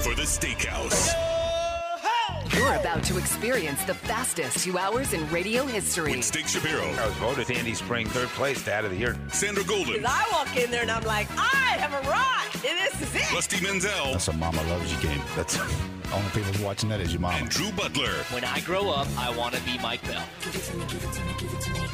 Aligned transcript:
for 0.00 0.14
the 0.14 0.22
Steakhouse. 0.22 1.12
You're 2.54 2.74
about 2.74 3.02
to 3.04 3.16
experience 3.18 3.84
the 3.84 3.94
fastest 3.94 4.64
two 4.64 4.76
hours 4.78 5.12
in 5.12 5.28
radio 5.30 5.64
history. 5.66 6.12
With 6.16 6.24
Steak 6.24 6.46
Shapiro, 6.48 6.82
I 6.82 7.06
was 7.06 7.14
voted 7.16 7.46
Sandy 7.46 7.74
Spring 7.74 8.06
third 8.08 8.28
place 8.30 8.64
dad 8.64 8.84
of 8.84 8.90
the 8.90 8.96
year. 8.96 9.16
Sandra 9.32 9.62
Golden, 9.64 10.04
I 10.04 10.24
walk 10.32 10.56
in 10.56 10.70
there 10.70 10.82
and 10.82 10.90
I'm 10.90 11.04
like, 11.04 11.28
I 11.36 11.76
have 11.78 11.92
arrived. 12.06 12.66
And 12.66 12.78
this 12.78 13.00
is 13.02 13.14
it. 13.14 13.32
Rusty 13.32 13.60
Mansell, 13.64 14.12
That's 14.12 14.28
a 14.28 14.32
mama 14.32 14.62
loves 14.64 14.92
you 14.92 15.00
game. 15.00 15.20
That's 15.36 15.58
only 16.12 16.30
people 16.32 16.64
watching 16.64 16.88
that 16.88 17.00
is 17.00 17.12
your 17.12 17.20
mom. 17.20 17.34
and 17.34 17.48
Drew 17.48 17.70
Butler. 17.72 18.10
When 18.32 18.44
I 18.44 18.60
grow 18.60 18.90
up, 18.90 19.06
I 19.18 19.34
want 19.36 19.54
to 19.54 19.62
be 19.62 19.78
Mike 19.78 20.02
Bell. 20.06 20.24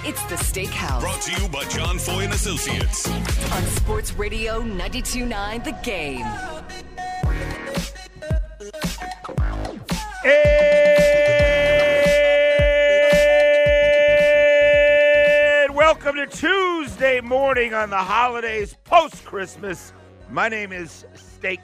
It's 0.08 0.22
the 0.24 0.36
Steakhouse 0.36 1.00
Brought 1.00 1.20
to 1.22 1.40
you 1.42 1.48
by 1.48 1.64
John 1.64 1.98
Foy 1.98 2.20
and 2.24 2.32
Associates. 2.32 3.08
on 3.52 3.62
Sports 3.64 4.12
Radio 4.14 4.62
92.9 4.62 5.64
The 5.64 5.72
Game. 5.82 6.24
And 10.28 10.34
welcome 15.72 16.16
to 16.16 16.26
Tuesday 16.26 17.20
morning 17.20 17.74
on 17.74 17.90
the 17.90 17.96
holidays 17.96 18.76
post 18.82 19.24
Christmas. 19.24 19.92
My 20.28 20.48
name 20.48 20.72
is 20.72 21.04
Steak. 21.14 21.60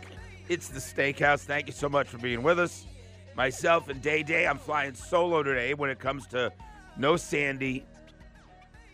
It's 0.48 0.68
the 0.68 0.78
Steakhouse. 0.78 1.40
Thank 1.40 1.66
you 1.66 1.72
so 1.72 1.88
much 1.88 2.06
for 2.06 2.18
being 2.18 2.44
with 2.44 2.60
us. 2.60 2.86
Myself 3.34 3.88
and 3.88 4.00
Day 4.00 4.22
Day. 4.22 4.46
I'm 4.46 4.58
flying 4.58 4.94
solo 4.94 5.42
today 5.42 5.74
when 5.74 5.90
it 5.90 5.98
comes 5.98 6.28
to 6.28 6.52
no 6.96 7.16
Sandy, 7.16 7.84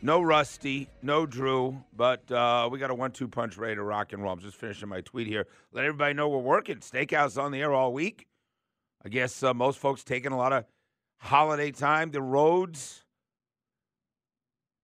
no 0.01 0.23
Rusty, 0.23 0.89
no 1.03 1.27
Drew, 1.27 1.85
but 1.95 2.33
uh, 2.33 2.71
we 2.73 2.79
got 2.79 2.91
a 2.91 2.95
one-two 2.95 3.29
punch 3.29 3.59
ready 3.59 3.75
to 3.75 3.83
rock 3.83 4.15
and 4.15 4.23
roll. 4.23 4.33
I'm 4.33 4.41
just 4.41 4.57
finishing 4.57 4.89
my 4.89 5.03
tweet 5.03 5.27
here. 5.27 5.47
Let 5.73 5.85
everybody 5.85 6.15
know 6.15 6.31
we're 6.31 6.39
working. 6.39 6.79
Steakhouse 6.79 7.37
on 7.37 7.53
the 7.53 7.61
air 7.61 7.75
all 7.75 7.93
week. 7.93 8.28
I 9.09 9.11
guess 9.11 9.43
uh, 9.43 9.55
most 9.55 9.79
folks 9.79 10.05
taking 10.05 10.33
a 10.33 10.37
lot 10.37 10.53
of 10.53 10.67
holiday 11.17 11.71
time. 11.71 12.11
The 12.11 12.21
roads. 12.21 13.07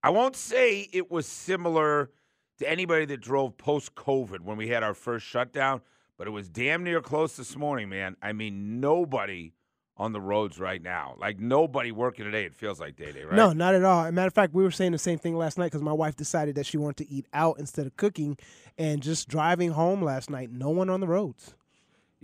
I 0.02 0.08
won't 0.08 0.34
say 0.34 0.88
it 0.94 1.10
was 1.10 1.26
similar 1.26 2.10
to 2.58 2.70
anybody 2.70 3.04
that 3.04 3.20
drove 3.20 3.58
post 3.58 3.94
COVID 3.94 4.40
when 4.40 4.56
we 4.56 4.68
had 4.68 4.82
our 4.82 4.94
first 4.94 5.26
shutdown, 5.26 5.82
but 6.16 6.26
it 6.26 6.30
was 6.30 6.48
damn 6.48 6.84
near 6.84 7.02
close 7.02 7.36
this 7.36 7.54
morning, 7.54 7.90
man. 7.90 8.16
I 8.22 8.32
mean, 8.32 8.80
nobody 8.80 9.52
on 9.98 10.12
the 10.12 10.22
roads 10.22 10.58
right 10.58 10.80
now. 10.80 11.16
Like 11.18 11.38
nobody 11.38 11.92
working 11.92 12.24
today, 12.24 12.46
it 12.46 12.54
feels 12.54 12.80
like 12.80 12.96
day 12.96 13.12
day, 13.12 13.24
right? 13.24 13.36
No, 13.36 13.52
not 13.52 13.74
at 13.74 13.84
all. 13.84 14.10
Matter 14.10 14.28
of 14.28 14.32
fact, 14.32 14.54
we 14.54 14.62
were 14.62 14.70
saying 14.70 14.92
the 14.92 14.98
same 14.98 15.18
thing 15.18 15.36
last 15.36 15.58
night 15.58 15.66
because 15.66 15.82
my 15.82 15.92
wife 15.92 16.16
decided 16.16 16.54
that 16.54 16.64
she 16.64 16.78
wanted 16.78 17.04
to 17.04 17.12
eat 17.12 17.26
out 17.34 17.58
instead 17.58 17.86
of 17.86 17.98
cooking, 17.98 18.38
and 18.78 19.02
just 19.02 19.28
driving 19.28 19.72
home 19.72 20.00
last 20.00 20.30
night, 20.30 20.50
no 20.50 20.70
one 20.70 20.88
on 20.88 21.00
the 21.00 21.08
roads. 21.08 21.54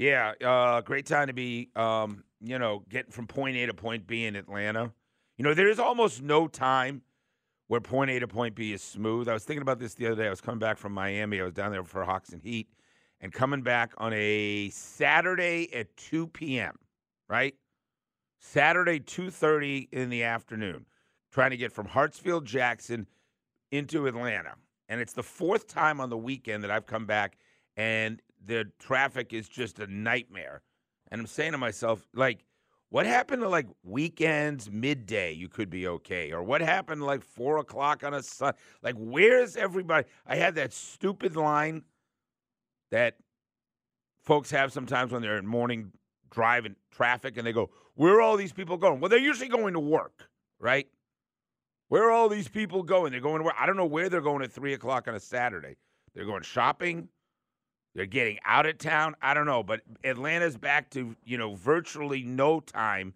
Yeah, 0.00 0.32
uh, 0.42 0.80
great 0.80 1.04
time 1.04 1.26
to 1.26 1.34
be, 1.34 1.68
um, 1.76 2.24
you 2.40 2.58
know, 2.58 2.82
getting 2.88 3.12
from 3.12 3.26
point 3.26 3.58
A 3.58 3.66
to 3.66 3.74
point 3.74 4.06
B 4.06 4.24
in 4.24 4.34
Atlanta. 4.34 4.94
You 5.36 5.44
know, 5.44 5.52
there 5.52 5.68
is 5.68 5.78
almost 5.78 6.22
no 6.22 6.48
time 6.48 7.02
where 7.66 7.82
point 7.82 8.10
A 8.10 8.18
to 8.20 8.26
point 8.26 8.54
B 8.54 8.72
is 8.72 8.80
smooth. 8.80 9.28
I 9.28 9.34
was 9.34 9.44
thinking 9.44 9.60
about 9.60 9.78
this 9.78 9.92
the 9.92 10.06
other 10.06 10.16
day. 10.16 10.26
I 10.26 10.30
was 10.30 10.40
coming 10.40 10.58
back 10.58 10.78
from 10.78 10.94
Miami. 10.94 11.38
I 11.38 11.44
was 11.44 11.52
down 11.52 11.70
there 11.70 11.84
for 11.84 12.02
Hawks 12.02 12.30
and 12.30 12.40
Heat, 12.40 12.70
and 13.20 13.30
coming 13.30 13.60
back 13.60 13.92
on 13.98 14.14
a 14.14 14.70
Saturday 14.70 15.68
at 15.74 15.94
2 15.98 16.28
p.m. 16.28 16.78
Right, 17.28 17.54
Saturday 18.38 19.00
2:30 19.00 19.90
in 19.92 20.08
the 20.08 20.22
afternoon, 20.22 20.86
trying 21.30 21.50
to 21.50 21.58
get 21.58 21.72
from 21.72 21.86
Hartsfield 21.86 22.44
Jackson 22.44 23.06
into 23.70 24.06
Atlanta, 24.06 24.54
and 24.88 24.98
it's 24.98 25.12
the 25.12 25.22
fourth 25.22 25.66
time 25.66 26.00
on 26.00 26.08
the 26.08 26.16
weekend 26.16 26.64
that 26.64 26.70
I've 26.70 26.86
come 26.86 27.04
back, 27.04 27.36
and 27.76 28.22
the 28.44 28.70
traffic 28.78 29.32
is 29.32 29.48
just 29.48 29.78
a 29.78 29.86
nightmare. 29.86 30.62
And 31.10 31.20
I'm 31.20 31.26
saying 31.26 31.52
to 31.52 31.58
myself, 31.58 32.06
like, 32.14 32.44
what 32.90 33.06
happened 33.06 33.42
to 33.42 33.48
like 33.48 33.66
weekends, 33.84 34.70
midday? 34.70 35.32
You 35.32 35.48
could 35.48 35.70
be 35.70 35.86
okay, 35.86 36.32
or 36.32 36.42
what 36.42 36.60
happened 36.60 37.00
to 37.00 37.04
like 37.04 37.22
four 37.22 37.58
o'clock 37.58 38.02
on 38.02 38.14
a 38.14 38.22
sun? 38.22 38.54
Like, 38.82 38.96
where's 38.98 39.56
everybody? 39.56 40.08
I 40.26 40.36
had 40.36 40.56
that 40.56 40.72
stupid 40.72 41.36
line 41.36 41.82
that 42.90 43.16
folks 44.24 44.50
have 44.50 44.72
sometimes 44.72 45.12
when 45.12 45.22
they're 45.22 45.38
in 45.38 45.46
morning 45.46 45.92
drive 46.30 46.66
in 46.66 46.74
traffic, 46.90 47.36
and 47.36 47.46
they 47.46 47.52
go, 47.52 47.70
"Where 47.94 48.14
are 48.14 48.20
all 48.20 48.36
these 48.36 48.52
people 48.52 48.76
going?" 48.76 49.00
Well, 49.00 49.08
they're 49.08 49.18
usually 49.18 49.48
going 49.48 49.74
to 49.74 49.80
work, 49.80 50.28
right? 50.58 50.88
Where 51.88 52.04
are 52.04 52.10
all 52.10 52.28
these 52.28 52.48
people 52.48 52.82
going? 52.82 53.12
They're 53.12 53.20
going 53.20 53.38
to 53.38 53.44
work. 53.44 53.56
I 53.58 53.66
don't 53.66 53.76
know 53.76 53.86
where 53.86 54.08
they're 54.08 54.20
going 54.20 54.42
at 54.42 54.52
three 54.52 54.74
o'clock 54.74 55.06
on 55.06 55.14
a 55.14 55.20
Saturday. 55.20 55.76
They're 56.14 56.24
going 56.24 56.42
shopping. 56.42 57.08
They're 57.94 58.06
getting 58.06 58.38
out 58.44 58.66
of 58.66 58.78
town. 58.78 59.16
I 59.20 59.34
don't 59.34 59.46
know, 59.46 59.62
but 59.62 59.80
Atlanta's 60.04 60.56
back 60.56 60.90
to 60.90 61.16
you 61.24 61.36
know 61.38 61.54
virtually 61.54 62.22
no 62.22 62.60
time, 62.60 63.14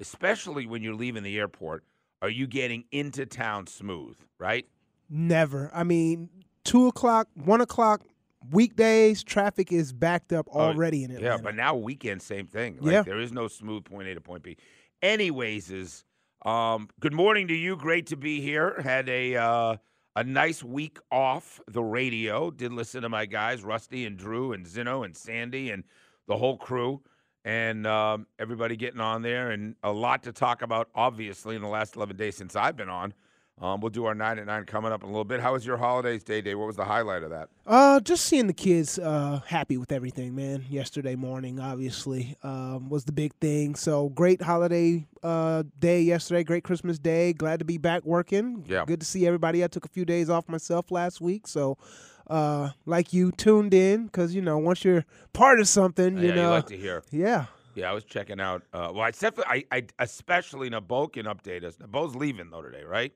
especially 0.00 0.66
when 0.66 0.82
you're 0.82 0.94
leaving 0.94 1.22
the 1.22 1.38
airport. 1.38 1.84
Are 2.22 2.28
you 2.30 2.46
getting 2.46 2.84
into 2.90 3.26
town 3.26 3.66
smooth? 3.66 4.16
Right? 4.38 4.66
Never. 5.08 5.70
I 5.72 5.84
mean, 5.84 6.28
two 6.64 6.88
o'clock, 6.88 7.28
one 7.34 7.60
o'clock, 7.60 8.02
weekdays, 8.50 9.22
traffic 9.22 9.70
is 9.70 9.92
backed 9.92 10.32
up 10.32 10.48
Oh, 10.50 10.60
already 10.60 11.04
in 11.04 11.12
Atlanta. 11.12 11.36
Yeah, 11.36 11.40
but 11.42 11.54
now 11.54 11.76
weekend, 11.76 12.22
same 12.22 12.46
thing. 12.46 12.78
Like, 12.80 12.92
Yeah. 12.92 13.02
there 13.02 13.20
is 13.20 13.32
no 13.32 13.46
smooth 13.48 13.84
point 13.84 14.08
A 14.08 14.14
to 14.14 14.20
point 14.20 14.42
B. 14.42 14.56
Anyways, 15.02 15.70
is 15.70 16.04
um, 16.44 16.88
good 17.00 17.12
morning 17.12 17.46
to 17.48 17.54
you. 17.54 17.76
Great 17.76 18.06
to 18.06 18.16
be 18.16 18.40
here. 18.40 18.80
Had 18.82 19.08
a 19.08 19.36
uh, 19.36 19.76
a 20.16 20.24
nice 20.24 20.64
week 20.64 20.98
off 21.12 21.60
the 21.68 21.82
radio. 21.82 22.50
Did 22.50 22.72
listen 22.72 23.02
to 23.02 23.08
my 23.08 23.26
guys, 23.26 23.62
Rusty 23.62 24.06
and 24.06 24.16
Drew 24.16 24.52
and 24.52 24.66
Zeno 24.66 25.02
and 25.02 25.14
Sandy 25.14 25.70
and 25.70 25.84
the 26.26 26.36
whole 26.36 26.56
crew. 26.56 27.02
And 27.44 27.86
um, 27.86 28.26
everybody 28.40 28.76
getting 28.76 28.98
on 28.98 29.22
there, 29.22 29.52
and 29.52 29.76
a 29.84 29.92
lot 29.92 30.24
to 30.24 30.32
talk 30.32 30.62
about, 30.62 30.88
obviously, 30.96 31.54
in 31.54 31.62
the 31.62 31.68
last 31.68 31.94
11 31.94 32.16
days 32.16 32.34
since 32.34 32.56
I've 32.56 32.76
been 32.76 32.88
on. 32.88 33.14
Um, 33.58 33.80
we'll 33.80 33.90
do 33.90 34.04
our 34.04 34.14
9 34.14 34.38
at 34.38 34.44
9 34.44 34.64
coming 34.64 34.92
up 34.92 35.02
in 35.02 35.08
a 35.08 35.12
little 35.12 35.24
bit. 35.24 35.40
How 35.40 35.54
was 35.54 35.64
your 35.64 35.78
holidays, 35.78 36.22
Day 36.22 36.42
Day? 36.42 36.54
What 36.54 36.66
was 36.66 36.76
the 36.76 36.84
highlight 36.84 37.22
of 37.22 37.30
that? 37.30 37.48
Uh, 37.66 38.00
just 38.00 38.26
seeing 38.26 38.48
the 38.48 38.52
kids 38.52 38.98
uh, 38.98 39.40
happy 39.46 39.78
with 39.78 39.92
everything, 39.92 40.34
man. 40.34 40.66
Yesterday 40.68 41.14
morning, 41.14 41.58
obviously, 41.58 42.36
um, 42.42 42.90
was 42.90 43.06
the 43.06 43.12
big 43.12 43.32
thing. 43.40 43.74
So 43.74 44.10
great 44.10 44.42
holiday 44.42 45.06
uh, 45.22 45.62
day 45.78 46.02
yesterday. 46.02 46.44
Great 46.44 46.64
Christmas 46.64 46.98
day. 46.98 47.32
Glad 47.32 47.60
to 47.60 47.64
be 47.64 47.78
back 47.78 48.04
working. 48.04 48.62
Yeah. 48.68 48.84
Good 48.86 49.00
to 49.00 49.06
see 49.06 49.26
everybody. 49.26 49.64
I 49.64 49.68
took 49.68 49.86
a 49.86 49.90
few 49.90 50.04
days 50.04 50.28
off 50.28 50.50
myself 50.50 50.90
last 50.90 51.22
week, 51.22 51.46
so 51.46 51.78
uh, 52.26 52.70
like 52.84 53.14
you 53.14 53.32
tuned 53.32 53.72
in 53.72 54.04
because 54.04 54.34
you 54.34 54.42
know 54.42 54.58
once 54.58 54.84
you're 54.84 55.06
part 55.32 55.60
of 55.60 55.68
something, 55.68 56.18
you 56.18 56.28
yeah, 56.28 56.34
know, 56.34 56.42
you 56.42 56.48
like 56.50 56.66
to 56.66 56.76
hear. 56.76 57.02
yeah. 57.10 57.46
Yeah, 57.74 57.90
I 57.90 57.92
was 57.92 58.04
checking 58.04 58.40
out. 58.40 58.62
Uh, 58.72 58.90
well, 58.94 59.02
I 59.02 59.10
definitely, 59.10 59.66
I, 59.70 59.76
I 59.76 59.86
especially 59.98 60.70
Nabo 60.70 61.12
can 61.12 61.26
update 61.26 61.62
us. 61.62 61.76
Nabo's 61.76 62.14
leaving 62.16 62.48
though 62.48 62.62
today, 62.62 62.84
right? 62.84 63.12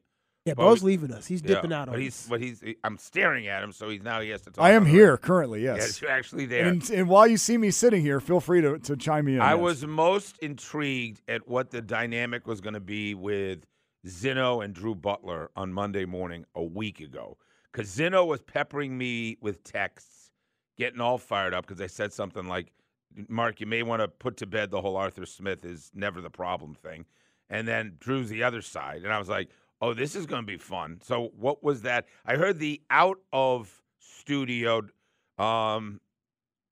Yeah, 0.50 0.54
Well, 0.64 0.68
Bo's 0.74 0.82
leaving 0.82 1.12
us. 1.12 1.26
He's 1.26 1.42
dipping 1.42 1.70
yeah, 1.70 1.82
out 1.82 1.88
on 1.88 1.94
but 1.94 1.98
us. 1.98 2.04
he's, 2.04 2.26
but 2.28 2.40
he's. 2.40 2.62
I'm 2.84 2.98
staring 2.98 3.46
at 3.48 3.62
him, 3.62 3.72
so 3.72 3.88
he's 3.88 4.02
now 4.02 4.20
he 4.20 4.30
has 4.30 4.42
to 4.42 4.50
talk. 4.50 4.64
I 4.64 4.72
am 4.72 4.86
here 4.86 5.16
currently, 5.16 5.62
Yes, 5.64 5.78
yes. 5.78 6.02
you're 6.02 6.10
actually 6.10 6.46
there. 6.46 6.66
and, 6.66 6.88
and 6.90 7.08
while 7.08 7.26
you 7.26 7.36
see 7.36 7.56
me 7.58 7.70
sitting 7.70 8.02
here, 8.02 8.20
feel 8.20 8.40
free 8.40 8.60
to, 8.60 8.78
to 8.78 8.96
chime 8.96 9.28
in. 9.28 9.40
I 9.40 9.52
yes. 9.54 9.60
was 9.60 9.86
most 9.86 10.38
intrigued 10.38 11.20
at 11.28 11.48
what 11.48 11.70
the 11.70 11.80
dynamic 11.82 12.46
was 12.46 12.60
going 12.60 12.74
to 12.74 12.80
be 12.80 13.14
with 13.14 13.66
Zeno 14.06 14.60
and 14.60 14.74
Drew 14.74 14.94
Butler 14.94 15.50
on 15.56 15.72
Monday 15.72 16.04
morning 16.04 16.44
a 16.54 16.62
week 16.62 17.00
ago, 17.00 17.36
because 17.72 17.88
Zeno 17.88 18.24
was 18.24 18.40
peppering 18.42 18.96
me 18.96 19.36
with 19.40 19.62
texts, 19.64 20.30
getting 20.78 21.00
all 21.00 21.18
fired 21.18 21.52
up 21.54 21.66
because 21.66 21.80
I 21.80 21.86
said 21.86 22.12
something 22.12 22.46
like, 22.48 22.72
"Mark, 23.28 23.60
you 23.60 23.66
may 23.66 23.82
want 23.82 24.00
to 24.00 24.08
put 24.08 24.36
to 24.38 24.46
bed 24.46 24.70
the 24.70 24.80
whole 24.80 24.96
Arthur 24.96 25.26
Smith 25.26 25.64
is 25.64 25.90
never 25.94 26.20
the 26.20 26.30
problem 26.30 26.74
thing," 26.74 27.04
and 27.50 27.68
then 27.68 27.96
Drew's 28.00 28.30
the 28.30 28.42
other 28.42 28.62
side, 28.62 29.02
and 29.04 29.12
I 29.12 29.18
was 29.18 29.28
like, 29.28 29.50
"Oh, 29.80 29.94
this 29.94 30.14
is 30.14 30.26
going 30.26 30.42
to 30.42 30.46
be 30.46 30.58
fun." 30.58 31.00
So, 31.02 31.30
what 31.38 31.62
was 31.62 31.82
that? 31.82 32.06
I 32.24 32.36
heard 32.36 32.58
the 32.58 32.80
out 32.90 33.18
of 33.32 33.82
studio 33.98 34.82
um, 35.38 36.00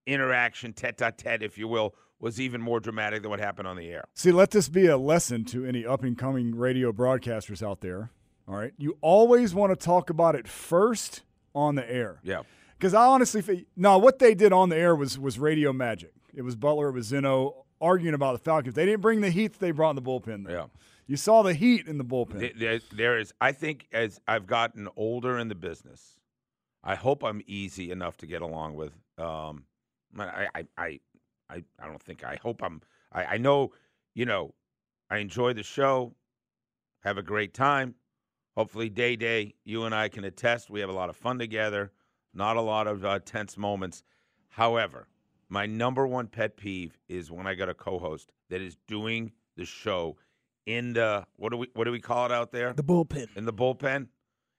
interaction, 0.07 0.73
tete-a-tete, 0.73 1.43
if 1.43 1.59
you 1.59 1.69
will, 1.69 1.95
was 2.21 2.41
even 2.41 2.61
more 2.61 2.81
dramatic 2.81 3.23
than 3.23 3.31
what 3.31 3.41
happened 3.41 3.69
on 3.69 3.77
the 3.77 3.89
air. 3.91 4.05
See, 4.15 4.33
let 4.33 4.51
this 4.51 4.69
be 4.69 4.87
a 4.87 4.97
lesson 4.97 5.45
to 5.47 5.65
any 5.65 5.87
up 5.87 6.03
and 6.03 6.19
coming 6.19 6.55
radio 6.55 6.93
broadcasters 6.93 7.63
out 7.63 7.81
there. 7.81 8.11
All 8.49 8.57
right. 8.57 8.73
You 8.79 8.97
always 9.01 9.55
want 9.55 9.71
to 9.73 9.77
talk 9.77 10.11
about 10.11 10.35
it 10.35 10.49
first 10.49 11.23
on 11.55 11.75
the 11.75 11.91
air. 11.91 12.19
Yeah. 12.23 12.43
Because 12.77 12.95
I 12.95 13.05
honestly 13.07 13.67
no, 13.77 13.99
what 13.99 14.19
they 14.19 14.35
did 14.35 14.53
on 14.53 14.69
the 14.69 14.77
air 14.77 14.95
was 14.95 15.19
was 15.19 15.39
radio 15.39 15.73
magic. 15.73 16.13
It 16.35 16.43
was 16.43 16.57
Butler, 16.57 16.89
it 16.89 16.93
was 16.93 17.07
Zeno 17.07 17.67
arguing 17.81 18.15
about 18.15 18.33
the 18.33 18.39
Falcons. 18.39 18.75
They 18.75 18.87
didn't 18.87 19.01
bring 19.01 19.21
the 19.21 19.31
heat 19.31 19.59
they 19.59 19.71
brought 19.71 19.91
in 19.91 19.97
the 19.97 20.03
bullpen. 20.03 20.47
Though. 20.47 20.53
Yeah. 20.53 20.67
You 21.09 21.17
saw 21.17 21.43
the 21.43 21.55
heat 21.55 21.89
in 21.89 21.97
the 21.97 22.05
bullpen. 22.05 22.59
There, 22.59 22.81
there 22.93 23.19
is, 23.19 23.33
I 23.41 23.53
think, 23.53 23.89
as 23.93 24.21
I've 24.29 24.47
gotten 24.47 24.89
older 24.95 25.39
in 25.39 25.49
the 25.49 25.55
business, 25.55 26.19
I 26.85 26.97
hope 26.97 27.25
I'm 27.25 27.41
easy 27.47 27.91
enough 27.91 28.19
to 28.19 28.27
get 28.27 28.43
along 28.43 28.75
with. 28.75 28.93
Um, 29.17 29.65
I, 30.19 30.49
I, 30.55 30.67
I, 30.77 31.01
I, 31.49 31.65
I 31.81 31.87
don't 31.87 32.03
think. 32.03 32.25
I 32.25 32.39
hope 32.43 32.63
I'm. 32.63 32.83
I, 33.11 33.25
I 33.25 33.39
know, 33.39 33.73
you 34.15 34.27
know, 34.27 34.55
I 35.09 35.19
enjoy 35.19 35.55
the 35.55 35.63
show, 35.63 36.15
have 37.01 37.17
a 37.17 37.23
great 37.23 37.55
time. 37.55 37.95
Hopefully, 38.55 38.91
day 38.91 39.17
day, 39.17 39.55
you 39.65 39.85
and 39.85 39.95
I 39.95 40.11
can 40.11 40.25
attest 40.25 40.69
we 40.69 40.81
have 40.81 40.91
a 40.91 40.93
lot 40.93 41.09
of 41.09 41.17
fun 41.17 41.39
together. 41.39 41.91
Not 42.35 42.59
a 42.59 42.61
lot 42.61 42.87
of 42.87 43.03
uh, 43.03 43.21
tense 43.21 43.57
moments. 43.57 44.03
However, 44.49 45.09
my 45.49 45.65
number 45.65 46.07
one 46.07 46.27
pet 46.27 46.59
peeve 46.59 46.99
is 47.09 47.31
when 47.31 47.47
I 47.47 47.55
got 47.55 47.71
a 47.71 47.75
co-host 47.75 48.31
that 48.51 48.61
is 48.61 48.77
doing 48.87 49.33
the 49.57 49.65
show 49.65 50.19
in 50.69 50.93
the 50.93 51.25
what 51.37 51.51
do 51.51 51.57
we 51.57 51.69
what 51.73 51.85
do 51.85 51.91
we 51.91 52.01
call 52.01 52.27
it 52.27 52.33
out 52.33 52.53
there? 52.53 52.75
The 52.75 52.85
bullpen. 52.85 53.35
in 53.37 53.47
the 53.47 53.55
bullpen, 53.55 54.09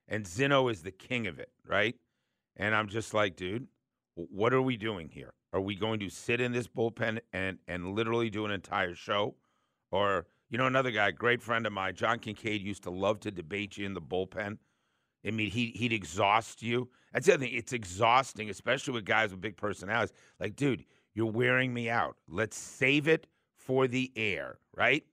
and 0.07 0.25
Zeno 0.25 0.67
is 0.67 0.81
the 0.81 0.91
king 0.91 1.27
of 1.27 1.37
it, 1.39 1.51
right? 1.65 1.95
And 2.57 2.73
I'm 2.73 2.89
just 2.89 3.13
like, 3.13 3.35
dude, 3.35 3.67
what 4.15 4.51
are 4.51 4.61
we 4.61 4.75
doing 4.75 5.09
here? 5.09 5.33
Are 5.53 5.61
we 5.61 5.75
going 5.75 5.99
to 5.99 6.09
sit 6.09 6.41
in 6.41 6.51
this 6.51 6.67
bullpen 6.67 7.19
and 7.31 7.59
and 7.67 7.93
literally 7.93 8.31
do 8.31 8.43
an 8.45 8.51
entire 8.51 8.95
show, 8.95 9.35
or 9.91 10.25
you 10.49 10.57
know, 10.57 10.65
another 10.65 10.89
guy, 10.89 11.11
great 11.11 11.43
friend 11.43 11.67
of 11.67 11.73
mine, 11.73 11.93
John 11.93 12.17
Kincade, 12.17 12.63
used 12.63 12.83
to 12.83 12.89
love 12.89 13.19
to 13.19 13.29
debate 13.29 13.77
you 13.77 13.85
in 13.85 13.93
the 13.93 14.01
bullpen. 14.01 14.57
I 15.23 15.29
mean, 15.29 15.51
he 15.51 15.67
he'd 15.75 15.93
exhaust 15.93 16.63
you. 16.63 16.89
That's 17.13 17.27
the 17.27 17.35
other 17.35 17.45
thing; 17.45 17.53
it's 17.53 17.71
exhausting, 17.71 18.49
especially 18.49 18.95
with 18.95 19.05
guys 19.05 19.29
with 19.29 19.41
big 19.41 19.57
personalities. 19.57 20.13
Like, 20.39 20.55
dude, 20.55 20.85
you're 21.13 21.31
wearing 21.31 21.71
me 21.71 21.87
out. 21.87 22.17
Let's 22.27 22.57
save 22.57 23.07
it 23.07 23.27
for 23.55 23.87
the 23.87 24.11
air, 24.15 24.57
right? 24.75 25.03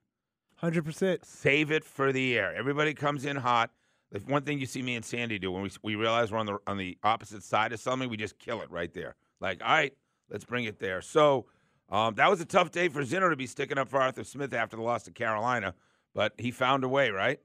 Hundred 0.56 0.84
percent. 0.84 1.24
Save 1.24 1.70
it 1.70 1.84
for 1.84 2.12
the 2.12 2.36
air. 2.38 2.54
Everybody 2.54 2.94
comes 2.94 3.24
in 3.24 3.36
hot. 3.36 3.70
If 4.12 4.26
one 4.26 4.42
thing 4.42 4.58
you 4.58 4.66
see 4.66 4.82
me 4.82 4.94
and 4.94 5.04
Sandy 5.04 5.38
do 5.38 5.52
when 5.52 5.62
we 5.62 5.70
we 5.82 5.94
realize 5.96 6.32
we're 6.32 6.38
on 6.38 6.46
the 6.46 6.58
on 6.66 6.78
the 6.78 6.96
opposite 7.02 7.42
side 7.42 7.72
of 7.72 7.80
something, 7.80 8.08
we 8.08 8.16
just 8.16 8.38
kill 8.38 8.62
it 8.62 8.70
right 8.70 8.92
there. 8.94 9.16
Like, 9.40 9.62
all 9.62 9.68
right, 9.70 9.92
let's 10.30 10.44
bring 10.44 10.64
it 10.64 10.78
there. 10.78 11.02
So 11.02 11.46
um, 11.90 12.14
that 12.14 12.30
was 12.30 12.40
a 12.40 12.44
tough 12.46 12.70
day 12.70 12.88
for 12.88 13.02
Zinner 13.02 13.28
to 13.30 13.36
be 13.36 13.46
sticking 13.46 13.76
up 13.78 13.88
for 13.88 14.00
Arthur 14.00 14.24
Smith 14.24 14.54
after 14.54 14.76
the 14.76 14.82
loss 14.82 15.02
to 15.04 15.10
Carolina, 15.10 15.74
but 16.14 16.32
he 16.38 16.50
found 16.50 16.84
a 16.84 16.88
way, 16.88 17.10
right? 17.10 17.38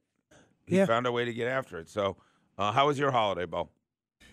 He 0.66 0.78
Yeah. 0.78 0.86
found 0.86 1.06
a 1.06 1.12
way 1.12 1.26
to 1.26 1.34
get 1.34 1.48
after 1.48 1.78
it. 1.80 1.90
So, 1.90 2.16
uh, 2.58 2.72
how 2.72 2.88
was 2.88 2.98
your 2.98 3.12
holiday, 3.12 3.46
Bo? 3.46 3.70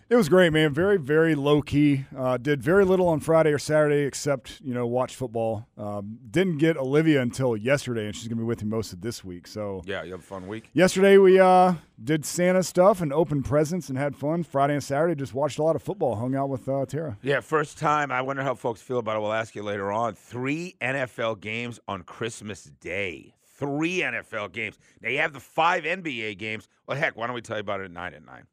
It 0.09 0.15
was 0.15 0.27
great, 0.27 0.51
man. 0.51 0.73
Very, 0.73 0.97
very 0.97 1.35
low 1.35 1.61
key. 1.61 2.05
Uh, 2.17 2.37
did 2.37 2.63
very 2.63 2.83
little 2.83 3.07
on 3.07 3.19
Friday 3.19 3.51
or 3.51 3.59
Saturday 3.59 4.05
except 4.05 4.59
you 4.59 4.73
know 4.73 4.87
watch 4.87 5.15
football. 5.15 5.67
Um, 5.77 6.17
didn't 6.31 6.57
get 6.57 6.77
Olivia 6.77 7.21
until 7.21 7.55
yesterday, 7.55 8.07
and 8.07 8.15
she's 8.15 8.27
gonna 8.27 8.41
be 8.41 8.45
with 8.45 8.63
me 8.63 8.69
most 8.69 8.91
of 8.91 9.01
this 9.01 9.23
week. 9.23 9.45
So 9.45 9.83
Yeah, 9.85 10.01
you 10.01 10.13
have 10.13 10.21
a 10.21 10.23
fun 10.23 10.47
week. 10.47 10.71
yesterday 10.73 11.19
we 11.19 11.39
uh, 11.39 11.75
did 12.03 12.25
Santa 12.25 12.63
stuff 12.63 13.01
and 13.01 13.13
opened 13.13 13.45
presents 13.45 13.87
and 13.89 13.99
had 13.99 14.15
fun. 14.15 14.41
Friday 14.41 14.73
and 14.73 14.83
Saturday 14.83 15.13
just 15.13 15.35
watched 15.35 15.59
a 15.59 15.63
lot 15.63 15.75
of 15.75 15.83
football. 15.83 16.15
Hung 16.15 16.33
out 16.33 16.49
with 16.49 16.67
uh, 16.67 16.87
Tara. 16.87 17.19
Yeah, 17.21 17.39
first 17.41 17.77
time. 17.77 18.11
I 18.11 18.23
wonder 18.23 18.41
how 18.41 18.55
folks 18.55 18.81
feel 18.81 18.97
about 18.97 19.15
it. 19.17 19.19
We'll 19.19 19.31
ask 19.31 19.53
you 19.53 19.61
later 19.61 19.91
on. 19.91 20.15
Three 20.15 20.75
NFL 20.81 21.39
games 21.39 21.79
on 21.87 22.01
Christmas 22.01 22.63
Day. 22.63 23.35
Three 23.59 23.99
NFL 23.99 24.53
games. 24.53 24.79
Now 25.01 25.09
you 25.09 25.19
have 25.19 25.33
the 25.33 25.39
five 25.39 25.83
NBA 25.83 26.39
games. 26.39 26.67
Well, 26.87 26.97
heck, 26.97 27.15
why 27.15 27.27
don't 27.27 27.35
we 27.35 27.41
tell 27.41 27.57
you 27.57 27.61
about 27.61 27.81
it 27.81 27.85
at 27.85 27.91
nine 27.91 28.15
at 28.15 28.25
nine? 28.25 28.47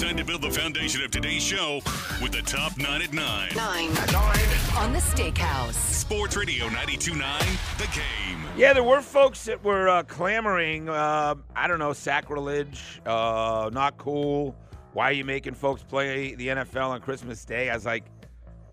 Time 0.00 0.16
to 0.16 0.24
build 0.24 0.40
the 0.40 0.50
foundation 0.50 1.02
of 1.02 1.10
today's 1.10 1.42
show 1.42 1.82
with 2.22 2.32
the 2.32 2.40
top 2.40 2.78
nine 2.78 3.02
at 3.02 3.12
nine. 3.12 3.50
Nine. 3.54 3.90
On 4.78 4.94
the 4.94 4.98
Steakhouse. 4.98 5.74
Sports 5.74 6.38
Radio 6.38 6.68
92.9, 6.68 7.76
The 7.76 7.84
Game. 7.94 8.42
Yeah, 8.56 8.72
there 8.72 8.82
were 8.82 9.02
folks 9.02 9.44
that 9.44 9.62
were 9.62 9.90
uh, 9.90 10.02
clamoring. 10.04 10.88
Uh, 10.88 11.34
I 11.54 11.68
don't 11.68 11.78
know, 11.78 11.92
sacrilege, 11.92 13.02
uh, 13.04 13.68
not 13.74 13.98
cool. 13.98 14.56
Why 14.94 15.10
are 15.10 15.12
you 15.12 15.26
making 15.26 15.52
folks 15.52 15.82
play 15.82 16.34
the 16.34 16.48
NFL 16.48 16.88
on 16.88 17.02
Christmas 17.02 17.44
Day? 17.44 17.68
I 17.68 17.74
was 17.74 17.84
like, 17.84 18.04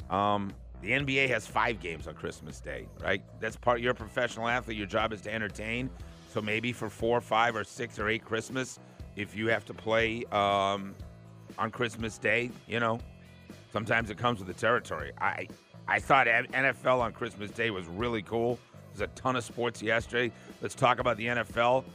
um, 0.09 0.53
the 0.81 0.91
NBA 0.91 1.27
has 1.27 1.45
five 1.45 1.81
games 1.81 2.07
on 2.07 2.13
Christmas 2.13 2.62
Day, 2.62 2.88
right? 3.03 3.21
That's 3.41 3.57
part. 3.57 3.81
You're 3.81 3.91
a 3.91 3.95
professional 3.95 4.47
athlete. 4.47 4.77
Your 4.77 4.88
job 4.88 5.12
is 5.12 5.19
to 5.21 5.33
entertain. 5.33 5.89
So 6.31 6.41
maybe 6.41 6.71
for 6.71 6.89
four, 6.89 7.19
five, 7.19 7.53
or 7.53 7.65
six, 7.65 8.00
or 8.00 8.07
eight 8.07 8.24
Christmas, 8.24 8.79
if 9.18 9.35
you 9.35 9.47
have 9.47 9.65
to 9.65 9.74
play 9.74 10.24
um, 10.31 10.95
on 11.57 11.71
Christmas 11.71 12.18
Day, 12.18 12.51
you 12.68 12.80
know, 12.80 13.00
sometimes 13.74 14.09
it 14.09 14.18
comes 14.18 14.39
with 14.39 14.48
the 14.48 14.54
territory. 14.54 15.12
I 15.19 15.48
I 15.88 16.00
thought 16.00 16.27
NFL 16.27 17.00
on 17.00 17.13
Christmas 17.13 17.51
Day 17.51 17.69
was 17.69 17.88
really 17.88 18.21
cool. 18.21 18.59
There's 18.94 19.09
a 19.09 19.13
ton 19.13 19.36
of 19.36 19.44
sports 19.44 19.81
yesterday. 19.81 20.31
Let's 20.62 20.75
talk 20.75 21.00
about 21.00 21.18
the 21.18 21.27
NFL. 21.27 21.86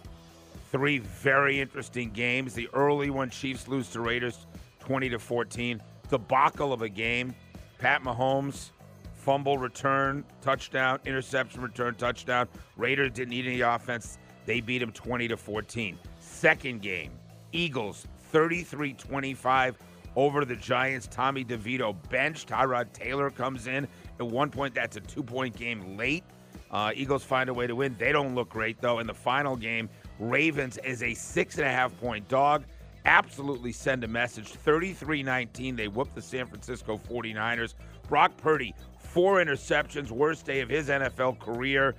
Three 0.71 0.99
very 0.99 1.61
interesting 1.61 2.11
games. 2.11 2.55
The 2.55 2.69
early 2.73 3.11
one, 3.11 3.29
Chiefs 3.29 3.69
lose 3.69 3.89
to 3.91 4.01
Raiders 4.01 4.47
20 4.81 5.11
to 5.11 5.19
14. 5.19 5.83
Debacle 6.09 6.73
of 6.73 6.83
a 6.83 6.89
game. 6.89 7.35
Pat 7.79 8.03
Mahomes, 8.03 8.71
fumble 9.15 9.59
return, 9.59 10.25
touchdown, 10.41 11.01
interception 11.05 11.61
return, 11.61 11.95
touchdown. 11.97 12.49
Raiders 12.77 13.11
didn't 13.11 13.31
need 13.31 13.47
any 13.47 13.61
offense. 13.61 14.19
They 14.47 14.61
beat 14.61 14.81
him 14.81 14.93
20 14.93 15.29
to 15.29 15.37
14. 15.37 15.99
Second 16.21 16.81
game, 16.81 17.11
Eagles 17.53 18.07
33 18.33 18.95
25 18.95 19.79
over 20.17 20.45
the 20.45 20.57
Giants. 20.57 21.07
Tommy 21.07 21.45
DeVito 21.45 21.95
benched. 22.11 22.49
Tyrod 22.49 22.93
Taylor 22.93 23.31
comes 23.31 23.67
in. 23.67 23.87
At 24.19 24.27
one 24.27 24.51
point, 24.51 24.75
that's 24.75 24.97
a 24.97 25.01
two 25.01 25.23
point 25.23 25.57
game 25.57 25.97
late. 25.97 26.25
Uh, 26.71 26.91
Eagles 26.95 27.23
find 27.23 27.51
a 27.51 27.55
way 27.55 27.67
to 27.67 27.77
win. 27.77 27.95
They 27.99 28.13
don't 28.13 28.35
look 28.35 28.49
great, 28.49 28.81
though. 28.81 28.99
In 28.99 29.07
the 29.07 29.15
final 29.15 29.57
game, 29.57 29.91
Ravens 30.19 30.79
is 30.79 31.03
a 31.03 31.13
six 31.15 31.59
and 31.59 31.67
a 31.67 31.71
half 31.71 31.97
point 32.01 32.27
dog. 32.29 32.65
Absolutely 33.05 33.73
send 33.73 34.05
a 34.05 34.09
message. 34.09 34.49
33 34.49 35.23
19. 35.23 35.77
They 35.77 35.89
whoop 35.89 36.15
the 36.15 36.23
San 36.23 36.47
Francisco 36.47 36.99
49ers. 36.99 37.75
Brock 38.09 38.37
Purdy, 38.37 38.75
four 38.99 39.45
interceptions, 39.45 40.11
worst 40.11 40.47
day 40.47 40.61
of 40.61 40.69
his 40.69 40.89
NFL 40.89 41.39
career. 41.39 41.95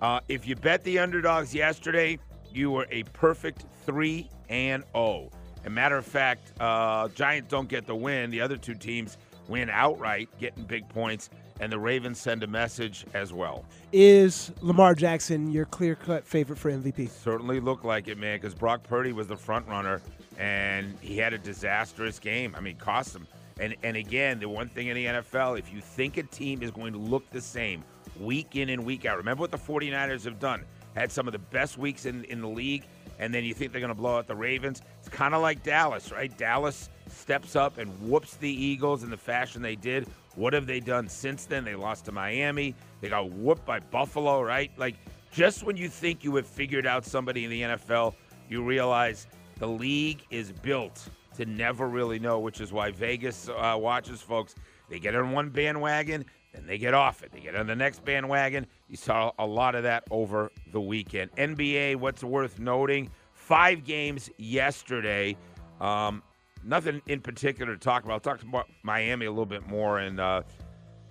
Uh, 0.00 0.20
if 0.28 0.46
you 0.46 0.56
bet 0.56 0.82
the 0.84 0.98
underdogs 0.98 1.54
yesterday, 1.54 2.18
you 2.52 2.70
were 2.70 2.86
a 2.90 3.02
perfect 3.04 3.64
3 3.84 4.28
and 4.48 4.84
0. 4.94 5.30
A 5.64 5.70
matter 5.70 5.96
of 5.96 6.04
fact, 6.04 6.52
uh, 6.60 7.08
Giants 7.08 7.48
don't 7.48 7.68
get 7.68 7.86
the 7.86 7.94
win. 7.94 8.30
The 8.30 8.40
other 8.40 8.56
two 8.56 8.74
teams 8.74 9.16
win 9.48 9.70
outright, 9.70 10.28
getting 10.38 10.64
big 10.64 10.88
points, 10.88 11.30
and 11.60 11.70
the 11.70 11.78
Ravens 11.78 12.18
send 12.18 12.42
a 12.42 12.46
message 12.46 13.06
as 13.14 13.32
well. 13.32 13.64
Is 13.92 14.52
Lamar 14.60 14.94
Jackson 14.94 15.50
your 15.50 15.66
clear 15.66 15.94
cut 15.94 16.26
favorite 16.26 16.58
for 16.58 16.70
MVP? 16.70 17.08
Certainly 17.08 17.60
looked 17.60 17.84
like 17.84 18.08
it, 18.08 18.18
man, 18.18 18.36
because 18.36 18.54
Brock 18.54 18.82
Purdy 18.82 19.12
was 19.12 19.26
the 19.26 19.36
front 19.36 19.66
runner, 19.68 20.00
and 20.38 20.96
he 21.00 21.16
had 21.16 21.32
a 21.32 21.38
disastrous 21.38 22.18
game. 22.18 22.54
I 22.56 22.60
mean, 22.60 22.76
cost 22.76 23.14
him. 23.14 23.26
And 23.60 23.76
and 23.84 23.96
again, 23.96 24.40
the 24.40 24.48
one 24.48 24.68
thing 24.68 24.88
in 24.88 24.96
the 24.96 25.06
NFL, 25.06 25.58
if 25.58 25.72
you 25.72 25.80
think 25.80 26.16
a 26.16 26.24
team 26.24 26.62
is 26.62 26.70
going 26.70 26.92
to 26.92 26.98
look 26.98 27.28
the 27.30 27.40
same 27.40 27.84
week 28.18 28.56
in 28.56 28.68
and 28.68 28.84
week 28.84 29.04
out, 29.04 29.16
remember 29.16 29.40
what 29.42 29.52
the 29.52 29.58
49ers 29.58 30.24
have 30.24 30.40
done. 30.40 30.64
Had 30.94 31.10
some 31.10 31.26
of 31.26 31.32
the 31.32 31.38
best 31.38 31.78
weeks 31.78 32.06
in, 32.06 32.24
in 32.24 32.40
the 32.40 32.48
league, 32.48 32.84
and 33.18 33.32
then 33.32 33.44
you 33.44 33.54
think 33.54 33.72
they're 33.72 33.80
going 33.80 33.88
to 33.88 33.94
blow 33.94 34.18
out 34.18 34.26
the 34.26 34.34
Ravens. 34.34 34.82
It's 35.00 35.08
kind 35.08 35.34
of 35.34 35.42
like 35.42 35.62
Dallas, 35.62 36.10
right? 36.12 36.36
Dallas 36.36 36.88
steps 37.08 37.56
up 37.56 37.78
and 37.78 37.90
whoops 38.00 38.36
the 38.36 38.50
Eagles 38.50 39.02
in 39.02 39.10
the 39.10 39.16
fashion 39.16 39.62
they 39.62 39.76
did. 39.76 40.06
What 40.36 40.52
have 40.52 40.66
they 40.66 40.80
done 40.80 41.08
since 41.08 41.44
then? 41.46 41.64
They 41.64 41.74
lost 41.74 42.06
to 42.06 42.12
Miami. 42.12 42.74
They 43.00 43.08
got 43.08 43.30
whooped 43.30 43.64
by 43.64 43.80
Buffalo, 43.80 44.42
right? 44.42 44.70
Like, 44.76 44.96
just 45.30 45.64
when 45.64 45.76
you 45.76 45.88
think 45.88 46.24
you 46.24 46.34
have 46.36 46.46
figured 46.46 46.86
out 46.86 47.04
somebody 47.04 47.44
in 47.44 47.50
the 47.50 47.62
NFL, 47.62 48.14
you 48.48 48.62
realize 48.62 49.26
the 49.58 49.66
league 49.66 50.22
is 50.30 50.52
built 50.52 51.08
to 51.36 51.44
never 51.44 51.88
really 51.88 52.18
know, 52.18 52.38
which 52.38 52.60
is 52.60 52.72
why 52.72 52.90
Vegas 52.90 53.48
uh, 53.48 53.76
watches 53.78 54.20
folks. 54.20 54.54
They 54.88 54.98
get 54.98 55.14
on 55.14 55.32
one 55.32 55.50
bandwagon, 55.50 56.24
then 56.54 56.66
they 56.66 56.78
get 56.78 56.94
off 56.94 57.22
it. 57.22 57.32
They 57.32 57.40
get 57.40 57.56
on 57.56 57.66
the 57.66 57.74
next 57.74 58.04
bandwagon. 58.04 58.66
You 58.88 58.96
saw 58.96 59.32
a 59.38 59.46
lot 59.46 59.74
of 59.74 59.82
that 59.82 60.04
over 60.10 60.50
the 60.72 60.80
weekend. 60.80 61.32
NBA, 61.32 61.96
what's 61.96 62.22
worth 62.22 62.58
noting? 62.60 63.10
Five 63.32 63.84
games 63.84 64.30
yesterday. 64.38 65.36
Um, 65.80 66.22
nothing 66.62 67.02
in 67.06 67.20
particular 67.20 67.74
to 67.74 67.78
talk 67.78 68.04
about. 68.04 68.14
I'll 68.14 68.20
talk 68.20 68.42
about 68.42 68.68
Miami 68.82 69.26
a 69.26 69.30
little 69.30 69.46
bit 69.46 69.66
more 69.66 69.98
and 69.98 70.20
uh, 70.20 70.42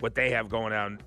what 0.00 0.14
they 0.14 0.30
have 0.30 0.48
going 0.48 0.72
on 0.72 0.98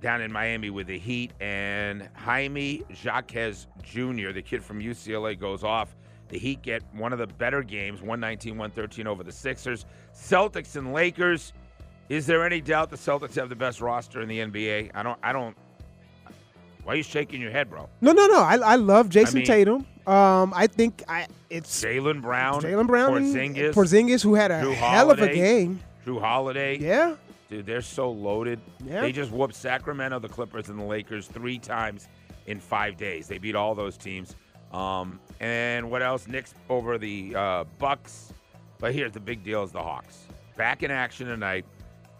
down 0.00 0.20
in 0.20 0.30
Miami 0.30 0.70
with 0.70 0.86
the 0.86 0.98
Heat. 0.98 1.32
And 1.40 2.08
Jaime 2.14 2.84
Jaquez 3.02 3.66
Jr., 3.82 4.30
the 4.30 4.42
kid 4.42 4.62
from 4.62 4.80
UCLA, 4.80 5.38
goes 5.38 5.64
off. 5.64 5.96
The 6.28 6.38
Heat 6.38 6.62
get 6.62 6.82
one 6.94 7.12
of 7.12 7.18
the 7.18 7.26
better 7.26 7.62
games, 7.62 8.00
119 8.00 8.52
113 8.52 9.06
over 9.06 9.24
the 9.24 9.32
Sixers. 9.32 9.84
Celtics 10.14 10.76
and 10.76 10.92
Lakers. 10.92 11.52
Is 12.08 12.26
there 12.26 12.44
any 12.44 12.60
doubt 12.60 12.90
the 12.90 12.96
Celtics 12.96 13.34
have 13.36 13.48
the 13.48 13.56
best 13.56 13.80
roster 13.80 14.20
in 14.20 14.28
the 14.28 14.38
NBA? 14.40 14.90
I 14.94 15.02
don't. 15.02 15.18
I 15.22 15.32
don't. 15.32 15.56
Why 16.84 16.92
are 16.92 16.96
you 16.96 17.02
shaking 17.02 17.40
your 17.40 17.50
head, 17.50 17.70
bro? 17.70 17.88
No, 18.02 18.12
no, 18.12 18.26
no. 18.26 18.40
I, 18.40 18.56
I 18.56 18.76
love 18.76 19.08
Jason 19.08 19.38
mean- 19.38 19.46
Tatum. 19.46 19.86
Um, 20.06 20.52
I 20.54 20.66
think 20.66 21.02
I 21.08 21.26
it's 21.48 21.82
Jaylen 21.82 22.20
Brown, 22.20 22.60
Jaylen 22.60 22.86
Brown 22.86 23.12
Porzingis, 23.12 23.72
Porzingis, 23.72 24.22
who 24.22 24.34
had 24.34 24.50
a 24.50 24.60
Drew 24.60 24.72
hell 24.72 25.10
of 25.10 25.18
a 25.18 25.32
game. 25.32 25.80
Jrue 26.04 26.20
Holiday. 26.20 26.76
Yeah, 26.76 27.16
Dude, 27.48 27.64
they're 27.64 27.80
so 27.80 28.10
loaded. 28.10 28.60
Yeah. 28.84 29.00
They 29.00 29.12
just 29.12 29.30
whooped 29.30 29.54
Sacramento, 29.54 30.18
the 30.18 30.28
Clippers, 30.28 30.68
and 30.68 30.78
the 30.78 30.84
Lakers 30.84 31.26
three 31.26 31.58
times 31.58 32.08
in 32.46 32.60
five 32.60 32.98
days. 32.98 33.28
They 33.28 33.38
beat 33.38 33.54
all 33.54 33.74
those 33.74 33.96
teams. 33.96 34.36
Um, 34.74 35.20
and 35.40 35.90
what 35.90 36.02
else? 36.02 36.28
Knicks 36.28 36.52
over 36.68 36.98
the 36.98 37.34
uh, 37.34 37.64
Bucks. 37.78 38.34
But 38.78 38.92
here's 38.92 39.12
the 39.12 39.20
big 39.20 39.42
deal: 39.42 39.62
is 39.62 39.72
the 39.72 39.82
Hawks 39.82 40.26
back 40.54 40.82
in 40.82 40.90
action 40.90 41.28
tonight 41.28 41.64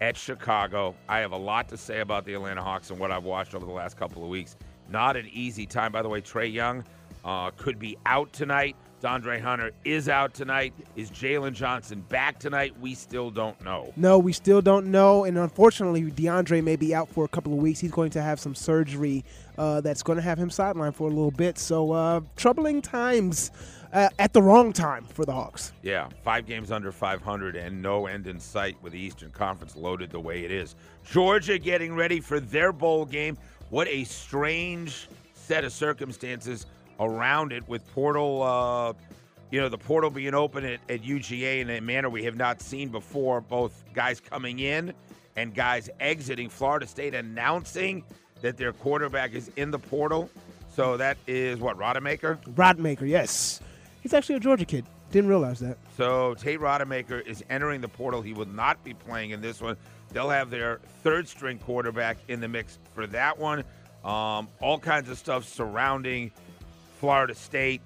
at 0.01 0.17
Chicago. 0.17 0.95
I 1.07 1.19
have 1.19 1.31
a 1.31 1.37
lot 1.37 1.69
to 1.69 1.77
say 1.77 1.99
about 1.99 2.25
the 2.25 2.33
Atlanta 2.33 2.61
Hawks 2.61 2.89
and 2.89 2.99
what 2.99 3.11
I've 3.11 3.23
watched 3.23 3.55
over 3.55 3.65
the 3.65 3.71
last 3.71 3.97
couple 3.97 4.23
of 4.23 4.29
weeks. 4.29 4.55
Not 4.89 5.15
an 5.15 5.27
easy 5.31 5.65
time, 5.65 5.91
by 5.91 6.01
the 6.01 6.09
way. 6.09 6.21
Trae 6.21 6.51
Young 6.51 6.83
uh, 7.23 7.51
could 7.51 7.79
be 7.79 7.97
out 8.05 8.31
tonight. 8.33 8.75
De'Andre 9.01 9.39
Hunter 9.39 9.71
is 9.83 10.09
out 10.09 10.33
tonight. 10.33 10.73
Is 10.95 11.11
Jalen 11.11 11.53
Johnson 11.53 12.03
back 12.09 12.39
tonight? 12.39 12.73
We 12.79 12.95
still 12.95 13.29
don't 13.29 13.59
know. 13.63 13.93
No, 13.95 14.17
we 14.17 14.33
still 14.33 14.61
don't 14.61 14.87
know. 14.87 15.25
And 15.25 15.37
unfortunately, 15.37 16.03
DeAndre 16.03 16.63
may 16.63 16.75
be 16.75 16.95
out 16.95 17.09
for 17.09 17.23
a 17.23 17.27
couple 17.27 17.53
of 17.53 17.59
weeks. 17.59 17.79
He's 17.79 17.91
going 17.91 18.09
to 18.11 18.21
have 18.21 18.39
some 18.39 18.55
surgery 18.55 19.23
uh, 19.57 19.81
that's 19.81 20.01
going 20.01 20.15
to 20.15 20.23
have 20.23 20.39
him 20.39 20.49
sidelined 20.49 20.95
for 20.95 21.07
a 21.07 21.11
little 21.11 21.29
bit. 21.31 21.59
So, 21.59 21.91
uh, 21.91 22.21
troubling 22.35 22.81
times 22.81 23.51
uh, 23.95 24.09
at 24.19 24.33
the 24.33 24.41
wrong 24.41 24.73
time 24.73 25.05
for 25.05 25.25
the 25.25 25.31
Hawks. 25.31 25.71
Yeah, 25.81 26.09
five 26.23 26.45
games 26.45 26.69
under 26.69 26.91
500 26.91 27.55
and 27.55 27.81
no 27.81 28.07
end 28.07 28.27
in 28.27 28.39
sight 28.39 28.75
with 28.81 28.91
the 28.93 28.99
Eastern 28.99 29.31
Conference 29.31 29.75
loaded 29.75 30.11
the 30.11 30.19
way 30.19 30.43
it 30.43 30.51
is. 30.51 30.75
Georgia 31.09 31.57
getting 31.57 31.95
ready 31.95 32.19
for 32.19 32.39
their 32.39 32.73
bowl 32.73 33.05
game. 33.05 33.37
What 33.69 33.87
a 33.87 34.03
strange 34.03 35.07
set 35.33 35.63
of 35.63 35.71
circumstances 35.71 36.65
around 36.99 37.53
it 37.53 37.67
with 37.69 37.89
portal, 37.93 38.43
uh, 38.43 38.93
you 39.49 39.61
know, 39.61 39.69
the 39.69 39.77
portal 39.77 40.09
being 40.09 40.33
open 40.33 40.65
at, 40.65 40.81
at 40.89 41.01
UGA 41.01 41.61
in 41.61 41.69
a 41.69 41.79
manner 41.79 42.09
we 42.09 42.23
have 42.25 42.35
not 42.35 42.61
seen 42.61 42.89
before. 42.89 43.39
Both 43.39 43.83
guys 43.93 44.19
coming 44.19 44.59
in 44.59 44.93
and 45.37 45.55
guys 45.55 45.89
exiting. 46.01 46.49
Florida 46.49 46.85
State 46.85 47.15
announcing 47.15 48.03
that 48.41 48.57
their 48.57 48.73
quarterback 48.73 49.33
is 49.33 49.49
in 49.55 49.71
the 49.71 49.79
portal. 49.79 50.29
So 50.75 50.97
that 50.97 51.17
is 51.27 51.59
what 51.59 51.77
Rodemaker. 51.77 52.43
Rodemaker, 52.55 53.07
yes, 53.07 53.61
he's 54.05 54.13
actually 54.13 54.35
a 54.35 54.39
Georgia 54.39 54.65
kid. 54.65 54.85
Didn't 55.09 55.31
realize 55.31 55.59
that. 55.61 55.79
So 55.97 56.35
Tate 56.35 56.59
Rodemaker 56.59 57.25
is 57.25 57.43
entering 57.49 57.81
the 57.81 57.87
portal. 57.87 58.21
He 58.21 58.33
will 58.33 58.45
not 58.45 58.83
be 58.83 58.93
playing 58.93 59.31
in 59.31 59.41
this 59.41 59.59
one. 59.59 59.77
They'll 60.13 60.29
have 60.29 60.51
their 60.51 60.79
third 61.01 61.27
string 61.27 61.57
quarterback 61.57 62.17
in 62.27 62.39
the 62.39 62.47
mix 62.47 62.77
for 62.93 63.07
that 63.07 63.39
one. 63.39 63.63
Um, 64.03 64.47
all 64.61 64.77
kinds 64.77 65.09
of 65.09 65.17
stuff 65.17 65.43
surrounding 65.43 66.31
Florida 66.99 67.33
State. 67.33 67.81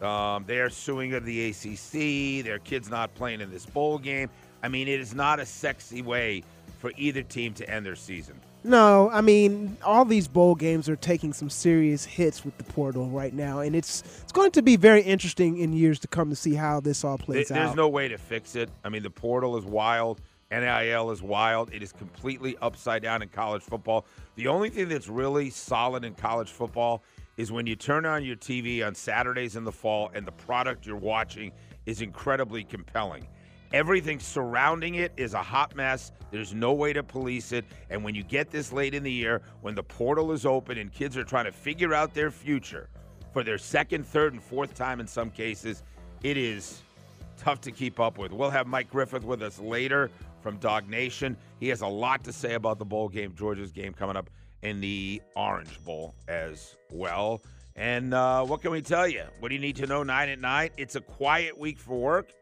Um, 0.00 0.42
they're 0.48 0.68
suing 0.68 1.14
of 1.14 1.24
the 1.24 1.50
ACC. 1.50 2.44
Their 2.44 2.58
kid's 2.58 2.90
not 2.90 3.14
playing 3.14 3.40
in 3.40 3.52
this 3.52 3.64
bowl 3.64 3.98
game. 3.98 4.30
I 4.64 4.68
mean, 4.68 4.88
it 4.88 4.98
is 4.98 5.14
not 5.14 5.38
a 5.38 5.46
sexy 5.46 6.02
way 6.02 6.42
for 6.80 6.90
either 6.96 7.22
team 7.22 7.54
to 7.54 7.70
end 7.70 7.86
their 7.86 7.94
season. 7.94 8.40
No, 8.64 9.10
I 9.10 9.20
mean 9.20 9.76
all 9.84 10.04
these 10.04 10.28
bowl 10.28 10.54
games 10.54 10.88
are 10.88 10.96
taking 10.96 11.32
some 11.32 11.50
serious 11.50 12.04
hits 12.04 12.44
with 12.44 12.56
the 12.58 12.64
portal 12.64 13.08
right 13.08 13.34
now, 13.34 13.60
and 13.60 13.74
it's 13.74 14.02
it's 14.22 14.32
going 14.32 14.52
to 14.52 14.62
be 14.62 14.76
very 14.76 15.02
interesting 15.02 15.58
in 15.58 15.72
years 15.72 15.98
to 16.00 16.08
come 16.08 16.30
to 16.30 16.36
see 16.36 16.54
how 16.54 16.80
this 16.80 17.04
all 17.04 17.18
plays 17.18 17.48
There- 17.48 17.58
There's 17.64 17.76
no 17.76 17.88
way 17.88 18.08
to 18.08 18.18
fix 18.18 18.54
it. 18.54 18.70
I 18.84 18.88
mean, 18.88 19.02
the 19.02 19.10
portal 19.10 19.56
is 19.56 19.64
wild. 19.64 20.20
NIL 20.52 21.10
is 21.10 21.22
wild. 21.22 21.72
It 21.72 21.82
is 21.82 21.92
completely 21.92 22.56
upside 22.60 23.02
down 23.02 23.22
in 23.22 23.28
college 23.30 23.62
football. 23.62 24.04
The 24.36 24.48
only 24.48 24.68
thing 24.68 24.88
that's 24.88 25.08
really 25.08 25.48
solid 25.48 26.04
in 26.04 26.14
college 26.14 26.50
football 26.50 27.02
is 27.38 27.50
when 27.50 27.66
you 27.66 27.74
turn 27.74 28.04
on 28.04 28.22
your 28.22 28.36
TV 28.36 28.86
on 28.86 28.94
Saturdays 28.94 29.56
in 29.56 29.64
the 29.64 29.72
fall 29.72 30.10
and 30.14 30.26
the 30.26 30.32
product 30.32 30.84
you're 30.86 30.94
watching 30.96 31.52
is 31.86 32.02
incredibly 32.02 32.62
compelling. 32.64 33.26
Everything 33.72 34.20
surrounding 34.20 34.96
it 34.96 35.12
is 35.16 35.32
a 35.32 35.42
hot 35.42 35.74
mess. 35.74 36.12
There's 36.30 36.52
no 36.52 36.74
way 36.74 36.92
to 36.92 37.02
police 37.02 37.52
it. 37.52 37.64
And 37.88 38.04
when 38.04 38.14
you 38.14 38.22
get 38.22 38.50
this 38.50 38.70
late 38.70 38.94
in 38.94 39.02
the 39.02 39.10
year, 39.10 39.40
when 39.62 39.74
the 39.74 39.82
portal 39.82 40.32
is 40.32 40.44
open 40.44 40.76
and 40.76 40.92
kids 40.92 41.16
are 41.16 41.24
trying 41.24 41.46
to 41.46 41.52
figure 41.52 41.94
out 41.94 42.12
their 42.12 42.30
future 42.30 42.90
for 43.32 43.42
their 43.42 43.56
second, 43.56 44.06
third, 44.06 44.34
and 44.34 44.42
fourth 44.42 44.74
time 44.74 45.00
in 45.00 45.06
some 45.06 45.30
cases, 45.30 45.82
it 46.22 46.36
is 46.36 46.82
tough 47.38 47.62
to 47.62 47.70
keep 47.70 47.98
up 47.98 48.18
with. 48.18 48.30
We'll 48.30 48.50
have 48.50 48.66
Mike 48.66 48.90
Griffith 48.90 49.24
with 49.24 49.42
us 49.42 49.58
later 49.58 50.10
from 50.42 50.58
DawgNation. 50.58 51.36
He 51.58 51.68
has 51.68 51.80
a 51.80 51.86
lot 51.86 52.24
to 52.24 52.32
say 52.32 52.54
about 52.54 52.78
the 52.78 52.84
bowl 52.84 53.08
game, 53.08 53.34
Georgia's 53.34 53.72
game 53.72 53.94
coming 53.94 54.16
up 54.16 54.28
in 54.60 54.82
the 54.82 55.22
Orange 55.34 55.82
Bowl 55.82 56.14
as 56.28 56.76
well. 56.90 57.40
And 57.74 58.12
uh, 58.12 58.44
what 58.44 58.60
can 58.60 58.70
we 58.70 58.82
tell 58.82 59.08
you? 59.08 59.24
What 59.40 59.48
do 59.48 59.54
you 59.54 59.60
need 59.60 59.76
to 59.76 59.86
know 59.86 60.02
nine 60.02 60.28
at 60.28 60.40
night? 60.40 60.72
It's 60.76 60.94
a 60.94 61.00
quiet 61.00 61.56
week 61.56 61.78
for 61.78 61.98
work. 61.98 62.32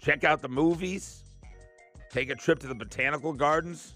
Check 0.00 0.24
out 0.24 0.40
the 0.40 0.48
movies. 0.48 1.24
Take 2.10 2.30
a 2.30 2.34
trip 2.34 2.58
to 2.60 2.66
the 2.66 2.74
botanical 2.74 3.32
gardens. 3.32 3.94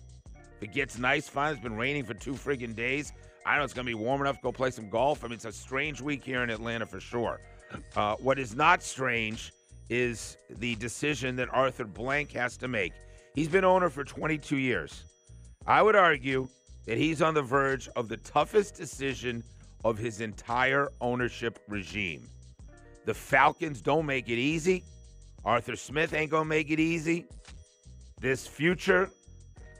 If 0.56 0.62
it 0.62 0.72
gets 0.72 0.98
nice, 0.98 1.28
fine. 1.28 1.52
It's 1.52 1.62
been 1.62 1.76
raining 1.76 2.04
for 2.04 2.14
two 2.14 2.34
friggin' 2.34 2.74
days. 2.74 3.12
I 3.46 3.56
know 3.56 3.64
it's 3.64 3.72
going 3.72 3.86
to 3.86 3.90
be 3.90 3.94
warm 3.94 4.20
enough 4.20 4.36
to 4.36 4.42
go 4.42 4.52
play 4.52 4.70
some 4.70 4.88
golf. 4.88 5.24
I 5.24 5.28
mean, 5.28 5.34
it's 5.34 5.44
a 5.46 5.52
strange 5.52 6.00
week 6.00 6.22
here 6.22 6.42
in 6.42 6.50
Atlanta 6.50 6.86
for 6.86 7.00
sure. 7.00 7.40
Uh, 7.96 8.16
what 8.16 8.38
is 8.38 8.54
not 8.54 8.82
strange 8.82 9.52
is 9.88 10.36
the 10.48 10.74
decision 10.76 11.36
that 11.36 11.48
Arthur 11.52 11.84
Blank 11.84 12.32
has 12.32 12.56
to 12.58 12.68
make. 12.68 12.92
He's 13.34 13.48
been 13.48 13.64
owner 13.64 13.90
for 13.90 14.04
22 14.04 14.58
years. 14.58 15.04
I 15.66 15.82
would 15.82 15.96
argue 15.96 16.48
that 16.86 16.98
he's 16.98 17.22
on 17.22 17.34
the 17.34 17.42
verge 17.42 17.88
of 17.96 18.08
the 18.08 18.18
toughest 18.18 18.74
decision 18.74 19.42
of 19.84 19.98
his 19.98 20.20
entire 20.20 20.90
ownership 21.00 21.58
regime. 21.68 22.28
The 23.04 23.14
Falcons 23.14 23.82
don't 23.82 24.06
make 24.06 24.28
it 24.28 24.38
easy. 24.38 24.84
Arthur 25.44 25.76
Smith 25.76 26.14
ain't 26.14 26.30
going 26.30 26.44
to 26.44 26.48
make 26.48 26.70
it 26.70 26.80
easy. 26.80 27.26
This 28.20 28.46
future, 28.46 29.10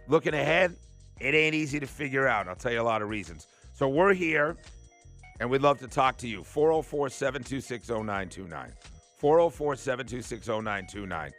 looking 0.09 0.35
ahead, 0.35 0.77
it 1.21 1.35
ain't 1.35 1.55
easy 1.55 1.81
to 1.81 1.87
figure 1.87 2.27
out. 2.27 2.49
I'll 2.49 2.57
tell 2.57 2.73
you 2.73 2.81
a 2.81 2.83
lot 2.83 3.03
of 3.03 3.09
reasons. 3.09 3.47
So 3.73 3.89
we're 3.89 4.13
here, 4.15 4.57
and 5.41 5.51
we'd 5.51 5.63
love 5.63 5.79
to 5.81 5.89
talk 5.89 6.17
to 6.19 6.29
you. 6.29 6.45
404 6.45 7.09
726 7.09 7.89
0929. 7.89 8.73
404 9.19 9.77
726 9.77 10.47
0929. 10.47 11.33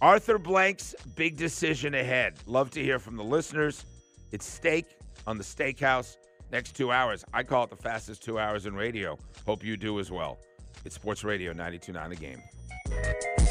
Arthur 0.00 0.38
Blank's 0.38 0.94
big 1.14 1.36
decision 1.36 1.94
ahead. 1.94 2.34
Love 2.46 2.70
to 2.70 2.82
hear 2.82 2.98
from 2.98 3.16
the 3.16 3.24
listeners. 3.24 3.84
It's 4.32 4.46
steak 4.46 4.86
on 5.26 5.36
the 5.36 5.44
steakhouse. 5.44 6.16
Next 6.50 6.74
two 6.74 6.90
hours. 6.90 7.24
I 7.34 7.42
call 7.42 7.64
it 7.64 7.70
the 7.70 7.76
fastest 7.76 8.24
two 8.24 8.38
hours 8.38 8.64
in 8.66 8.74
radio. 8.74 9.18
Hope 9.46 9.62
you 9.62 9.76
do 9.76 10.00
as 10.00 10.10
well. 10.10 10.38
It's 10.84 10.94
Sports 10.94 11.22
Radio 11.22 11.52
929 11.52 12.10
The 12.10 12.16
Game. 12.16 13.49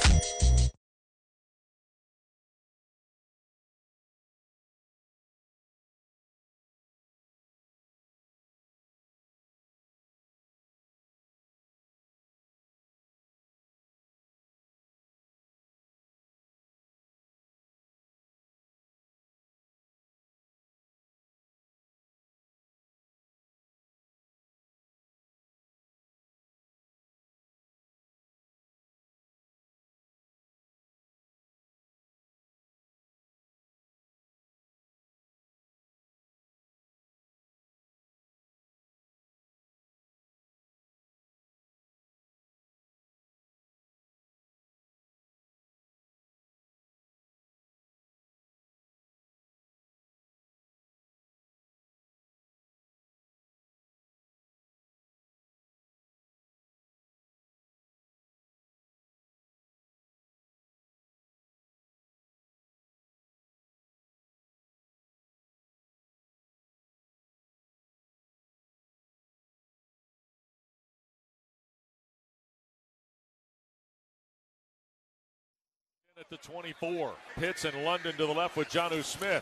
At 76.20 76.30
the 76.30 76.38
24. 76.38 77.14
Pitts 77.38 77.64
and 77.64 77.86
London 77.86 78.12
to 78.18 78.26
the 78.26 78.34
left 78.34 78.58
with 78.58 78.68
Jonnu 78.68 79.06
Smith. 79.06 79.42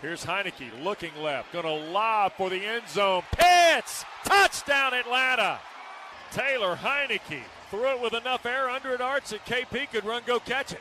Here's 0.00 0.24
Heinicke 0.24 0.70
looking 0.84 1.10
left, 1.20 1.52
going 1.52 1.64
to 1.64 1.90
lob 1.90 2.34
for 2.34 2.48
the 2.48 2.64
end 2.64 2.88
zone. 2.88 3.24
Pitts! 3.32 4.04
Touchdown 4.24 4.94
Atlanta! 4.94 5.58
Taylor 6.30 6.76
Heinicke 6.76 7.42
threw 7.70 7.88
it 7.88 8.00
with 8.00 8.14
enough 8.14 8.46
air 8.46 8.70
under 8.70 8.94
it 8.94 9.00
arch 9.00 9.30
that 9.30 9.44
KP 9.46 9.90
could 9.90 10.04
run 10.04 10.22
go 10.24 10.38
catch 10.38 10.72
it. 10.72 10.80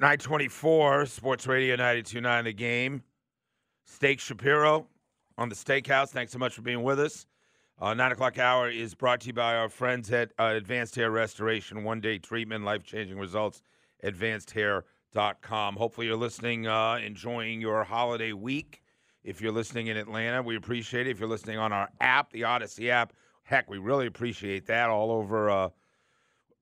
Nine 0.00 0.16
twenty-four, 0.16 1.04
Sports 1.04 1.46
Radio 1.46 1.76
92.9 1.76 2.44
The 2.44 2.52
Game. 2.54 3.02
Steak 3.84 4.20
Shapiro 4.20 4.86
on 5.38 5.48
the 5.48 5.54
Steakhouse. 5.54 6.08
Thanks 6.08 6.32
so 6.32 6.38
much 6.38 6.54
for 6.54 6.62
being 6.62 6.82
with 6.82 7.00
us. 7.00 7.26
Uh, 7.80 7.92
Nine 7.92 8.12
o'clock 8.12 8.38
hour 8.38 8.70
is 8.70 8.94
brought 8.94 9.20
to 9.22 9.28
you 9.28 9.32
by 9.32 9.56
our 9.56 9.68
friends 9.68 10.10
at 10.12 10.32
uh, 10.38 10.54
Advanced 10.54 10.94
Hair 10.94 11.10
Restoration. 11.10 11.82
One 11.84 12.00
day 12.00 12.18
treatment, 12.18 12.64
life 12.64 12.84
changing 12.84 13.18
results. 13.18 13.62
AdvancedHair.com. 14.04 15.34
com. 15.42 15.76
Hopefully, 15.76 16.06
you're 16.06 16.16
listening, 16.16 16.66
uh, 16.66 17.00
enjoying 17.04 17.60
your 17.60 17.84
holiday 17.84 18.32
week. 18.32 18.82
If 19.24 19.40
you're 19.40 19.52
listening 19.52 19.86
in 19.86 19.96
Atlanta, 19.96 20.42
we 20.42 20.56
appreciate 20.56 21.06
it. 21.06 21.10
If 21.10 21.20
you're 21.20 21.28
listening 21.28 21.58
on 21.58 21.72
our 21.72 21.88
app, 22.00 22.30
the 22.30 22.42
Audacy 22.42 22.90
app, 22.90 23.14
heck, 23.42 23.68
we 23.70 23.78
really 23.78 24.06
appreciate 24.06 24.66
that. 24.66 24.90
All 24.90 25.10
over, 25.10 25.50
uh, 25.50 25.68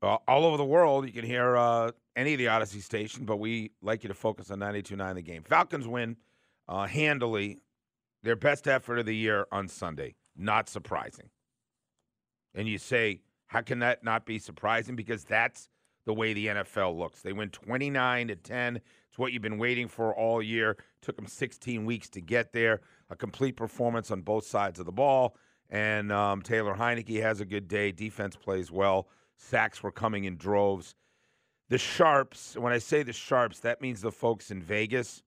uh, 0.03 0.19
all 0.29 0.45
over 0.45 0.57
the 0.57 0.65
world, 0.65 1.07
you 1.07 1.13
can 1.13 1.25
hear 1.25 1.57
uh, 1.57 1.91
any 2.15 2.35
of 2.35 2.39
the 2.39 2.47
Audacy 2.47 2.81
station, 2.81 3.25
but 3.25 3.39
we 3.39 3.73
like 3.83 4.05
you 4.05 4.09
to 4.09 4.15
focus 4.15 4.51
on 4.51 4.61
92.9 4.61 5.15
the 5.15 5.23
game. 5.23 5.43
Falcons 5.43 5.89
win 5.89 6.17
uh, 6.69 6.87
handily, 6.87 7.59
their 8.23 8.37
best 8.37 8.69
effort 8.69 8.99
of 8.99 9.07
the 9.07 9.17
year 9.17 9.47
on 9.53 9.69
Sunday. 9.69 10.15
Not 10.37 10.69
surprising. 10.69 11.29
And 12.55 12.69
you 12.69 12.79
say, 12.79 13.23
how 13.47 13.61
can 13.61 13.81
that 13.81 14.05
not 14.05 14.25
be 14.27 14.39
surprising? 14.39 14.97
Because 14.97 15.25
that's 15.25 15.69
the 16.05 16.15
way 16.15 16.33
the 16.33 16.47
NFL 16.47 16.97
looks. 16.97 17.23
They 17.23 17.33
win 17.33 17.51
29 17.51 18.29
to 18.29 18.37
10. 18.37 18.77
It's 18.77 19.19
what 19.19 19.33
you've 19.33 19.43
been 19.43 19.59
waiting 19.59 19.89
for 19.89 20.15
all 20.15 20.43
year. 20.43 20.77
Took 21.03 21.17
them 21.17 21.27
16 21.27 21.85
weeks 21.85 22.09
to 22.11 22.21
get 22.21 22.53
there. 22.53 22.81
A 23.11 23.17
complete 23.17 23.57
performance 23.57 24.11
on 24.11 24.23
both 24.23 24.47
sides 24.47 24.81
of 24.81 24.87
the 24.87 24.93
ball. 24.93 25.37
And 25.69 26.11
um, 26.13 26.43
Taylor 26.43 26.75
Heinicke 26.75 27.23
has 27.23 27.41
a 27.41 27.45
good 27.45 27.69
day. 27.69 27.93
Defense 27.93 28.37
plays 28.37 28.71
well. 28.71 29.09
Sacks 29.37 29.83
were 29.83 29.93
coming 29.93 30.25
in 30.25 30.37
droves. 30.37 30.95
The 31.69 31.79
Sharps, 31.79 32.57
when 32.57 32.73
I 32.73 32.79
say 32.79 33.03
the 33.03 33.13
Sharps, 33.13 33.61
that 33.61 33.81
means 33.81 34.03
the 34.03 34.13
folks 34.13 34.51
in 34.51 34.63
Vegas. 34.63 35.23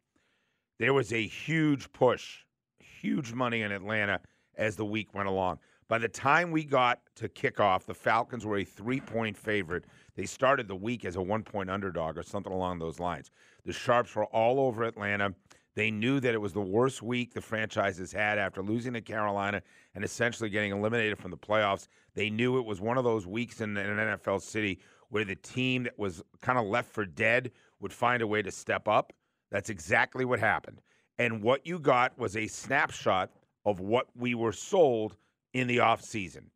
There 0.77 0.94
was 0.94 1.13
a 1.13 1.25
huge 1.25 1.91
push, 1.94 2.39
huge 2.79 3.34
money 3.34 3.62
in 3.62 3.72
Atlanta 3.72 4.20
as 4.58 4.75
the 4.75 4.86
week 4.86 5.13
went 5.13 5.27
along. 5.27 5.60
By 5.88 6.00
the 6.00 6.10
time 6.10 6.51
we 6.51 6.63
got 6.63 7.00
to 7.15 7.29
kickoff, 7.29 7.86
the 7.86 7.94
Falcons 7.94 8.46
were 8.46 8.58
a 8.58 8.63
three 8.63 9.00
point 9.00 9.38
favorite. 9.38 9.86
They 10.15 10.25
started 10.25 10.67
the 10.67 10.75
week 10.75 11.05
as 11.05 11.15
a 11.15 11.22
one 11.22 11.44
point 11.44 11.70
underdog 11.70 12.17
or 12.17 12.24
something 12.24 12.51
along 12.51 12.79
those 12.79 13.00
lines. 13.00 13.32
The 13.65 13.74
Sharps 13.74 14.15
were 14.15 14.25
all 14.25 14.60
over 14.60 14.84
Atlanta. 14.84 15.34
They 15.75 15.91
knew 15.91 16.20
that 16.22 16.34
it 16.34 16.39
was 16.39 16.53
the 16.53 16.62
worst 16.62 17.03
week 17.03 17.34
the 17.34 17.41
franchise 17.41 17.98
has 17.98 18.12
had 18.12 18.38
after 18.38 18.63
losing 18.63 18.94
to 18.94 19.01
Carolina 19.01 19.62
and 19.94 20.03
essentially 20.03 20.50
getting 20.50 20.72
eliminated 20.72 21.20
from 21.20 21.32
the 21.32 21.38
playoffs. 21.38 21.88
They 22.15 22.29
knew 22.29 22.58
it 22.58 22.65
was 22.65 22.82
one 22.82 22.98
of 22.98 23.03
those 23.03 23.27
weeks 23.27 23.62
in, 23.62 23.77
in 23.77 24.00
an 24.00 24.17
NFL 24.17 24.41
city 24.41 24.79
where 25.10 25.25
the 25.25 25.36
team 25.36 25.84
that 25.84 26.00
was 26.00 26.24
kind 26.41 26.58
of 26.58 26.65
left 26.65 26.91
for 26.91 27.05
dead 27.05 27.51
would 27.79 27.94
find 27.94 28.22
a 28.22 28.27
way 28.27 28.41
to 28.41 28.51
step 28.51 28.88
up. 28.88 29.13
That's 29.55 29.69
exactly 29.69 30.25
what 30.25 30.41
happened. 30.41 30.81
And 31.17 31.41
what 31.41 31.65
you 31.65 31.79
got 31.79 32.19
was 32.19 32.35
a 32.35 32.45
snapshot 32.45 33.31
of 33.63 33.79
what 33.79 34.07
we 34.13 34.35
were 34.35 34.51
sold 34.51 35.15
in 35.53 35.67
the 35.67 35.77
offseason. 35.77 36.47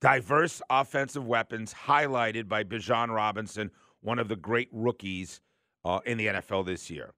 Diverse 0.00 0.62
offensive 0.70 1.26
weapons 1.26 1.74
highlighted 1.74 2.48
by 2.48 2.64
Bijan 2.64 3.14
Robinson, 3.14 3.70
one 4.00 4.18
of 4.18 4.28
the 4.28 4.36
great 4.36 4.70
rookies 4.72 5.42
uh, 5.84 6.00
in 6.06 6.16
the 6.16 6.28
NFL 6.28 6.64
this 6.64 6.88
year. 6.88 7.12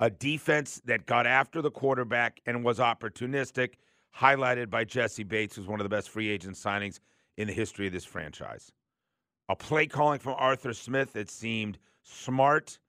A 0.00 0.10
defense 0.10 0.82
that 0.86 1.06
got 1.06 1.24
after 1.24 1.62
the 1.62 1.70
quarterback 1.70 2.40
and 2.46 2.64
was 2.64 2.80
opportunistic, 2.80 3.74
highlighted 4.12 4.70
by 4.70 4.82
Jessie 4.82 5.22
Bates, 5.22 5.54
who's 5.54 5.68
one 5.68 5.78
of 5.78 5.84
the 5.84 5.96
best 5.96 6.10
free 6.10 6.28
agent 6.28 6.56
signings 6.56 6.98
in 7.36 7.46
the 7.46 7.54
history 7.54 7.86
of 7.86 7.92
this 7.92 8.04
franchise. 8.04 8.72
A 9.48 9.54
play 9.54 9.86
calling 9.86 10.18
from 10.18 10.34
Arthur 10.36 10.72
Smith 10.72 11.12
that 11.12 11.30
seemed 11.30 11.78
smart 12.02 12.80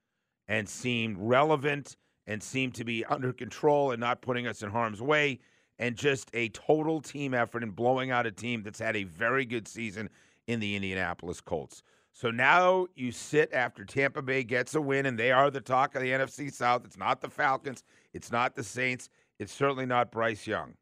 and 0.51 0.67
seemed 0.67 1.15
relevant 1.17 1.95
and 2.27 2.43
seemed 2.43 2.75
to 2.75 2.83
be 2.83 3.05
under 3.05 3.31
control 3.31 3.91
and 3.91 4.01
not 4.01 4.21
putting 4.21 4.45
us 4.45 4.61
in 4.61 4.69
harm's 4.69 5.01
way 5.01 5.39
and 5.79 5.95
just 5.95 6.29
a 6.33 6.49
total 6.49 6.99
team 6.99 7.33
effort 7.33 7.63
in 7.63 7.71
blowing 7.71 8.11
out 8.11 8.27
a 8.27 8.31
team 8.31 8.61
that's 8.61 8.77
had 8.77 8.97
a 8.97 9.05
very 9.05 9.45
good 9.45 9.65
season 9.65 10.09
in 10.47 10.59
the 10.59 10.75
Indianapolis 10.75 11.39
Colts. 11.39 11.83
So 12.11 12.31
now 12.31 12.87
you 12.95 13.13
sit 13.13 13.53
after 13.53 13.85
Tampa 13.85 14.21
Bay 14.21 14.43
gets 14.43 14.75
a 14.75 14.81
win, 14.81 15.05
and 15.05 15.17
they 15.17 15.31
are 15.31 15.49
the 15.49 15.61
talk 15.61 15.95
of 15.95 16.01
the 16.01 16.09
NFC 16.09 16.51
South. 16.51 16.83
It's 16.83 16.97
not 16.97 17.21
the 17.21 17.29
Falcons, 17.29 17.81
it's 18.13 18.29
not 18.29 18.53
the 18.53 18.63
Saints, 18.63 19.09
it's 19.39 19.53
certainly 19.53 19.85
not 19.85 20.11
Bryce 20.11 20.45
Young. 20.45 20.73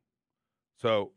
So 0.82 1.12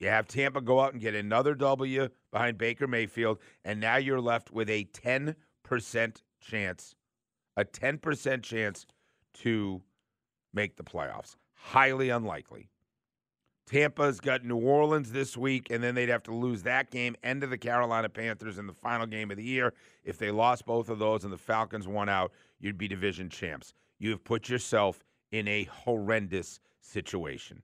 you 0.00 0.08
have 0.08 0.26
Tampa 0.26 0.62
go 0.62 0.80
out 0.80 0.94
and 0.94 1.02
get 1.02 1.14
another 1.14 1.54
W 1.54 2.08
behind 2.32 2.56
Baker 2.56 2.86
Mayfield, 2.86 3.38
and 3.66 3.78
now 3.78 3.96
you're 3.96 4.18
left 4.18 4.50
with 4.50 4.70
a 4.70 4.86
10% 4.86 5.36
chance, 6.40 6.94
a 7.56 7.64
10% 7.64 8.42
chance 8.42 8.86
to 9.34 9.82
make 10.52 10.76
the 10.76 10.82
playoffs. 10.82 11.36
Highly 11.54 12.10
unlikely. 12.10 12.68
Tampa's 13.66 14.20
got 14.20 14.44
New 14.44 14.56
Orleans 14.56 15.12
this 15.12 15.36
week, 15.36 15.70
and 15.70 15.82
then 15.82 15.94
they'd 15.94 16.08
have 16.08 16.24
to 16.24 16.34
lose 16.34 16.62
that 16.64 16.90
game 16.90 17.16
and 17.22 17.40
to 17.40 17.46
the 17.46 17.56
Carolina 17.56 18.08
Panthers 18.08 18.58
in 18.58 18.66
the 18.66 18.72
final 18.72 19.06
game 19.06 19.30
of 19.30 19.36
the 19.36 19.44
year. 19.44 19.72
If 20.04 20.18
they 20.18 20.30
lost 20.30 20.66
both 20.66 20.88
of 20.88 20.98
those 20.98 21.24
and 21.24 21.32
the 21.32 21.38
Falcons 21.38 21.86
won 21.86 22.08
out, 22.08 22.32
you'd 22.60 22.76
be 22.76 22.88
division 22.88 23.30
champs. 23.30 23.72
You 23.98 24.10
have 24.10 24.24
put 24.24 24.48
yourself 24.48 25.02
in 25.30 25.46
a 25.48 25.64
horrendous 25.64 26.60
situation. 26.80 27.62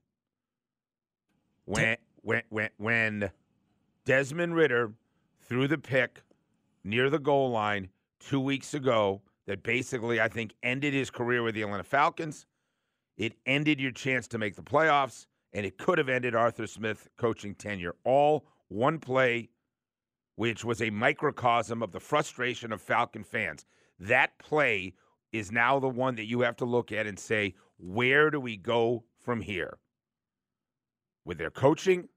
When 1.65 1.97
when 2.21 2.41
when 2.49 2.69
when 2.77 3.31
Desmond 4.05 4.55
Ridder 4.55 4.93
threw 5.41 5.67
the 5.67 5.77
pick 5.77 6.21
near 6.83 7.09
the 7.09 7.19
goal 7.19 7.51
line 7.51 7.89
two 8.19 8.39
weeks 8.39 8.73
ago, 8.73 9.21
that 9.49 9.63
basically 9.63 10.21
I 10.21 10.27
think 10.27 10.53
ended 10.61 10.93
his 10.93 11.09
career 11.09 11.41
with 11.41 11.55
the 11.55 11.63
Atlanta 11.63 11.83
Falcons. 11.83 12.45
It 13.17 13.33
ended 13.47 13.79
your 13.79 13.89
chance 13.89 14.27
to 14.27 14.37
make 14.37 14.55
the 14.55 14.61
playoffs 14.61 15.25
and 15.53 15.65
it 15.65 15.79
could 15.79 15.97
have 15.97 16.07
ended 16.07 16.35
Arthur 16.35 16.67
Smith 16.67 17.07
coaching 17.17 17.55
tenure. 17.55 17.95
All 18.03 18.45
one 18.67 18.99
play, 18.99 19.49
which 20.35 20.63
was 20.63 20.83
a 20.83 20.91
microcosm 20.91 21.81
of 21.81 21.91
the 21.91 21.99
frustration 21.99 22.71
of 22.71 22.79
Falcon 22.79 23.23
fans. 23.23 23.65
That 23.99 24.37
play 24.37 24.93
is 25.31 25.51
now 25.51 25.79
the 25.79 25.89
one 25.89 26.13
that 26.17 26.27
you 26.27 26.41
have 26.41 26.57
to 26.57 26.65
look 26.65 26.91
at 26.91 27.07
and 27.07 27.17
say, 27.17 27.55
where 27.79 28.29
do 28.29 28.39
we 28.39 28.55
go 28.55 29.03
from 29.17 29.41
here? 29.41 29.79
With 31.25 31.39
their 31.39 31.49
coaching, 31.49 32.07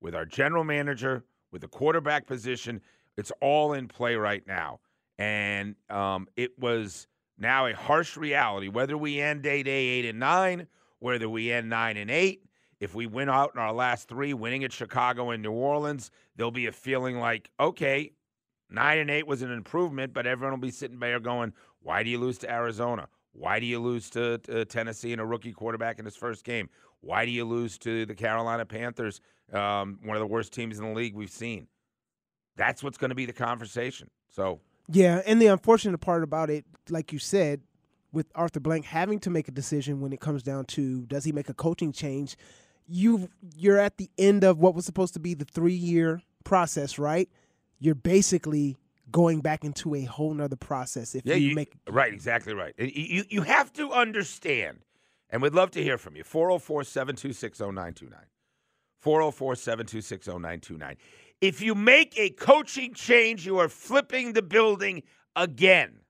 with 0.00 0.14
our 0.14 0.24
general 0.24 0.64
manager, 0.64 1.22
with 1.52 1.60
the 1.60 1.68
quarterback 1.68 2.26
position, 2.26 2.80
it's 3.18 3.32
all 3.42 3.74
in 3.74 3.88
play 3.88 4.16
right 4.16 4.46
now. 4.46 4.80
And 5.18 5.74
um, 5.90 6.28
it 6.36 6.58
was 6.58 7.06
now 7.38 7.66
a 7.66 7.74
harsh 7.74 8.16
reality. 8.16 8.68
Whether 8.68 8.96
we 8.96 9.20
end 9.20 9.42
day 9.42 9.62
day 9.62 9.86
eight 9.86 10.04
and 10.04 10.18
nine, 10.18 10.66
whether 11.00 11.28
we 11.28 11.50
end 11.50 11.68
nine 11.68 11.96
and 11.96 12.10
eight, 12.10 12.42
if 12.80 12.94
we 12.94 13.06
win 13.06 13.28
out 13.28 13.52
in 13.54 13.60
our 13.60 13.72
last 13.72 14.08
three, 14.08 14.32
winning 14.34 14.64
at 14.64 14.72
Chicago 14.72 15.30
and 15.30 15.42
New 15.42 15.52
Orleans, 15.52 16.10
there'll 16.36 16.52
be 16.52 16.66
a 16.66 16.72
feeling 16.72 17.18
like, 17.18 17.50
okay, 17.58 18.12
nine 18.70 18.98
and 18.98 19.10
eight 19.10 19.26
was 19.26 19.42
an 19.42 19.50
improvement, 19.50 20.12
but 20.12 20.26
everyone 20.26 20.52
will 20.52 20.66
be 20.66 20.70
sitting 20.70 20.98
there 20.98 21.18
going, 21.18 21.52
why 21.82 22.02
do 22.02 22.10
you 22.10 22.18
lose 22.18 22.38
to 22.38 22.50
Arizona? 22.50 23.08
Why 23.32 23.60
do 23.60 23.66
you 23.66 23.78
lose 23.80 24.10
to, 24.10 24.38
to 24.38 24.64
Tennessee 24.64 25.12
and 25.12 25.20
a 25.20 25.24
rookie 25.24 25.52
quarterback 25.52 25.98
in 25.98 26.04
his 26.04 26.16
first 26.16 26.44
game? 26.44 26.68
Why 27.00 27.24
do 27.24 27.30
you 27.30 27.44
lose 27.44 27.78
to 27.78 28.06
the 28.06 28.14
Carolina 28.14 28.64
Panthers, 28.64 29.20
um, 29.52 29.98
one 30.02 30.16
of 30.16 30.20
the 30.20 30.26
worst 30.26 30.52
teams 30.52 30.78
in 30.78 30.84
the 30.84 30.92
league 30.92 31.14
we've 31.14 31.30
seen? 31.30 31.68
That's 32.56 32.82
what's 32.82 32.98
going 32.98 33.10
to 33.10 33.14
be 33.14 33.26
the 33.26 33.32
conversation. 33.32 34.10
So, 34.28 34.60
yeah, 34.90 35.22
and 35.26 35.40
the 35.40 35.46
unfortunate 35.46 35.98
part 35.98 36.22
about 36.22 36.50
it, 36.50 36.64
like 36.88 37.12
you 37.12 37.18
said, 37.18 37.60
with 38.12 38.26
Arthur 38.34 38.60
Blank 38.60 38.86
having 38.86 39.20
to 39.20 39.30
make 39.30 39.48
a 39.48 39.52
decision 39.52 40.00
when 40.00 40.12
it 40.12 40.20
comes 40.20 40.42
down 40.42 40.64
to 40.66 41.02
does 41.06 41.24
he 41.24 41.32
make 41.32 41.48
a 41.48 41.54
coaching 41.54 41.92
change? 41.92 42.36
you 42.88 43.28
you're 43.54 43.78
at 43.78 43.98
the 43.98 44.10
end 44.18 44.42
of 44.42 44.58
what 44.58 44.74
was 44.74 44.84
supposed 44.86 45.14
to 45.14 45.20
be 45.20 45.34
the 45.34 45.44
three 45.44 45.74
year 45.74 46.22
process, 46.44 46.98
right? 46.98 47.28
You're 47.78 47.94
basically 47.94 48.76
going 49.10 49.40
back 49.40 49.64
into 49.64 49.94
a 49.94 50.04
whole 50.04 50.34
nother 50.34 50.56
process 50.56 51.14
if 51.14 51.24
yeah, 51.24 51.34
you, 51.34 51.50
you 51.50 51.54
make 51.54 51.72
right 51.88 52.12
exactly 52.12 52.52
right 52.52 52.74
you, 52.76 53.24
you 53.30 53.40
have 53.40 53.72
to 53.72 53.90
understand 53.90 54.80
and 55.30 55.40
we'd 55.40 55.54
love 55.54 55.70
to 55.70 55.82
hear 55.82 55.96
from 55.96 56.14
you 56.14 56.22
404-726-0929 56.24 58.12
404-726-0929 59.02 60.96
if 61.40 61.60
you 61.60 61.74
make 61.74 62.18
a 62.18 62.30
coaching 62.30 62.94
change 62.94 63.46
you 63.46 63.58
are 63.58 63.68
flipping 63.68 64.32
the 64.32 64.42
building 64.42 65.02
again 65.36 66.00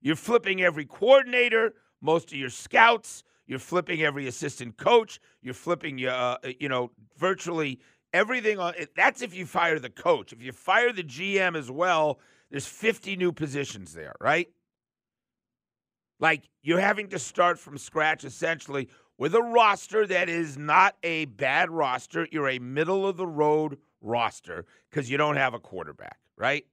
you're 0.00 0.16
flipping 0.16 0.62
every 0.62 0.84
coordinator 0.84 1.74
most 2.00 2.32
of 2.32 2.38
your 2.38 2.50
scouts 2.50 3.24
you're 3.46 3.58
flipping 3.58 4.02
every 4.02 4.26
assistant 4.26 4.76
coach. 4.76 5.20
You're 5.42 5.54
flipping, 5.54 6.04
uh, 6.04 6.38
you 6.58 6.68
know, 6.68 6.90
virtually 7.16 7.80
everything 8.12 8.58
on. 8.58 8.74
That's 8.96 9.22
if 9.22 9.34
you 9.34 9.46
fire 9.46 9.78
the 9.78 9.90
coach. 9.90 10.32
If 10.32 10.42
you 10.42 10.52
fire 10.52 10.92
the 10.92 11.04
GM 11.04 11.56
as 11.56 11.70
well, 11.70 12.20
there's 12.50 12.66
50 12.66 13.16
new 13.16 13.32
positions 13.32 13.92
there, 13.92 14.14
right? 14.20 14.48
Like 16.20 16.48
you're 16.62 16.80
having 16.80 17.08
to 17.08 17.18
start 17.18 17.58
from 17.58 17.76
scratch 17.76 18.24
essentially 18.24 18.88
with 19.18 19.34
a 19.34 19.42
roster 19.42 20.06
that 20.06 20.28
is 20.28 20.56
not 20.56 20.96
a 21.02 21.26
bad 21.26 21.70
roster. 21.70 22.26
You're 22.30 22.48
a 22.48 22.58
middle 22.58 23.06
of 23.06 23.16
the 23.16 23.26
road 23.26 23.78
roster 24.04 24.66
because 24.90 25.10
you 25.10 25.16
don't 25.16 25.36
have 25.36 25.54
a 25.54 25.58
quarterback, 25.58 26.18
right? 26.36 26.64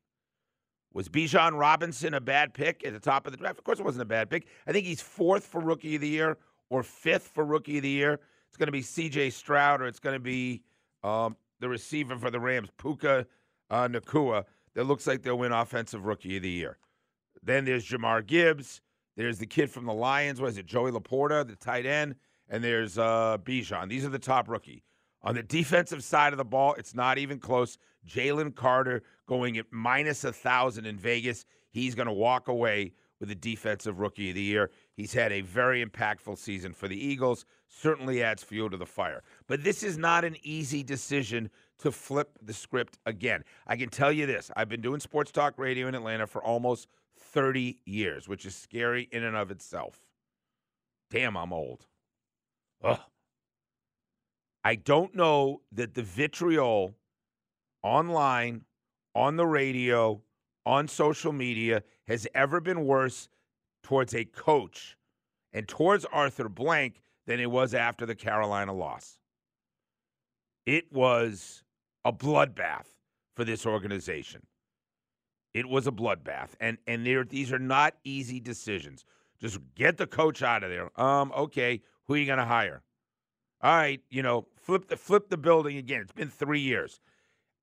Was 0.94 1.08
Bijan 1.08 1.58
Robinson 1.58 2.14
a 2.14 2.22
bad 2.22 2.54
pick 2.54 2.86
at 2.86 2.94
the 2.94 3.00
top 3.00 3.26
of 3.26 3.32
the 3.32 3.38
draft? 3.38 3.58
Of 3.58 3.64
course, 3.64 3.80
it 3.80 3.86
wasn't 3.86 4.02
a 4.04 4.06
bad 4.06 4.30
pick. 4.30 4.48
I 4.68 4.72
think 4.72 4.86
he's 4.86 5.02
fourth 5.02 5.46
for 5.46 5.62
rookie 5.62 5.96
of 5.96 6.02
the 6.02 6.08
year 6.08 6.38
or 6.70 6.84
fifth 6.84 7.28
for 7.28 7.46
rookie 7.46 7.78
of 7.78 7.84
the 7.84 7.90
year. 7.90 8.20
It's 8.50 8.58
going 8.58 8.68
to 8.68 8.74
be 8.74 8.82
C.J. 8.82 9.30
Stroud 9.30 9.82
or 9.82 9.88
it's 9.88 10.00
going 10.00 10.16
to 10.16 10.20
be 10.20 10.62
um, 11.04 11.38
the 11.62 11.70
receiver 11.70 12.18
for 12.18 12.30
the 12.30 12.40
Rams, 12.40 12.70
Puka 12.78 13.26
uh, 13.70 13.88
Nacua. 13.88 14.44
That 14.74 14.84
looks 14.84 15.08
like 15.08 15.22
they'll 15.22 15.38
win 15.38 15.54
offensive 15.54 16.06
rookie 16.06 16.38
of 16.38 16.44
the 16.44 16.50
year. 16.50 16.78
Then 17.42 17.64
there's 17.66 17.88
Jahmyr 17.88 18.26
Gibbs. 18.26 18.82
There's 19.16 19.40
the 19.40 19.46
kid 19.46 19.70
from 19.70 19.86
the 19.86 19.94
Lions. 19.94 20.42
What 20.42 20.50
is 20.50 20.58
it? 20.58 20.66
Joey 20.66 20.92
Laporta, 20.92 21.48
the 21.48 21.56
tight 21.56 21.86
end. 21.86 22.16
And 22.50 22.64
there's 22.64 22.98
uh, 22.98 23.38
Bijan. 23.44 23.90
These 23.90 24.06
are 24.06 24.10
the 24.10 24.20
top 24.20 24.50
rookie. 24.50 24.84
On 25.24 25.36
the 25.36 25.44
defensive 25.44 26.04
side 26.04 26.34
of 26.34 26.38
the 26.38 26.46
ball, 26.46 26.74
it's 26.78 26.96
not 26.96 27.18
even 27.18 27.40
close. 27.40 27.78
Jalen 28.08 28.56
Carter 28.56 29.04
going 29.28 29.58
at 29.58 29.66
minus 29.72 30.24
a 30.24 30.34
thousand 30.34 30.86
in 30.86 30.98
Vegas. 30.98 31.46
He's 31.70 31.96
going 31.96 32.08
to 32.08 32.14
walk 32.14 32.48
away 32.48 32.94
with 33.20 33.30
the 33.30 33.36
defensive 33.36 34.00
rookie 34.00 34.30
of 34.30 34.36
the 34.36 34.42
year. 34.42 34.72
He's 34.94 35.14
had 35.14 35.32
a 35.32 35.42
very 35.42 35.86
impactful 35.86 36.38
season 36.40 36.74
for 36.74 36.88
the 36.88 36.98
Eagles. 36.98 37.46
Certainly 37.68 38.24
adds 38.24 38.44
fuel 38.44 38.70
to 38.72 38.78
the 38.78 38.86
fire. 38.86 39.22
But 39.48 39.64
this 39.64 39.84
is 39.84 39.98
not 39.98 40.26
an 40.26 40.36
easy 40.42 40.82
decision 40.82 41.52
to 41.80 41.92
flip 41.92 42.38
the 42.42 42.54
script 42.54 42.98
again. 43.06 43.44
I 43.68 43.78
can 43.78 43.90
tell 43.90 44.12
you 44.12 44.26
this 44.26 44.52
I've 44.56 44.70
been 44.70 44.82
doing 44.82 45.00
sports 45.00 45.32
talk 45.32 45.58
radio 45.58 45.88
in 45.88 45.96
Atlanta 45.96 46.26
for 46.26 46.44
almost 46.44 46.88
30 47.18 47.80
years, 47.86 48.28
which 48.28 48.46
is 48.46 48.56
scary 48.56 49.08
in 49.12 49.24
and 49.24 49.36
of 49.36 49.52
itself. 49.52 50.00
Damn, 51.12 51.38
I'm 51.38 51.54
old. 51.54 51.86
Ugh. 52.84 53.00
I 54.64 54.76
don't 54.76 55.16
know 55.16 55.62
that 55.72 55.94
the 55.96 56.04
vitriol 56.04 56.96
online, 57.84 58.62
on 59.16 59.36
the 59.36 59.48
radio, 59.48 60.22
on 60.66 60.88
social 60.88 61.32
media 61.32 61.84
has 62.08 62.28
ever 62.36 62.62
been 62.62 62.86
worse 62.86 63.28
towards 63.84 64.14
a 64.14 64.26
coach 64.26 64.98
and 65.54 65.68
towards 65.68 66.06
Arthur 66.06 66.48
Blank 66.48 67.02
than 67.26 67.40
it 67.40 67.50
was 67.50 67.74
after 67.74 68.06
the 68.06 68.16
Carolina 68.16 68.74
loss. 68.74 69.18
It 70.66 70.92
was 70.94 71.64
a 72.06 72.14
bloodbath 72.14 72.86
for 73.36 73.44
this 73.44 73.66
organization. 73.66 74.44
It 75.54 75.68
was 75.68 75.88
a 75.88 75.92
bloodbath, 75.92 76.50
and 76.62 76.78
and 76.88 77.06
these 77.30 77.52
are 77.52 77.60
not 77.60 77.96
easy 78.04 78.40
decisions. 78.40 79.04
Just 79.40 79.60
get 79.76 79.98
the 79.98 80.08
coach 80.08 80.44
out 80.44 80.64
of 80.64 80.70
there. 80.70 80.98
Um, 81.02 81.34
okay, 81.36 81.82
who 82.08 82.14
are 82.14 82.18
you 82.18 82.26
going 82.26 82.38
to 82.38 82.46
hire? 82.46 82.84
All 83.62 83.76
right, 83.76 84.02
you 84.10 84.24
know, 84.24 84.48
flip 84.62 84.88
the 84.88 84.98
flip 84.98 85.30
the 85.30 85.38
building 85.38 85.78
again. 85.78 86.02
It's 86.02 86.12
been 86.12 86.30
three 86.30 86.60
years. 86.60 87.00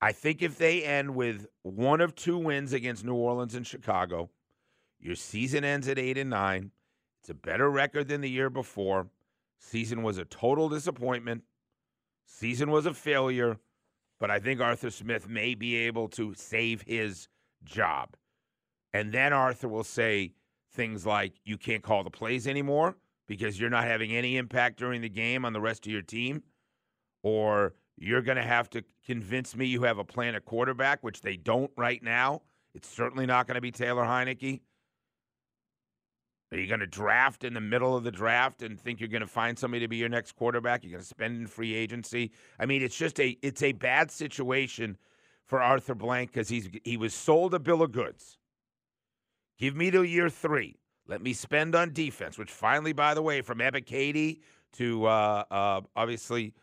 I 0.01 0.13
think 0.13 0.43
if 0.43 0.59
they 0.59 0.85
end 0.85 1.15
with 1.15 1.47
one 1.63 2.01
of 2.01 2.15
two 2.15 2.39
wins 2.39 2.73
against 2.73 3.05
New 3.05 3.15
Orleans 3.15 3.55
and 3.55 3.67
Chicago, 3.67 4.31
your 5.01 5.17
season 5.17 5.65
ends 5.65 5.89
at 5.89 5.99
eight 5.99 6.19
and 6.19 6.31
nine. 6.31 6.71
It's 7.21 7.31
a 7.31 7.35
better 7.35 7.71
record 7.71 8.09
than 8.09 8.21
the 8.21 8.31
year 8.31 8.51
before. 8.51 9.09
Season 9.59 10.03
was 10.03 10.19
a 10.19 10.25
total 10.25 10.69
disappointment. 10.69 11.43
Season 12.25 12.71
was 12.71 12.87
a 12.87 12.95
failure, 12.95 13.59
but 14.21 14.31
I 14.31 14.39
think 14.39 14.61
Arthur 14.61 14.91
Smith 14.91 15.29
may 15.29 15.55
be 15.55 15.75
able 15.77 16.09
to 16.11 16.35
save 16.35 16.83
his 16.83 17.29
job. 17.65 18.15
And 18.93 19.13
then 19.13 19.33
Arthur 19.33 19.69
will 19.69 19.85
say 19.85 20.33
things 20.73 21.05
like, 21.05 21.33
You 21.45 21.59
can't 21.59 21.83
call 21.83 22.05
the 22.05 22.11
plays 22.11 22.47
anymore 22.47 22.97
because 23.27 23.59
you're 23.59 23.71
not 23.71 23.85
having 23.85 24.13
any 24.13 24.37
impact 24.37 24.79
during 24.79 25.01
the 25.01 25.09
game 25.09 25.45
on 25.45 25.53
the 25.53 25.61
rest 25.61 25.87
of 25.87 25.93
your 25.93 26.03
team. 26.03 26.43
Or 27.23 27.75
you're 27.97 28.23
going 28.23 28.37
to 28.37 28.43
have 28.43 28.71
to 28.71 28.85
convince 29.05 29.57
me 29.57 29.67
you 29.67 29.83
have 29.83 29.99
a 29.99 30.05
plan 30.05 30.35
at 30.35 30.45
quarterback, 30.45 31.03
which 31.03 31.21
they 31.21 31.37
don't 31.37 31.71
right 31.77 32.03
now. 32.03 32.43
It's 32.75 32.89
certainly 32.89 33.27
not 33.27 33.47
going 33.47 33.57
to 33.57 33.61
be 33.61 33.73
Taylor 33.73 34.05
Heinicke. 34.05 34.61
Are 36.51 36.57
you 36.57 36.67
going 36.67 36.81
to 36.81 36.87
draft 36.87 37.45
in 37.45 37.53
the 37.53 37.61
middle 37.61 37.95
of 37.95 38.05
the 38.05 38.11
draft 38.11 38.63
and 38.63 38.81
think 38.81 39.01
you're 39.01 39.09
going 39.09 39.21
to 39.21 39.27
find 39.27 39.59
somebody 39.59 39.81
to 39.85 39.89
be 39.89 39.99
your 39.99 40.09
next 40.09 40.33
quarterback? 40.33 40.83
You're 40.83 40.93
going 40.93 41.03
to 41.03 41.09
spend 41.09 41.37
in 41.37 41.47
free 41.47 41.75
agency. 41.75 42.31
I 42.59 42.65
mean, 42.65 42.83
it's 42.83 42.97
just 42.97 43.21
a 43.21 43.37
it's 43.43 43.63
a 43.63 43.73
bad 43.73 44.11
situation 44.11 44.97
for 45.45 45.61
Arthur 45.61 45.95
Blank 45.95 46.33
because 46.33 46.49
he's 46.49 46.71
he 46.85 46.97
was 46.97 47.13
sold 47.13 47.53
a 47.53 47.59
bill 47.59 47.83
of 47.83 47.93
goods. 47.93 48.39
Give 49.59 49.77
me 49.77 49.91
to 49.91 50.05
year 50.05 50.31
three. 50.31 50.79
Let 51.07 51.23
me 51.23 51.33
spend 51.33 51.75
on 51.75 51.93
defense, 51.93 52.39
which 52.39 52.51
finally, 52.51 52.93
by 52.93 53.15
the 53.15 53.23
way, 53.23 53.43
from 53.43 53.59
Ebiketie 53.59 54.41
to 54.75 55.07
uh, 55.07 55.45
uh, 55.51 55.81
obviously, 55.97 56.55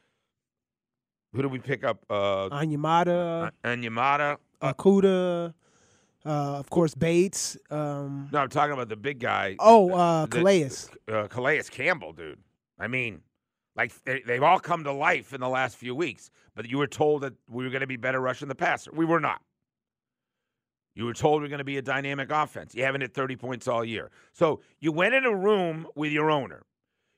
who 1.35 1.41
do 1.41 1.49
we 1.49 1.59
pick 1.59 1.83
up? 1.83 2.05
Uh, 2.09 2.49
Onyemata, 2.49 3.51
Onyemata, 3.63 4.37
Okudah. 4.61 5.53
Uh, 6.25 6.29
of 6.57 6.69
course, 6.71 6.95
Bates. 6.95 7.55
Um, 7.69 8.29
no, 8.31 8.39
I'm 8.39 8.49
talking 8.49 8.73
about 8.73 8.89
the 8.89 8.95
big 8.95 9.19
guy. 9.19 9.55
Oh, 9.59 9.91
uh, 9.91 10.25
Calais. 10.27 10.71
Uh, 11.07 11.27
Calais 11.27 11.61
Campbell, 11.69 12.13
dude. 12.13 12.39
I 12.79 12.87
mean, 12.87 13.21
like 13.75 13.93
they, 14.05 14.21
they've 14.25 14.41
all 14.41 14.59
come 14.59 14.83
to 14.85 14.91
life 14.91 15.33
in 15.33 15.41
the 15.41 15.49
last 15.49 15.77
few 15.77 15.93
weeks. 15.93 16.31
But 16.55 16.67
you 16.69 16.77
were 16.77 16.87
told 16.87 17.21
that 17.21 17.33
we 17.49 17.63
were 17.63 17.69
going 17.69 17.81
to 17.81 17.87
be 17.87 17.97
better 17.97 18.19
rushing 18.19 18.47
the 18.47 18.55
passer. 18.55 18.91
We 18.93 19.05
were 19.05 19.19
not. 19.19 19.41
You 20.95 21.05
were 21.05 21.13
told 21.13 21.41
we 21.41 21.47
are 21.47 21.49
going 21.49 21.59
to 21.59 21.65
be 21.65 21.77
a 21.77 21.81
dynamic 21.81 22.31
offense. 22.31 22.73
You 22.73 22.85
haven't 22.85 23.01
hit 23.01 23.13
30 23.13 23.35
points 23.35 23.67
all 23.67 23.83
year. 23.83 24.09
So 24.31 24.61
you 24.79 24.93
went 24.93 25.13
in 25.13 25.25
a 25.25 25.35
room 25.35 25.87
with 25.93 26.11
your 26.11 26.31
owner. 26.31 26.63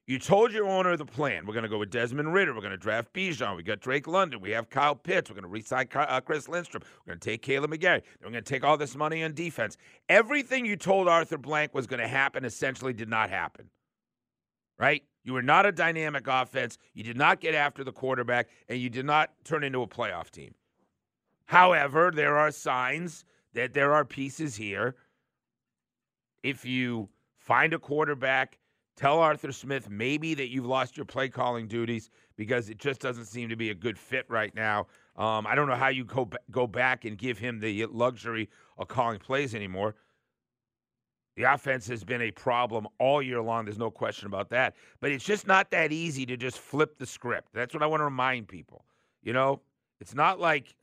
You 0.07 0.17
told 0.17 0.53
your 0.53 0.69
owner 0.69 0.95
the 0.95 1.05
plan. 1.05 1.45
We're 1.45 1.53
going 1.53 1.63
to 1.63 1.69
go 1.69 1.77
with 1.77 1.91
Desmond 1.91 2.33
Ridder. 2.33 2.53
We're 2.53 2.61
going 2.61 2.71
to 2.71 2.77
draft 2.77 3.11
Bijan. 3.11 3.57
We 3.57 3.63
got 3.63 3.81
Drake 3.81 4.07
London. 4.07 4.39
We 4.39 4.51
have 4.51 4.69
Kyle 4.69 4.95
Pitts. 4.95 5.29
We're 5.29 5.35
going 5.35 5.43
to 5.43 5.49
re-sign 5.49 5.89
uh, 5.93 6.21
Chris 6.21 6.47
Lindstrom. 6.47 6.81
We're 7.05 7.11
going 7.11 7.19
to 7.19 7.29
take 7.29 7.41
Kaleb 7.41 7.65
McGary. 7.65 8.01
Then 8.01 8.23
we're 8.23 8.31
going 8.31 8.43
to 8.43 8.49
take 8.49 8.63
all 8.63 8.77
this 8.77 8.95
money 8.95 9.21
on 9.25 9.33
defense. 9.33 9.75
Everything 10.07 10.65
you 10.65 10.77
told 10.77 11.09
Arthur 11.09 11.37
Blank 11.37 11.73
was 11.75 11.87
going 11.87 11.99
to 11.99 12.07
happen 12.07 12.45
essentially 12.45 12.93
did 12.93 13.09
not 13.09 13.29
happen. 13.29 13.69
Right? 14.79 15.03
You 15.25 15.33
were 15.33 15.41
not 15.41 15.65
a 15.65 15.73
dynamic 15.73 16.25
offense. 16.27 16.77
You 16.93 17.03
did 17.03 17.17
not 17.17 17.41
get 17.41 17.53
after 17.53 17.83
the 17.83 17.91
quarterback, 17.91 18.47
and 18.69 18.79
you 18.79 18.89
did 18.89 19.05
not 19.05 19.31
turn 19.43 19.65
into 19.65 19.81
a 19.81 19.87
playoff 19.87 20.29
team. 20.31 20.53
However, 21.47 22.11
there 22.15 22.37
are 22.37 22.51
signs 22.51 23.25
that 23.53 23.73
there 23.73 23.93
are 23.93 24.05
pieces 24.05 24.55
here. 24.55 24.95
If 26.43 26.63
you 26.63 27.09
find 27.39 27.73
a 27.73 27.79
quarterback 27.79 28.57
Tell 28.97 29.19
Arthur 29.19 29.51
Smith 29.51 29.89
maybe 29.91 30.33
that 30.33 30.49
you've 30.49 30.65
lost 30.65 30.97
your 30.97 31.05
play 31.05 31.29
calling 31.29 31.67
duties 31.67 32.09
because 32.35 32.67
it 32.67 32.79
just 32.79 32.99
doesn't 32.99 33.25
seem 33.25 33.47
to 33.47 33.55
be 33.55 33.69
a 33.69 33.75
good 33.75 33.97
fit 33.97 34.25
right 34.27 34.53
now. 34.55 34.87
Um, 35.15 35.45
I 35.45 35.53
don't 35.53 35.67
know 35.67 35.75
how 35.75 35.89
you 35.89 36.03
go 36.03 36.27
go 36.49 36.65
back 36.65 37.05
and 37.05 37.15
give 37.15 37.37
him 37.37 37.59
the 37.59 37.85
luxury 37.85 38.49
of 38.77 38.87
calling 38.87 39.19
plays 39.19 39.53
anymore. 39.53 39.95
The 41.35 41.43
offense 41.43 41.87
has 41.89 42.03
been 42.03 42.23
a 42.23 42.31
problem 42.31 42.87
all 42.97 43.21
year 43.21 43.39
long. 43.39 43.65
There's 43.65 43.77
no 43.77 43.91
question 43.91 44.25
about 44.25 44.49
that. 44.49 44.75
But 44.99 45.11
it's 45.11 45.23
just 45.23 45.45
not 45.45 45.69
that 45.69 45.91
easy 45.91 46.25
to 46.25 46.35
just 46.35 46.57
flip 46.57 46.97
the 46.97 47.05
script. 47.05 47.49
That's 47.53 47.75
what 47.75 47.83
I 47.83 47.85
want 47.85 48.01
to 48.01 48.05
remind 48.05 48.47
people. 48.47 48.83
You 49.21 49.33
know, 49.33 49.61
it's 50.01 50.15
not 50.15 50.39
like, 50.39 50.75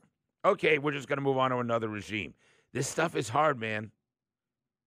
okay, 0.45 0.79
we're 0.79 0.93
just 0.93 1.09
going 1.09 1.17
to 1.17 1.23
move 1.23 1.39
on 1.39 1.51
to 1.51 1.59
another 1.59 1.89
regime. 1.89 2.35
This 2.73 2.87
stuff 2.87 3.17
is 3.17 3.29
hard, 3.29 3.59
man. 3.59 3.91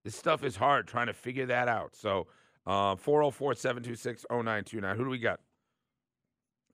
This 0.06 0.16
stuff 0.16 0.46
is 0.46 0.56
hard 0.56 0.88
trying 0.88 1.08
to 1.08 1.14
figure 1.14 1.48
that 1.48 1.68
out. 1.68 1.98
So, 1.98 2.28
Uh, 2.68 2.98
404 2.98 3.56
726 3.56 4.26
0929. 4.30 4.98
Who 4.98 5.04
do 5.06 5.10
we 5.10 5.20
got? 5.20 5.40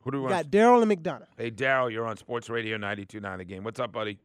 Who 0.02 0.10
do 0.10 0.18
we, 0.18 0.24
we 0.24 0.30
got? 0.30 0.48
Daryl 0.48 0.82
and 0.82 0.92
McDonough. 0.92 1.28
Hey, 1.38 1.52
Daryl, 1.52 1.92
you're 1.92 2.08
on 2.08 2.18
Sports 2.18 2.50
Radio 2.50 2.78
929 2.78 3.38
The 3.38 3.46
Game. 3.46 3.64
What's 3.64 3.80
up, 3.80 3.92
buddy? 3.92 4.18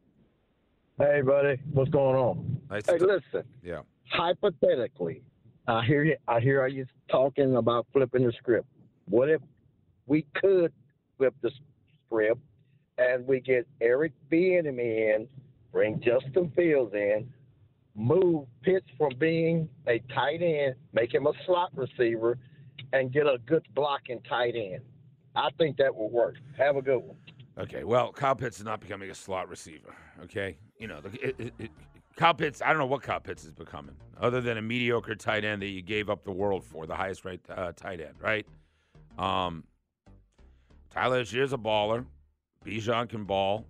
Hey, 0.99 1.21
buddy. 1.21 1.61
What's 1.71 1.91
going 1.91 2.17
on? 2.17 2.61
Nice 2.71 2.87
hey, 2.87 2.97
to- 2.97 3.05
listen. 3.05 3.47
Yeah. 3.63 3.81
Hypothetically, 4.11 5.23
I 5.67 5.85
hear 5.85 6.05
you. 6.05 6.17
I 6.27 6.41
hear 6.41 6.67
you 6.67 6.87
talking 7.11 7.57
about 7.57 7.87
flipping 7.93 8.25
the 8.25 8.33
script. 8.33 8.67
What 9.05 9.29
if 9.29 9.43
we 10.07 10.27
could 10.35 10.73
flip 11.19 11.35
the 11.43 11.51
script 12.07 12.41
and 12.97 13.27
we 13.27 13.41
get 13.41 13.69
Eric 13.83 14.13
Bieniemy 14.33 15.15
in, 15.15 15.29
bring 15.71 16.01
Justin 16.01 16.51
Fields 16.57 16.95
in, 16.95 17.29
move 17.99 18.47
Pitts 18.63 18.87
from 18.97 19.13
being 19.19 19.69
a 19.87 19.99
tight 20.15 20.41
end, 20.41 20.77
make 20.93 21.13
him 21.13 21.27
a 21.27 21.33
slot 21.45 21.71
receiver, 21.75 22.39
and 22.93 23.13
get 23.13 23.27
a 23.27 23.39
good 23.45 23.67
blocking 23.75 24.21
tight 24.29 24.55
end. 24.57 24.83
I 25.35 25.51
think 25.59 25.77
that 25.79 25.95
will 25.95 26.11
work. 26.11 26.37
Have 26.57 26.77
a 26.77 26.83
good 26.83 26.99
one. 26.99 27.17
Okay, 27.59 27.83
well, 27.83 28.13
Kyle 28.13 28.37
Pitts 28.37 28.59
is 28.59 28.65
not 28.65 28.81
becoming 28.81 29.11
a 29.11 29.15
slot 29.15 29.49
receiver. 29.49 29.95
Okay, 30.23 30.57
you 30.79 30.87
know, 30.87 31.01
it, 31.21 31.35
it, 31.39 31.53
it, 31.59 31.71
Kyle 32.17 32.35
Pitts. 32.35 32.63
I 32.65 32.69
don't 32.69 32.79
know 32.79 32.87
what 32.87 33.03
Kyle 33.03 33.21
Pitts 33.21 33.45
is 33.45 33.51
becoming, 33.51 33.97
other 34.21 34.41
than 34.41 34.59
a 34.59 34.63
mediocre 34.63 35.17
tight 35.17 35.45
end 35.45 35.61
that 35.63 35.69
you 35.69 35.83
gave 35.83 36.09
up 36.09 36.25
the 36.25 36.33
world 36.33 36.65
for, 36.65 36.87
the 36.87 36.95
highest 36.95 37.25
rate 37.25 37.41
uh, 37.51 37.73
tight 37.73 38.01
end, 38.01 38.15
right? 38.21 38.47
Um, 39.19 39.65
Tyler 40.91 41.23
Allgeier's 41.23 41.53
a 41.53 41.59
baller. 41.59 42.07
Bijan 42.65 43.09
can 43.09 43.25
ball. 43.25 43.67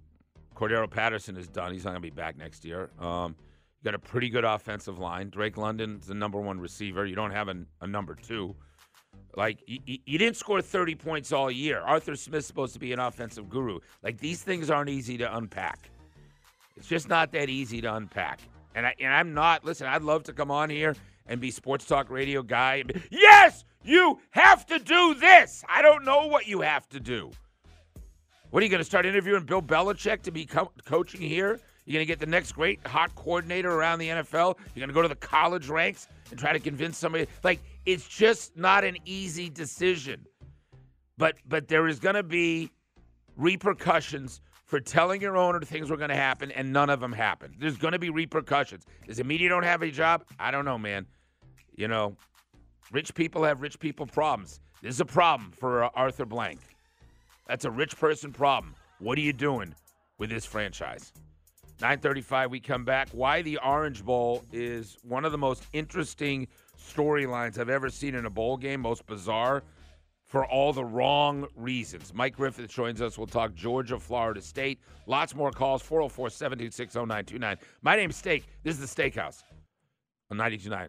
Cordarrelle 0.55 0.91
Patterson 0.91 1.37
is 1.37 1.49
done. 1.49 1.73
He's 1.73 1.85
not 1.85 1.91
going 1.91 2.03
to 2.03 2.07
be 2.07 2.15
back 2.15 2.37
next 2.37 2.65
year. 2.65 2.91
Um, 2.99 3.37
you 3.81 3.85
got 3.85 3.95
a 3.95 3.99
pretty 3.99 4.29
good 4.29 4.45
offensive 4.45 4.99
line. 4.99 5.31
Drake 5.31 5.57
London's 5.57 6.07
the 6.07 6.15
number 6.15 6.41
one 6.41 6.61
receiver. 6.61 7.07
You 7.07 7.15
don't 7.15 7.31
have 7.31 7.49
a, 7.49 7.57
a 7.81 7.87
number 7.87 8.15
two. 8.15 8.57
Like, 9.37 9.59
you, 9.67 9.99
you 10.05 10.19
didn't 10.19 10.37
score 10.37 10.61
30 10.61 10.97
points 10.97 11.33
all 11.33 11.51
year. 11.51 11.81
Arthur 11.81 12.17
Smith's 12.17 12.47
supposed 12.47 12.73
to 12.73 12.81
be 12.81 12.93
an 12.93 12.99
offensive 12.99 13.49
guru. 13.49 13.79
Like, 14.03 14.19
these 14.19 14.43
things 14.43 14.69
aren't 14.69 14.91
easy 14.91 15.17
to 15.19 15.37
unpack. 15.37 15.91
It's 16.77 16.89
just 16.89 17.09
not 17.09 17.31
that 17.33 17.49
easy 17.49 17.81
to 17.83 17.95
unpack. 17.95 18.41
And, 18.75 18.87
I, 18.87 18.95
and 18.99 19.13
I'm 19.13 19.35
not, 19.35 19.65
listen, 19.65 19.87
I'd 19.87 20.03
love 20.03 20.25
to 20.25 20.33
come 20.33 20.51
on 20.51 20.71
here 20.71 20.97
and 21.27 21.41
be 21.41 21.51
sports 21.51 21.85
talk 21.85 22.11
radio 22.11 22.43
guy. 22.43 22.83
Be, 22.83 23.01
yes, 23.11 23.65
you 23.85 24.19
have 24.31 24.67
to 24.67 24.79
do 24.79 25.15
this. 25.15 25.65
I 25.69 25.83
don't 25.83 26.05
know 26.05 26.27
what 26.27 26.49
you 26.49 26.61
have 26.63 26.89
to 26.89 27.01
do. 27.01 27.31
What 28.51 28.63
are 28.63 28.65
you 28.65 28.71
going 28.71 28.81
to 28.81 28.85
start 28.85 29.07
interviewing 29.07 29.45
Bill 29.45 29.63
Belichick 29.63 30.23
to 30.23 30.31
be 30.31 30.47
co- 30.47 30.73
coaching 30.85 31.21
here? 31.21 31.61
You're 31.89 31.95
going 31.95 32.07
to 32.07 32.13
get 32.13 32.21
the 32.21 32.27
next 32.27 32.53
great 32.53 32.87
hot 32.87 33.15
coordinator 33.15 33.73
around 33.73 33.99
the 33.99 34.09
NFL. 34.09 34.59
You're 34.75 34.87
going 34.87 34.89
to 34.89 34.95
go 34.95 35.01
to 35.01 35.09
the 35.09 35.15
college 35.15 35.71
ranks 35.71 36.07
and 36.31 36.39
try 36.39 36.53
to 36.53 36.61
convince 36.61 36.99
somebody. 36.99 37.27
Like, 37.43 37.61
it's 37.87 38.07
just 38.07 38.55
not 38.59 38.85
an 38.85 38.99
easy 39.07 39.49
decision. 39.49 40.27
But 41.17 41.37
but 41.49 41.67
there 41.67 41.89
is 41.89 41.99
going 41.99 42.15
to 42.15 42.23
be 42.23 42.71
repercussions 43.39 44.43
for 44.67 44.81
telling 44.81 45.23
your 45.23 45.39
owner 45.39 45.61
things 45.63 45.89
were 45.89 45.97
going 45.97 46.11
to 46.11 46.15
happen 46.15 46.51
and 46.51 46.75
none 46.75 46.91
of 46.91 47.01
them 47.01 47.11
happened. 47.11 47.55
There's 47.59 47.79
going 47.79 47.93
to 47.93 47.99
be 47.99 48.11
repercussions. 48.11 48.85
Does 49.07 49.17
the 49.17 49.25
media 49.25 49.49
don't 49.49 49.63
have 49.63 49.81
a 49.81 49.91
job? 49.91 50.25
I 50.39 50.51
don't 50.51 50.67
know, 50.67 50.77
man. 50.77 51.07
You 51.75 51.89
know, 51.89 52.19
rich 52.93 53.15
people 53.15 53.45
have 53.45 53.63
rich 53.63 53.81
people 53.81 54.05
problems. 54.05 54.61
This 54.83 54.93
is 54.93 55.01
a 55.01 55.07
problem 55.07 55.53
for 55.53 55.85
uh, 55.85 55.91
Arthur 55.95 56.27
Blank. 56.27 56.61
That's 57.47 57.65
a 57.65 57.71
rich 57.71 57.97
person 57.97 58.31
problem. 58.31 58.75
What 58.99 59.17
are 59.17 59.23
you 59.23 59.33
doing 59.33 59.75
with 60.19 60.29
this 60.29 60.45
franchise? 60.45 61.15
935 61.81 62.51
we 62.51 62.61
come 62.61 62.85
back. 62.85 63.09
Why 63.13 63.43
the 63.43 63.59
orange 63.59 64.05
bowl 64.05 64.45
is 64.53 64.97
one 65.03 65.25
of 65.25 65.33
the 65.33 65.39
most 65.39 65.65
interesting 65.73 66.49
storylines 66.79 67.59
i've 67.59 67.69
ever 67.69 67.91
seen 67.91 68.15
in 68.15 68.27
a 68.27 68.31
bowl 68.31 68.57
game. 68.57 68.81
Most 68.81 69.07
bizarre 69.07 69.63
for 70.27 70.45
all 70.45 70.73
the 70.73 70.85
wrong 70.85 71.47
reasons. 71.57 72.13
Mike 72.13 72.37
griffith 72.37 72.69
joins 72.69 73.01
us. 73.01 73.17
We'll 73.17 73.29
talk 73.29 73.55
georgia 73.55 73.99
florida 73.99 74.43
state. 74.43 74.81
Lots 75.07 75.35
more 75.35 75.53
calls 75.53 75.83
404-726-0929 75.85 77.59
my 77.83 77.97
name's 77.97 78.17
steak. 78.17 78.45
This 78.65 78.79
is 78.79 78.93
the 78.93 79.03
steakhouse 79.03 79.43
on 80.31 80.37
929 80.37 80.89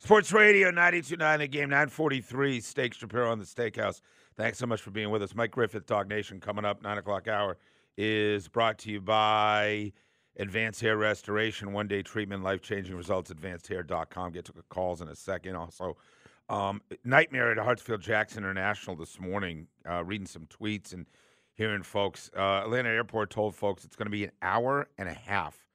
Sports 0.00 0.32
Radio 0.32 0.70
929 0.70 1.40
the 1.40 1.48
game 1.48 1.70
943 1.70 2.60
Steak 2.60 2.94
Shapiro 2.94 3.32
on 3.32 3.40
the 3.40 3.44
Steakhouse. 3.44 4.00
Thanks 4.36 4.56
so 4.56 4.64
much 4.64 4.80
for 4.80 4.92
being 4.92 5.10
with 5.10 5.24
us. 5.24 5.34
Mike 5.34 5.50
Griffith, 5.50 5.86
DawgNation, 5.86 6.40
coming 6.40 6.64
up, 6.64 6.82
9 6.82 6.98
o'clock 6.98 7.26
hour, 7.26 7.58
is 7.96 8.46
brought 8.46 8.78
to 8.78 8.92
you 8.92 9.00
by 9.00 9.92
Advanced 10.36 10.80
Hair 10.82 10.98
Restoration, 10.98 11.72
one 11.72 11.88
day 11.88 12.02
treatment, 12.02 12.44
life 12.44 12.62
changing 12.62 12.94
results, 12.94 13.32
advancedhair.com. 13.32 14.30
Get 14.30 14.44
to 14.44 14.52
calls 14.68 15.00
in 15.00 15.08
a 15.08 15.16
second. 15.16 15.56
Also, 15.56 15.96
um, 16.48 16.80
nightmare 17.04 17.50
at 17.50 17.58
Hartsfield 17.58 18.00
Jackson 18.00 18.44
International 18.44 18.94
this 18.94 19.18
morning, 19.18 19.66
uh, 19.90 20.04
reading 20.04 20.28
some 20.28 20.46
tweets 20.46 20.92
and 20.92 21.06
hearing 21.54 21.82
folks. 21.82 22.30
Uh, 22.36 22.62
Atlanta 22.62 22.88
Airport 22.88 23.30
told 23.30 23.56
folks 23.56 23.84
it's 23.84 23.96
going 23.96 24.06
to 24.06 24.10
be 24.10 24.22
an 24.22 24.32
hour 24.42 24.86
and 24.96 25.08
a 25.08 25.14
half 25.14 25.66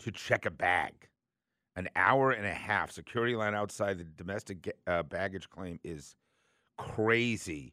to 0.00 0.12
check 0.12 0.44
a 0.44 0.50
bag 0.50 1.08
an 1.80 1.88
hour 1.96 2.30
and 2.30 2.46
a 2.46 2.52
half. 2.52 2.92
Security 2.92 3.34
line 3.34 3.54
outside 3.54 3.98
the 3.98 4.04
domestic 4.04 4.76
uh, 4.86 5.02
baggage 5.02 5.48
claim 5.48 5.80
is 5.82 6.14
crazy. 6.76 7.72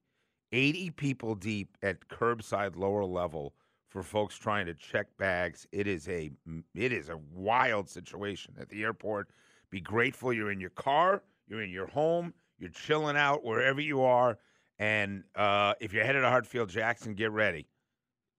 80 0.53 0.91
people 0.91 1.35
deep 1.35 1.77
at 1.83 2.07
curbside 2.07 2.77
lower 2.77 3.03
level 3.03 3.53
for 3.89 4.01
folks 4.01 4.37
trying 4.37 4.65
to 4.65 4.73
check 4.73 5.07
bags. 5.17 5.67
It 5.73 5.87
is 5.87 6.07
a 6.07 6.31
it 6.73 6.93
is 6.93 7.09
a 7.09 7.19
wild 7.33 7.89
situation 7.89 8.53
at 8.57 8.69
the 8.69 8.81
airport. 8.83 9.29
Be 9.69 9.81
grateful 9.81 10.31
you're 10.31 10.51
in 10.51 10.61
your 10.61 10.69
car, 10.69 11.21
you're 11.49 11.61
in 11.61 11.69
your 11.69 11.87
home, 11.87 12.33
you're 12.57 12.69
chilling 12.69 13.17
out 13.17 13.43
wherever 13.43 13.81
you 13.81 14.03
are, 14.03 14.37
and 14.79 15.25
uh, 15.35 15.73
if 15.81 15.91
you're 15.91 16.05
headed 16.05 16.21
to 16.21 16.29
Hartsfield 16.29 16.69
Jackson, 16.69 17.13
get 17.13 17.31
ready. 17.31 17.67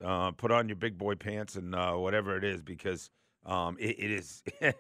Uh, 0.02 0.31
put 0.31 0.50
on 0.50 0.66
your 0.66 0.76
big 0.76 0.96
boy 0.96 1.14
pants 1.14 1.57
and 1.57 1.74
uh, 1.74 1.92
whatever 1.92 2.38
it 2.38 2.44
is 2.44 2.62
because 2.62 3.11
um, 3.44 3.76
it, 3.78 3.96
it 3.98 4.11
is 4.11 4.42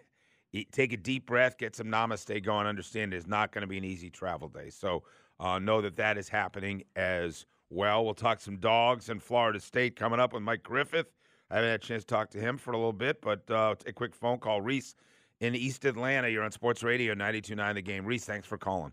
take 0.72 0.92
a 0.92 0.96
deep 0.96 1.26
breath, 1.26 1.58
get 1.58 1.76
some 1.76 1.88
namaste 1.88 2.42
going. 2.44 2.66
Understand 2.66 3.14
it's 3.14 3.26
not 3.26 3.52
going 3.52 3.62
to 3.62 3.68
be 3.68 3.78
an 3.78 3.84
easy 3.84 4.10
travel 4.10 4.48
day. 4.48 4.70
So 4.70 5.02
uh, 5.40 5.58
know 5.58 5.80
that 5.80 5.96
that 5.96 6.18
is 6.18 6.28
happening 6.28 6.84
as 6.96 7.46
well. 7.70 8.04
We'll 8.04 8.14
talk 8.14 8.40
some 8.40 8.56
dogs 8.56 9.08
in 9.08 9.20
Florida 9.20 9.60
State 9.60 9.96
coming 9.96 10.20
up 10.20 10.32
with 10.32 10.42
Mike 10.42 10.62
Griffith. 10.62 11.12
I 11.50 11.56
haven't 11.56 11.70
had 11.70 11.80
a 11.80 11.84
chance 11.84 12.04
to 12.04 12.14
talk 12.14 12.30
to 12.30 12.38
him 12.38 12.58
for 12.58 12.72
a 12.72 12.76
little 12.76 12.92
bit, 12.92 13.20
but 13.20 13.50
uh, 13.50 13.74
a 13.86 13.92
quick 13.92 14.14
phone 14.14 14.38
call. 14.38 14.60
Reese 14.60 14.94
in 15.40 15.54
East 15.54 15.84
Atlanta, 15.84 16.28
you're 16.28 16.42
on 16.42 16.50
Sports 16.50 16.82
Radio 16.82 17.14
92.9 17.14 17.74
The 17.74 17.82
Game. 17.82 18.04
Reese, 18.04 18.24
thanks 18.24 18.46
for 18.46 18.58
calling. 18.58 18.92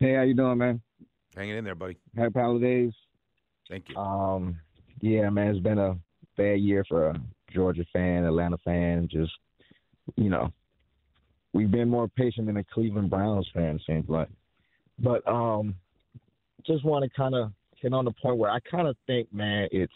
Hey, 0.00 0.14
how 0.14 0.22
you 0.22 0.34
doing, 0.34 0.58
man? 0.58 0.80
Hanging 1.36 1.56
in 1.56 1.64
there, 1.64 1.74
buddy. 1.74 1.96
Happy 2.16 2.38
holidays. 2.38 2.92
Thank 3.68 3.88
you. 3.88 3.96
Um, 3.96 4.58
yeah, 5.00 5.28
man, 5.30 5.48
it's 5.48 5.60
been 5.60 5.78
a 5.78 5.98
bad 6.36 6.60
year 6.60 6.84
for 6.88 7.08
a 7.08 7.20
Georgia 7.52 7.84
fan, 7.92 8.24
Atlanta 8.24 8.58
fan, 8.64 9.08
just 9.10 9.32
you 10.16 10.30
know, 10.30 10.52
we've 11.52 11.70
been 11.70 11.88
more 11.88 12.08
patient 12.08 12.46
than 12.46 12.56
a 12.58 12.64
Cleveland 12.64 13.10
Browns 13.10 13.48
fan 13.54 13.80
seems 13.86 14.08
like. 14.08 14.28
But 14.98 15.26
um, 15.26 15.74
just 16.66 16.84
want 16.84 17.04
to 17.04 17.16
kind 17.16 17.34
of 17.34 17.52
hit 17.76 17.92
on 17.92 18.04
the 18.04 18.12
point 18.12 18.38
where 18.38 18.50
I 18.50 18.58
kind 18.70 18.86
of 18.86 18.96
think, 19.06 19.32
man, 19.32 19.68
it's 19.72 19.92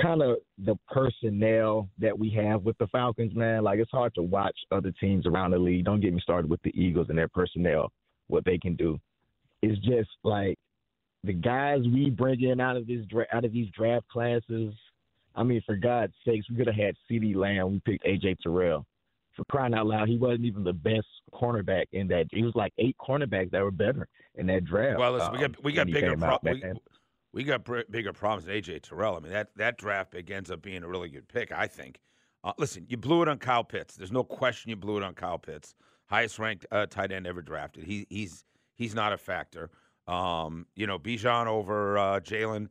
kind 0.00 0.22
of 0.22 0.38
the 0.64 0.76
personnel 0.90 1.88
that 1.98 2.18
we 2.18 2.30
have 2.30 2.62
with 2.62 2.78
the 2.78 2.86
Falcons, 2.88 3.34
man. 3.34 3.64
Like 3.64 3.78
it's 3.78 3.90
hard 3.90 4.14
to 4.14 4.22
watch 4.22 4.56
other 4.70 4.92
teams 5.00 5.26
around 5.26 5.50
the 5.50 5.58
league. 5.58 5.84
Don't 5.84 6.00
get 6.00 6.14
me 6.14 6.20
started 6.20 6.50
with 6.50 6.62
the 6.62 6.72
Eagles 6.78 7.08
and 7.08 7.18
their 7.18 7.28
personnel, 7.28 7.92
what 8.28 8.44
they 8.44 8.58
can 8.58 8.74
do. 8.74 8.98
It's 9.62 9.80
just 9.84 10.10
like 10.24 10.58
the 11.24 11.32
guys 11.32 11.80
we 11.92 12.10
bring 12.10 12.42
in 12.42 12.60
out 12.60 12.76
of 12.76 12.86
this 12.86 13.04
dra- 13.06 13.26
out 13.32 13.44
of 13.44 13.52
these 13.52 13.68
draft 13.76 14.08
classes. 14.08 14.74
I 15.34 15.42
mean, 15.42 15.62
for 15.64 15.76
God's 15.76 16.12
sakes, 16.26 16.48
we 16.50 16.56
could 16.56 16.66
have 16.66 16.76
had 16.76 16.94
CeeDee 17.10 17.36
Lamb. 17.36 17.72
We 17.72 17.80
picked 17.80 18.04
AJ 18.04 18.38
Terrell 18.42 18.84
for 19.36 19.44
crying 19.50 19.74
out 19.74 19.86
loud, 19.86 20.08
he 20.08 20.18
wasn't 20.18 20.44
even 20.44 20.64
the 20.64 20.72
best 20.72 21.06
cornerback 21.32 21.86
in 21.92 22.08
that. 22.08 22.26
He 22.32 22.42
was 22.42 22.54
like 22.54 22.72
eight 22.78 22.96
cornerbacks 23.00 23.50
that 23.50 23.62
were 23.62 23.70
better 23.70 24.08
in 24.34 24.46
that 24.46 24.64
draft. 24.64 24.98
Well, 24.98 25.12
listen, 25.12 25.28
um, 25.28 25.32
we 25.34 25.40
got 25.40 25.64
we 25.64 25.72
got 25.72 25.86
bigger 25.86 26.16
pro- 26.16 26.38
we, 26.42 26.62
we, 27.32 27.44
got 27.44 27.64
br- 27.64 27.80
bigger 27.90 28.12
problems 28.12 28.44
than 28.44 28.54
AJ 28.54 28.82
Terrell. 28.82 29.16
I 29.16 29.20
mean 29.20 29.32
that 29.32 29.48
that 29.56 29.78
draft 29.78 30.12
pick 30.12 30.30
ends 30.30 30.50
up 30.50 30.62
being 30.62 30.82
a 30.82 30.88
really 30.88 31.08
good 31.08 31.28
pick, 31.28 31.52
I 31.52 31.66
think. 31.66 31.98
Uh, 32.44 32.52
listen, 32.58 32.84
you 32.88 32.96
blew 32.96 33.22
it 33.22 33.28
on 33.28 33.38
Kyle 33.38 33.64
Pitts. 33.64 33.94
There's 33.94 34.12
no 34.12 34.24
question 34.24 34.70
you 34.70 34.76
blew 34.76 34.96
it 34.96 35.02
on 35.02 35.14
Kyle 35.14 35.38
Pitts, 35.38 35.74
highest 36.06 36.38
ranked 36.38 36.66
uh, 36.72 36.86
tight 36.86 37.12
end 37.12 37.26
ever 37.26 37.42
drafted. 37.42 37.84
He 37.84 38.06
he's 38.10 38.44
he's 38.76 38.94
not 38.94 39.12
a 39.12 39.18
factor. 39.18 39.70
Um, 40.08 40.66
you 40.74 40.86
know, 40.86 40.98
Bijan 40.98 41.46
over 41.46 41.96
uh, 41.96 42.20
Jalen 42.20 42.68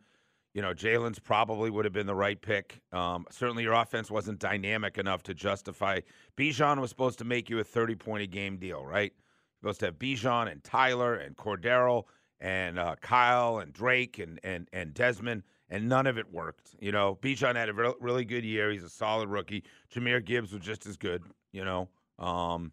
you 0.53 0.61
know, 0.61 0.73
Jalen's 0.73 1.19
probably 1.19 1.69
would 1.69 1.85
have 1.85 1.93
been 1.93 2.07
the 2.07 2.15
right 2.15 2.41
pick. 2.41 2.81
Um, 2.91 3.25
certainly, 3.29 3.63
your 3.63 3.73
offense 3.73 4.11
wasn't 4.11 4.39
dynamic 4.39 4.97
enough 4.97 5.23
to 5.23 5.33
justify. 5.33 6.01
Bijan 6.37 6.79
was 6.79 6.89
supposed 6.89 7.19
to 7.19 7.25
make 7.25 7.49
you 7.49 7.59
a 7.59 7.63
30 7.63 7.95
point 7.95 8.23
a 8.23 8.27
game 8.27 8.57
deal, 8.57 8.85
right? 8.85 9.13
You 9.13 9.67
Supposed 9.67 9.79
to 9.81 9.85
have 9.87 9.95
Bijan 9.99 10.51
and 10.51 10.63
Tyler 10.63 11.15
and 11.15 11.37
Cordero 11.37 12.03
and 12.39 12.79
uh, 12.79 12.95
Kyle 13.01 13.59
and 13.59 13.71
Drake 13.71 14.19
and, 14.19 14.39
and, 14.43 14.67
and 14.73 14.93
Desmond, 14.93 15.43
and 15.69 15.87
none 15.87 16.07
of 16.07 16.17
it 16.17 16.31
worked. 16.33 16.75
You 16.79 16.91
know, 16.91 17.17
Bijan 17.21 17.55
had 17.55 17.69
a 17.69 17.73
re- 17.73 17.93
really 17.99 18.25
good 18.25 18.43
year. 18.43 18.71
He's 18.71 18.83
a 18.83 18.89
solid 18.89 19.29
rookie. 19.29 19.63
Jahmyr 19.93 20.25
Gibbs 20.25 20.51
was 20.51 20.61
just 20.61 20.85
as 20.85 20.97
good, 20.97 21.23
you 21.53 21.63
know. 21.63 21.87
Um, 22.19 22.71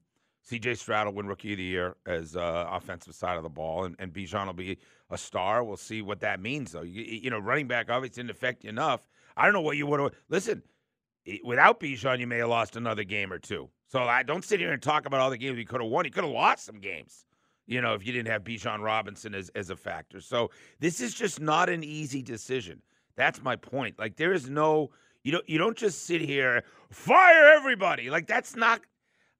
CJ 0.50 0.78
Stroud 0.78 1.06
will 1.06 1.14
win 1.14 1.26
Rookie 1.26 1.52
of 1.52 1.58
the 1.58 1.64
Year 1.64 1.96
as 2.06 2.34
uh, 2.34 2.66
offensive 2.70 3.14
side 3.14 3.36
of 3.36 3.42
the 3.42 3.50
ball, 3.50 3.84
and, 3.84 3.94
and 3.98 4.12
Bijan 4.12 4.46
will 4.46 4.54
be 4.54 4.78
a 5.10 5.18
star. 5.18 5.64
We'll 5.64 5.76
see 5.76 6.02
what 6.02 6.20
that 6.20 6.40
means, 6.40 6.72
though. 6.72 6.82
You, 6.82 7.02
you 7.02 7.30
know, 7.30 7.38
running 7.38 7.68
back 7.68 7.90
obviously 7.90 8.22
didn't 8.22 8.36
affect 8.36 8.64
you 8.64 8.70
enough. 8.70 9.08
I 9.36 9.44
don't 9.44 9.54
know 9.54 9.60
what 9.60 9.76
you 9.76 9.86
would 9.86 10.00
have. 10.00 10.12
Listen, 10.28 10.62
without 11.44 11.80
Bijan, 11.80 12.18
you 12.20 12.26
may 12.26 12.38
have 12.38 12.48
lost 12.48 12.76
another 12.76 13.04
game 13.04 13.32
or 13.32 13.38
two. 13.38 13.68
So 13.88 14.02
I 14.02 14.22
don't 14.22 14.44
sit 14.44 14.60
here 14.60 14.72
and 14.72 14.82
talk 14.82 15.06
about 15.06 15.20
all 15.20 15.30
the 15.30 15.38
games 15.38 15.58
you 15.58 15.64
could 15.64 15.80
have 15.80 15.90
won. 15.90 16.04
You 16.04 16.10
could 16.10 16.24
have 16.24 16.32
lost 16.32 16.64
some 16.64 16.80
games, 16.80 17.24
you 17.66 17.80
know, 17.80 17.94
if 17.94 18.06
you 18.06 18.12
didn't 18.12 18.28
have 18.28 18.44
Bijan 18.44 18.82
Robinson 18.82 19.34
as, 19.34 19.50
as 19.54 19.70
a 19.70 19.76
factor. 19.76 20.20
So 20.20 20.50
this 20.78 21.00
is 21.00 21.14
just 21.14 21.40
not 21.40 21.68
an 21.68 21.82
easy 21.82 22.22
decision. 22.22 22.82
That's 23.16 23.42
my 23.42 23.56
point. 23.56 23.98
Like 23.98 24.16
there 24.16 24.32
is 24.32 24.48
no 24.48 24.90
you 25.24 25.32
don't 25.32 25.48
you 25.48 25.58
don't 25.58 25.76
just 25.76 26.06
sit 26.06 26.20
here 26.20 26.62
fire 26.90 27.52
everybody. 27.56 28.10
Like 28.10 28.26
that's 28.26 28.54
not 28.54 28.80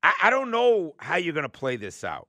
I, 0.02 0.14
I 0.24 0.30
don't 0.30 0.50
know 0.50 0.94
how 0.98 1.16
you're 1.16 1.34
to 1.34 1.48
play 1.48 1.76
this 1.76 2.02
out. 2.04 2.28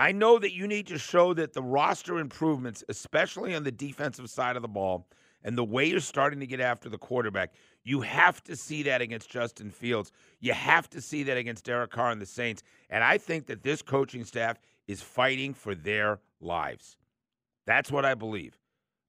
I 0.00 0.12
know 0.12 0.38
that 0.38 0.54
you 0.54 0.66
need 0.66 0.86
to 0.86 0.98
show 0.98 1.34
that 1.34 1.52
the 1.52 1.62
roster 1.62 2.20
improvements, 2.20 2.82
especially 2.88 3.54
on 3.54 3.64
the 3.64 3.70
defensive 3.70 4.30
side 4.30 4.56
of 4.56 4.62
the 4.62 4.68
ball, 4.68 5.06
and 5.44 5.58
the 5.58 5.64
way 5.64 5.90
you're 5.90 6.00
starting 6.00 6.40
to 6.40 6.46
get 6.46 6.58
after 6.58 6.88
the 6.88 6.96
quarterback, 6.96 7.52
you 7.84 8.00
have 8.00 8.42
to 8.44 8.56
see 8.56 8.82
that 8.84 9.02
against 9.02 9.28
Justin 9.28 9.70
Fields. 9.70 10.10
You 10.40 10.54
have 10.54 10.88
to 10.90 11.02
see 11.02 11.22
that 11.24 11.36
against 11.36 11.66
Derek 11.66 11.90
Carr 11.90 12.12
and 12.12 12.20
the 12.20 12.24
Saints. 12.24 12.62
And 12.88 13.04
I 13.04 13.18
think 13.18 13.44
that 13.48 13.62
this 13.62 13.82
coaching 13.82 14.24
staff 14.24 14.56
is 14.88 15.02
fighting 15.02 15.52
for 15.52 15.74
their 15.74 16.20
lives. 16.40 16.96
That's 17.66 17.92
what 17.92 18.06
I 18.06 18.14
believe. 18.14 18.58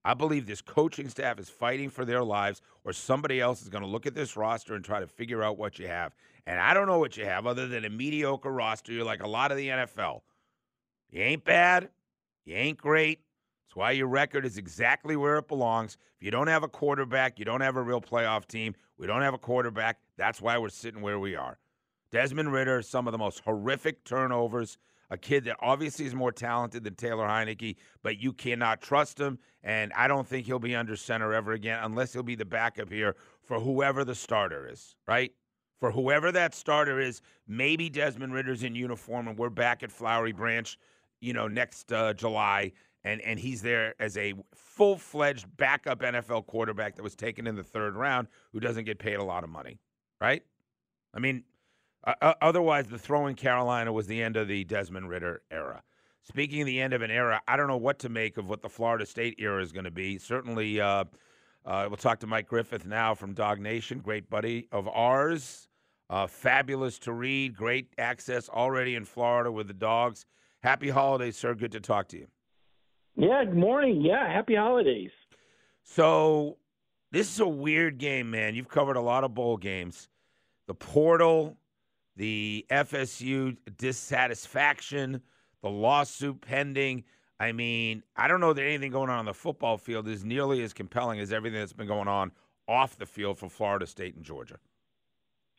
I 0.04 0.14
believe 0.14 0.46
this 0.46 0.62
coaching 0.62 1.08
staff 1.08 1.40
is 1.40 1.48
fighting 1.48 1.90
for 1.90 2.04
their 2.04 2.22
lives, 2.22 2.62
or 2.84 2.92
somebody 2.92 3.40
else 3.40 3.62
is 3.62 3.70
going 3.70 3.84
to 3.84 3.90
look 3.90 4.08
at 4.08 4.14
this 4.14 4.36
roster 4.36 4.76
and 4.76 4.84
try 4.84 5.00
to 5.00 5.08
figure 5.08 5.42
out 5.42 5.58
what 5.58 5.80
you 5.80 5.88
have. 5.88 6.14
And 6.46 6.60
I 6.60 6.74
don't 6.74 6.88
know 6.88 7.00
what 7.00 7.16
you 7.16 7.24
have 7.24 7.48
other 7.48 7.70
than 7.70 7.86
a 7.86 7.90
mediocre 7.90 8.52
roster. 8.52 8.92
You're 8.92 9.06
like 9.06 9.24
a 9.24 9.28
lot 9.28 9.52
of 9.52 9.58
the 9.58 9.70
NFL. 9.70 10.20
You 11.12 11.22
ain't 11.22 11.44
bad, 11.44 11.90
You 12.46 12.56
ain't 12.56 12.78
great. 12.78 13.20
That's 13.68 13.76
why 13.76 13.92
your 13.92 14.08
record 14.08 14.46
is 14.46 14.58
exactly 14.58 15.16
where 15.16 15.38
it 15.38 15.48
belongs. 15.48 15.98
If 16.18 16.26
you 16.26 16.32
don't 16.32 16.48
have 16.48 16.64
a 16.64 16.68
quarterback, 16.68 17.38
you 17.38 17.46
don't 17.46 17.62
have 17.62 17.76
a 17.76 17.82
real 17.82 18.02
playoff 18.02 18.48
team. 18.48 18.76
We 18.98 19.08
don't 19.08 19.22
have 19.22 19.34
a 19.34 19.38
quarterback. 19.38 20.00
That's 20.18 20.42
why 20.42 20.58
we're 20.58 20.70
sitting 20.70 21.02
where 21.02 21.20
we 21.20 21.36
are. 21.36 21.60
Desmond 22.12 22.52
Ridder, 22.52 22.82
some 22.82 23.08
of 23.08 23.12
the 23.12 23.18
most 23.18 23.40
horrific 23.40 24.04
turnovers. 24.04 24.78
A 25.10 25.18
kid 25.18 25.44
that 25.44 25.58
obviously 25.60 26.06
is 26.06 26.16
more 26.16 26.32
talented 26.32 26.86
than 26.86 26.96
Taylor 26.96 27.28
Heinicke, 27.28 27.76
but 28.02 28.18
you 28.18 28.32
cannot 28.32 28.82
trust 28.82 29.20
him. 29.20 29.40
And 29.64 29.92
I 29.94 30.08
don't 30.08 30.26
think 30.26 30.46
he'll 30.46 30.60
be 30.60 30.76
under 30.76 30.96
center 30.96 31.34
ever 31.34 31.52
again 31.52 31.80
unless 31.84 32.14
he'll 32.14 32.24
be 32.24 32.36
the 32.36 32.46
backup 32.46 32.90
here 32.90 33.18
for 33.44 33.60
whoever 33.60 34.06
the 34.06 34.16
starter 34.16 34.70
is, 34.70 34.96
right? 35.08 35.34
For 35.82 35.92
whoever 35.92 36.32
that 36.32 36.56
starter 36.56 37.00
is, 37.00 37.22
maybe 37.48 37.90
Desmond 37.90 38.34
Ridder's 38.34 38.64
in 38.64 38.76
uniform 38.76 39.28
and 39.28 39.38
we're 39.38 39.50
back 39.50 39.84
at 39.84 39.92
Flowery 39.92 40.32
Branch, 40.32 40.78
you 41.22 41.34
know, 41.34 41.48
next 41.48 41.92
uh, 41.94 42.14
July. 42.14 42.74
And, 43.04 43.22
and 43.22 43.40
he's 43.40 43.62
there 43.62 43.96
as 44.00 44.16
a 44.18 44.36
full 44.54 44.98
fledged 44.98 45.46
backup 45.58 46.02
NFL 46.02 46.46
quarterback 46.46 46.96
that 46.96 47.04
was 47.04 47.16
taken 47.16 47.48
in 47.48 47.56
the 47.56 47.64
third 47.64 47.96
round 47.96 48.28
who 48.52 48.60
doesn't 48.60 48.84
get 48.84 49.00
paid 49.00 49.16
a 49.16 49.24
lot 49.24 49.44
of 49.44 49.50
money, 49.50 49.80
right? 50.20 50.44
I 51.14 51.20
mean, 51.20 51.44
uh, 52.04 52.34
otherwise, 52.42 52.88
the 52.88 52.98
throw 52.98 53.28
in 53.28 53.36
Carolina 53.36 53.92
was 53.92 54.08
the 54.08 54.22
end 54.22 54.38
of 54.38 54.48
the 54.48 54.64
Desmond 54.64 55.10
Ridder 55.10 55.42
era. 55.52 55.84
Speaking 56.24 56.62
of 56.62 56.68
the 56.68 56.80
end 56.80 56.94
of 56.94 57.02
an 57.02 57.12
era, 57.12 57.42
I 57.48 57.58
don't 57.58 57.68
know 57.68 57.78
what 57.78 58.00
to 58.00 58.10
make 58.10 58.38
of 58.38 58.48
what 58.48 58.62
the 58.62 58.70
Florida 58.70 59.06
State 59.06 59.36
era 59.40 59.62
is 59.62 59.72
going 59.72 59.86
to 59.86 59.92
be. 59.92 60.18
Certainly, 60.18 60.80
uh, 60.80 61.06
uh, 61.66 61.86
we'll 61.88 61.98
talk 61.98 62.20
to 62.20 62.28
Mike 62.28 62.48
Griffith 62.48 62.86
now 62.86 63.14
from 63.14 63.34
DawgNation, 63.36 64.02
great 64.02 64.30
buddy 64.30 64.68
of 64.72 64.88
ours. 64.88 65.68
Uh, 66.10 66.28
fabulous 66.28 67.00
to 67.00 67.14
read, 67.14 67.56
great 67.56 67.94
access 67.98 68.50
already 68.50 68.96
in 68.96 69.06
Florida 69.06 69.52
with 69.52 69.68
the 69.68 69.74
dogs. 69.74 70.26
Happy 70.62 70.90
holidays, 70.90 71.38
sir. 71.38 71.56
Good 71.56 71.72
to 71.72 71.80
talk 71.80 72.08
to 72.10 72.18
you. 72.18 72.28
Yeah, 73.16 73.44
good 73.44 73.58
morning. 73.58 74.02
Yeah, 74.02 74.32
happy 74.32 74.56
holidays. 74.56 75.12
So, 75.84 76.58
this 77.12 77.34
is 77.34 77.40
a 77.40 77.48
weird 77.48 77.98
game, 77.98 78.30
man. 78.30 78.56
You've 78.56 78.70
covered 78.70 78.96
a 78.96 79.02
lot 79.02 79.24
of 79.24 79.34
bowl 79.34 79.58
games. 79.58 80.08
The 80.68 80.76
portal, 80.76 81.58
the 82.16 82.66
FSU 82.70 83.58
dissatisfaction, 83.78 85.22
the 85.62 85.70
lawsuit 85.70 86.42
pending. 86.42 87.04
I 87.40 87.52
mean, 87.52 88.04
I 88.16 88.28
don't 88.28 88.40
know 88.40 88.54
that 88.54 88.64
anything 88.64 88.92
going 88.92 89.10
on 89.10 89.18
on 89.18 89.26
the 89.26 89.34
football 89.34 89.78
field 89.78 90.08
is 90.08 90.24
nearly 90.24 90.64
as 90.64 90.74
compelling 90.74 91.20
as 91.20 91.34
everything 91.34 91.60
that's 91.60 91.74
been 91.74 91.88
going 91.88 92.08
on 92.08 92.32
off 92.68 92.98
the 92.98 93.08
field 93.08 93.40
for 93.40 93.50
Florida 93.50 93.88
State 93.88 94.16
and 94.16 94.24
Georgia. 94.24 94.60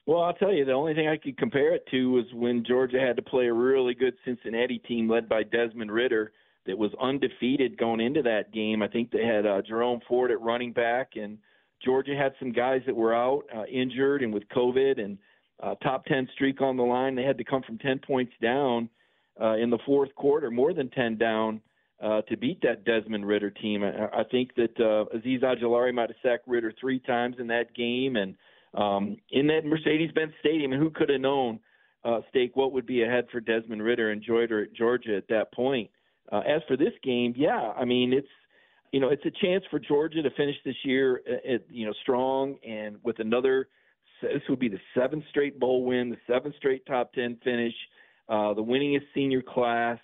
Well, 0.07 0.23
I'll 0.23 0.35
tell 0.35 0.53
you, 0.53 0.65
the 0.65 0.73
only 0.73 0.95
thing 0.95 1.09
I 1.09 1.17
could 1.17 1.39
compare 1.39 1.75
it 1.75 1.87
to 1.93 2.11
was 2.11 2.25
when 2.35 2.65
Georgia 2.67 2.99
had 3.01 3.17
to 3.17 3.23
play 3.23 3.47
a 3.47 3.53
really 3.53 3.95
good 3.95 4.15
Cincinnati 4.25 4.79
team 4.79 5.09
led 5.09 5.29
by 5.29 5.45
Desmond 5.45 5.93
Ridder 5.93 6.33
that 6.67 6.77
was 6.77 6.91
undefeated 7.01 7.79
going 7.79 8.01
into 8.01 8.23
that 8.23 8.53
game. 8.53 8.83
I 8.83 8.89
think 8.89 9.11
they 9.11 9.25
had 9.25 9.47
uh, 9.47 9.63
Jerome 9.63 10.01
Ford 10.09 10.31
at 10.31 10.41
running 10.41 10.73
back, 10.73 11.13
and 11.15 11.39
Georgia 11.85 12.17
had 12.17 12.33
some 12.39 12.53
guys 12.53 12.83
that 12.87 12.97
were 12.97 13.15
out 13.15 13.45
uh, 13.55 13.65
injured 13.65 14.23
and 14.23 14.33
with 14.33 14.49
COVID 14.49 15.03
and– 15.03 15.19
uh, 15.63 15.77
top 15.77 16.05
10 16.07 16.29
streak 16.35 16.61
on 16.61 16.77
the 16.77 16.83
line. 16.83 17.15
They 17.15 17.23
had 17.23 17.39
to 17.39 17.45
come 17.45 17.63
from 17.63 17.79
10 17.79 18.01
points 18.01 18.33
down 18.43 18.89
uh, 19.41 19.55
in 19.55 19.71
the 19.71 19.79
fourth 19.87 20.15
quarter, 20.15 20.51
more 20.51 20.75
than 20.75 20.91
10 20.91 21.17
down, 21.17 21.61
uh, 22.03 22.23
to 22.23 22.37
beat 22.37 22.61
that 22.63 22.85
Desmond 22.85 23.27
Ridder 23.27 23.51
team. 23.51 23.85
I, 23.85 24.07
I 24.21 24.25
think 24.25 24.55
that 24.57 24.77
uh, 24.79 25.17
Azeez 25.17 25.43
Ojulari 25.43 25.95
might 25.95 26.11
have 26.11 26.17
sacked 26.23 26.49
Ridder 26.49 26.73
three 26.81 26.99
times 26.99 27.37
in 27.39 27.47
that 27.47 27.75
game. 27.75 28.17
And 28.17 28.35
um, 28.75 29.17
in 29.31 29.47
that 29.49 29.65
Mercedes 29.65 30.11
Benz 30.13 30.33
Stadium, 30.41 30.73
and 30.73 30.83
who 30.83 30.91
could 30.91 31.09
have 31.11 31.21
known, 31.21 31.61
uh, 32.05 32.21
Steak, 32.31 32.57
what 32.57 32.73
would 32.73 32.87
be 32.87 33.03
ahead 33.03 33.27
for 33.31 33.41
Desmond 33.41 33.83
Ridder 33.83 34.11
and 34.11 34.23
Georgia, 34.23 35.17
at 35.17 35.29
that 35.29 35.53
point? 35.53 35.91
Uh, 36.31 36.41
as 36.41 36.63
for 36.67 36.77
this 36.77 36.93
game, 37.03 37.35
yeah, 37.37 37.73
I 37.77 37.85
mean, 37.85 38.13
it's 38.13 38.29
you 38.93 39.01
know, 39.01 39.09
it's 39.09 39.25
a 39.25 39.31
chance 39.45 39.65
for 39.71 39.79
Georgia 39.79 40.23
to 40.23 40.31
finish 40.33 40.57
this 40.67 40.75
year, 40.85 41.23
uh, 41.27 41.55
at, 41.55 41.63
you 41.71 41.87
know, 41.87 41.95
strong 42.03 42.57
and 42.67 42.97
with 43.03 43.19
another 43.21 43.69
this 44.23 44.43
would 44.49 44.61
be 44.61 44.69
the 44.69 44.79
seventh 44.95 45.25
straight 45.31 45.59
bowl 45.59 45.85
win, 45.85 46.11
the 46.11 46.17
seventh 46.33 46.55
straight 46.57 46.87
top 46.87 47.13
ten 47.13 47.37
finish, 47.43 47.75
uh, 48.29 48.55
the 48.55 48.63
winningest 48.63 49.05
senior 49.15 49.43
class. 49.43 49.99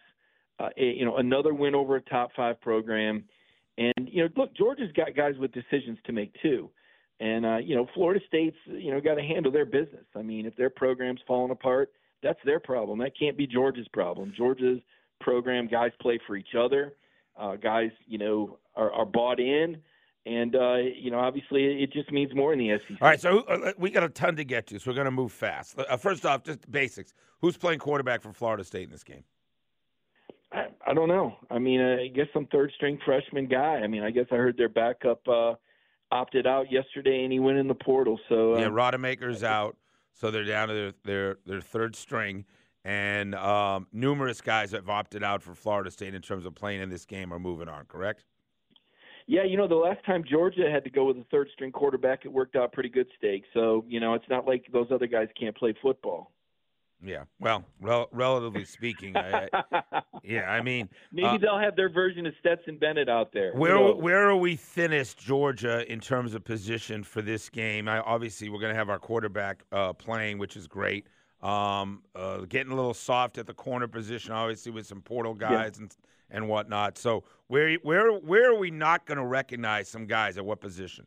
Uh, 0.59 0.70
you 0.76 1.04
know, 1.04 1.18
another 1.18 1.54
win 1.54 1.74
over 1.76 1.94
a 1.94 2.00
top 2.00 2.31
five 2.35 2.61
program, 2.61 3.22
and 3.76 4.09
you 4.11 4.24
know, 4.24 4.28
look, 4.37 4.57
Georgia's 4.57 4.90
got 4.96 5.14
guys 5.14 5.35
with 5.38 5.52
decisions 5.52 5.98
to 6.04 6.12
make 6.12 6.33
too, 6.42 6.68
and 7.20 7.46
uh, 7.46 7.57
you 7.57 7.74
know, 7.74 7.87
Florida 7.94 8.20
State's 8.26 8.57
you 8.66 8.92
know 8.92 9.00
got 9.00 9.14
to 9.14 9.22
handle 9.22 9.52
their 9.52 9.66
business. 9.66 10.04
I 10.14 10.22
mean, 10.22 10.46
if 10.46 10.57
their 10.57 10.70
program's 10.70 11.20
falling 11.26 11.50
apart, 11.50 11.92
that's 12.22 12.38
their 12.44 12.61
problem. 12.61 12.98
That 12.98 13.12
can't 13.18 13.37
be 13.37 13.46
Georgia's 13.46 13.88
problem. 13.88 14.33
Georgia's 14.37 14.81
program 15.20 15.68
guys 15.68 15.92
play 16.00 16.18
for 16.26 16.37
each 16.37 16.54
other. 16.59 16.94
Uh, 17.37 17.57
guys, 17.57 17.90
you 18.07 18.18
know, 18.18 18.59
are, 18.74 18.92
are 18.92 19.07
bought 19.07 19.38
in 19.38 19.81
and 20.28 20.54
uh, 20.57 20.76
you 20.76 21.11
know, 21.11 21.18
obviously, 21.18 21.83
it 21.83 21.90
just 21.92 22.12
means 22.12 22.35
more 22.35 22.52
in 22.52 22.59
the 22.59 22.70
SEC. 22.87 22.98
All 23.00 23.09
right, 23.09 23.20
so 23.20 23.40
uh, 23.40 23.72
we 23.78 23.90
got 23.90 24.02
a 24.02 24.11
ton 24.11 24.37
to 24.37 24.44
get 24.44 24.66
to, 24.66 24.78
so 24.78 24.90
we're 24.90 24.94
going 24.94 25.07
to 25.07 25.11
move 25.11 25.33
fast. 25.33 25.78
Uh, 25.78 25.96
first 25.96 26.26
off, 26.26 26.42
just 26.42 26.70
basics: 26.70 27.14
who's 27.40 27.57
playing 27.57 27.78
quarterback 27.78 28.20
for 28.20 28.33
Florida 28.33 28.62
State 28.62 28.85
in 28.85 28.90
this 28.90 29.04
game? 29.04 29.24
I, 30.52 30.66
I 30.87 30.92
don't 30.92 31.09
know. 31.09 31.37
I 31.50 31.59
mean, 31.59 31.81
I 31.81 32.09
guess 32.09 32.26
some 32.35 32.46
third 32.46 32.72
string 32.76 32.98
freshman 33.07 33.46
guy. 33.46 33.76
I 33.83 33.87
mean, 33.87 34.02
I 34.02 34.11
guess 34.11 34.26
I 34.31 34.37
heard 34.37 34.59
their 34.59 34.68
backup 34.68 35.26
uh, 35.26 35.54
opted 36.11 36.47
out 36.47 36.71
yesterday, 36.71 37.25
and 37.25 37.33
he 37.33 37.40
went 37.40 37.59
in 37.59 37.68
the 37.68 37.75
portal. 37.75 38.18
So 38.29 38.55
uh, 38.55 38.59
yeah, 38.59 38.66
Rodemaker's 38.68 39.42
out, 39.42 39.77
so 40.12 40.31
they're 40.31 40.44
down 40.44 40.68
to 40.68 40.75
their 40.75 40.92
their, 41.05 41.38
their 41.47 41.61
third 41.61 41.97
string. 41.97 42.44
And 42.85 43.35
um, 43.35 43.87
numerous 43.92 44.40
guys 44.40 44.73
have 44.73 44.88
opted 44.88 45.23
out 45.23 45.42
for 45.42 45.55
Florida 45.55 45.90
State 45.90 46.14
in 46.14 46.23
terms 46.23 46.47
of 46.47 46.55
playing 46.55 46.81
in 46.81 46.88
this 46.88 47.05
game 47.05 47.33
or 47.33 47.38
moving 47.38 47.68
on. 47.68 47.85
Correct? 47.85 48.25
Yeah, 49.27 49.44
you 49.44 49.59
know, 49.59 49.68
the 49.68 49.75
last 49.75 50.03
time 50.07 50.25
Georgia 50.25 50.71
had 50.73 50.85
to 50.85 50.90
go 50.90 51.05
with 51.05 51.18
a 51.18 51.25
third 51.31 51.51
string 51.53 51.71
quarterback, 51.71 52.25
it 52.25 52.33
worked 52.33 52.57
out 52.57 52.73
pretty 52.73 52.88
good 52.88 53.07
Steak. 53.18 53.44
So, 53.53 53.85
you 53.87 54.01
know, 54.01 54.14
it's 54.14 54.29
not 54.31 54.47
like 54.47 54.64
those 54.73 54.87
other 54.90 55.07
guys 55.07 55.29
can't 55.38 55.55
play 55.55 55.75
football. 55.83 56.33
Yeah, 57.00 57.24
well, 57.38 57.64
rel- 57.80 58.08
relatively 58.11 58.64
speaking, 58.64 59.16
I, 59.16 59.48
I, 59.52 60.02
yeah, 60.24 60.50
I 60.50 60.61
mean, 60.62 60.88
maybe 61.12 61.28
uh, 61.28 61.38
they'll 61.38 61.58
have 61.58 61.76
their 61.76 61.88
version 61.88 62.26
of 62.26 62.34
Stetson 62.40 62.76
Bennett 62.76 63.08
out 63.08 63.32
there. 63.32 63.52
Where 63.54 63.78
where 63.94 64.28
are 64.28 64.37
we 64.37 64.56
thinnest, 64.56 65.16
Georgia, 65.16 65.90
in 65.90 66.00
terms 66.00 66.34
of 66.34 66.42
position 66.42 67.04
for 67.04 67.22
this 67.22 67.48
game? 67.48 67.88
I, 67.88 68.00
obviously, 68.00 68.48
we're 68.48 68.58
going 68.58 68.72
to 68.72 68.78
have 68.78 68.90
our 68.90 68.98
quarterback 68.98 69.62
uh, 69.70 69.92
playing, 69.92 70.38
which 70.38 70.56
is 70.56 70.66
great. 70.66 71.06
Um, 71.40 72.02
uh, 72.16 72.38
getting 72.48 72.72
a 72.72 72.74
little 72.74 72.94
soft 72.94 73.38
at 73.38 73.46
the 73.46 73.54
corner 73.54 73.87
position, 73.87 74.32
obviously, 74.32 74.72
with 74.72 74.87
some 74.87 75.00
portal 75.00 75.34
guys 75.34 75.74
yeah. 75.76 75.82
and 75.82 75.96
and 76.30 76.48
whatnot. 76.48 76.98
So 76.98 77.22
where 77.46 77.74
where 77.84 78.11
where 78.12 78.50
are 78.50 78.58
we 78.58 78.72
not 78.72 79.06
going 79.06 79.18
to 79.18 79.24
recognize 79.24 79.88
some 79.88 80.06
guys 80.06 80.37
at 80.37 80.44
what 80.44 80.61
position? 80.61 81.06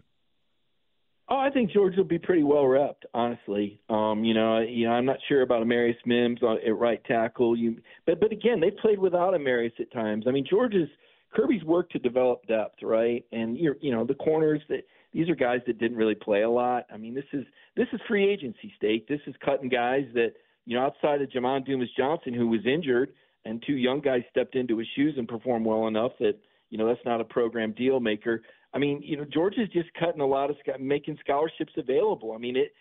Oh, 1.28 1.38
I 1.38 1.50
think 1.50 1.72
Georgia 1.72 1.98
will 1.98 2.04
be 2.04 2.20
pretty 2.20 2.44
well 2.44 2.64
repped, 2.64 3.04
honestly. 3.14 3.81
You 4.24 4.34
know, 4.34 4.60
you 4.60 4.88
know, 4.88 4.94
I'm 4.94 5.06
not 5.06 5.18
sure 5.28 5.42
about 5.42 5.64
Amarius 5.64 5.98
Mims 6.06 6.42
on, 6.44 6.58
at 6.66 6.78
right 6.78 7.04
tackle. 7.06 7.56
You, 7.56 7.78
but 8.06 8.20
but 8.20 8.32
again, 8.32 8.60
they 8.60 8.72
played 8.72 9.00
without 9.00 9.34
Amarius 9.34 9.80
at 9.80 9.92
times. 9.92 10.26
I 10.28 10.32
mean, 10.32 10.46
George's 10.50 10.90
Kirby's 11.34 11.64
worked 11.64 11.92
to 11.94 12.00
develop 12.00 12.46
depth, 12.48 12.84
right? 12.84 13.26
And 13.32 13.58
you're, 13.58 13.78
you 13.82 13.92
know, 13.92 14.06
the 14.06 14.16
corners 14.16 14.62
that 14.70 14.84
these 15.14 15.30
are 15.30 15.36
guys 15.36 15.60
that 15.68 15.80
didn't 15.80 15.98
really 15.98 16.16
play 16.16 16.42
a 16.42 16.50
lot. 16.50 16.86
I 16.94 16.98
mean, 16.98 17.14
this 17.14 17.26
is 17.34 17.46
this 17.76 17.88
is 17.94 18.00
free 18.08 18.30
agency 18.30 18.72
Steak. 18.78 19.08
This 19.08 19.22
is 19.28 19.36
cutting 19.44 19.70
guys 19.70 20.06
that 20.14 20.34
you 20.66 20.78
know 20.78 20.84
outside 20.84 21.22
of 21.22 21.30
Jamon 21.30 21.66
Dumas 21.66 21.90
Johnson, 21.98 22.34
who 22.34 22.48
was 22.48 22.66
injured 22.66 23.14
and 23.46 23.64
two 23.66 23.74
young 23.74 24.02
guys 24.02 24.22
stepped 24.30 24.56
into 24.56 24.78
his 24.78 24.88
shoes 24.96 25.16
and 25.18 25.28
performed 25.28 25.66
well 25.66 25.88
enough 25.88 26.12
that 26.20 26.38
you 26.70 26.78
know 26.78 26.88
that's 26.88 27.06
not 27.06 27.22
a 27.22 27.26
program 27.26 27.74
deal 27.74 28.00
maker. 28.00 28.42
I 28.74 28.78
mean, 28.78 29.02
you 29.04 29.18
know, 29.18 29.26
Georgia's 29.26 29.70
just 29.74 29.90
cutting 30.00 30.22
a 30.22 30.26
lot 30.26 30.50
of 30.50 30.56
making 30.80 31.18
scholarships 31.22 31.74
available. 31.78 32.34
I 32.34 32.38
mean, 32.38 32.56
it. 32.56 32.74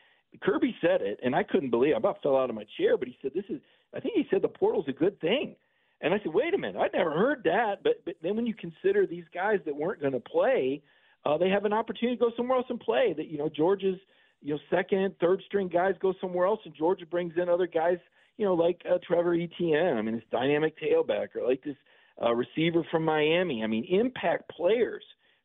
Kirby 0.43 0.77
said 0.81 1.03
it, 1.03 1.19
and 1.23 1.35
I 1.35 1.43
couldn't 1.43 1.71
believe. 1.71 1.95
I 1.95 1.99
about 1.99 2.23
fell 2.23 2.37
out 2.37 2.51
of 2.51 2.57
my 2.57 2.67
chair, 2.79 2.97
but 2.97 3.09
he 3.09 3.19
said, 3.23 3.33
"This 3.35 3.45
is." 3.49 3.61
I 3.95 4.01
think 4.01 4.15
he 4.15 4.27
said 4.31 4.43
the 4.43 4.49
portal's 4.49 4.89
a 4.89 4.93
good 4.93 5.21
thing, 5.21 5.57
and 6.01 6.15
I 6.15 6.19
said, 6.19 6.33
"Wait 6.33 6.55
a 6.55 6.59
minute, 6.59 6.81
I'd 6.81 6.93
never 6.93 7.11
heard 7.11 7.43
that." 7.45 7.83
But 7.83 8.05
but 8.05 8.15
then 8.23 8.37
when 8.37 8.47
you 8.47 8.55
consider 8.55 9.07
these 9.07 9.25
guys 9.35 9.61
that 9.65 9.75
weren't 9.75 10.01
going 10.01 10.13
to 10.13 10.21
play, 10.21 10.83
uh, 11.25 11.37
they 11.37 11.49
have 11.49 11.65
an 11.65 11.73
opportunity 11.73 12.17
to 12.17 12.25
go 12.25 12.33
somewhere 12.37 12.59
else 12.59 12.67
and 12.71 12.81
play. 12.81 13.13
That 13.17 13.29
you 13.29 13.39
know, 13.39 13.49
Georgia's 13.49 13.99
you 14.43 14.55
know 14.55 14.61
second, 14.71 15.15
third 15.21 15.43
string 15.47 15.69
guys 15.69 15.95
go 16.01 16.15
somewhere 16.21 16.47
else, 16.47 16.61
and 16.65 16.75
Georgia 16.75 17.07
brings 17.07 17.35
in 17.37 17.49
other 17.49 17.67
guys 17.67 17.99
you 18.41 18.47
know, 18.47 18.55
like 18.55 18.81
uh, 18.91 18.97
Trevor 19.07 19.35
Etienne. 19.35 19.99
I 19.99 20.03
mean, 20.03 20.15
this 20.15 20.25
dynamic 20.33 20.75
tailback 20.81 21.37
or 21.37 21.47
like 21.47 21.63
this 21.63 21.77
uh, 22.23 22.35
receiver 22.35 22.83
from 22.91 23.05
Miami. 23.05 23.63
I 23.63 23.67
mean, 23.67 23.85
impact 23.85 24.51
players. 24.51 25.05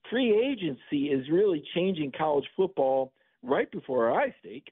Free 0.09 0.31
agency 0.31 1.07
is 1.07 1.29
really 1.29 1.61
changing 1.75 2.13
college 2.17 2.45
football 2.55 3.11
right 3.45 3.71
before 3.71 4.09
our 4.09 4.21
eyes, 4.21 4.33
Steak. 4.39 4.71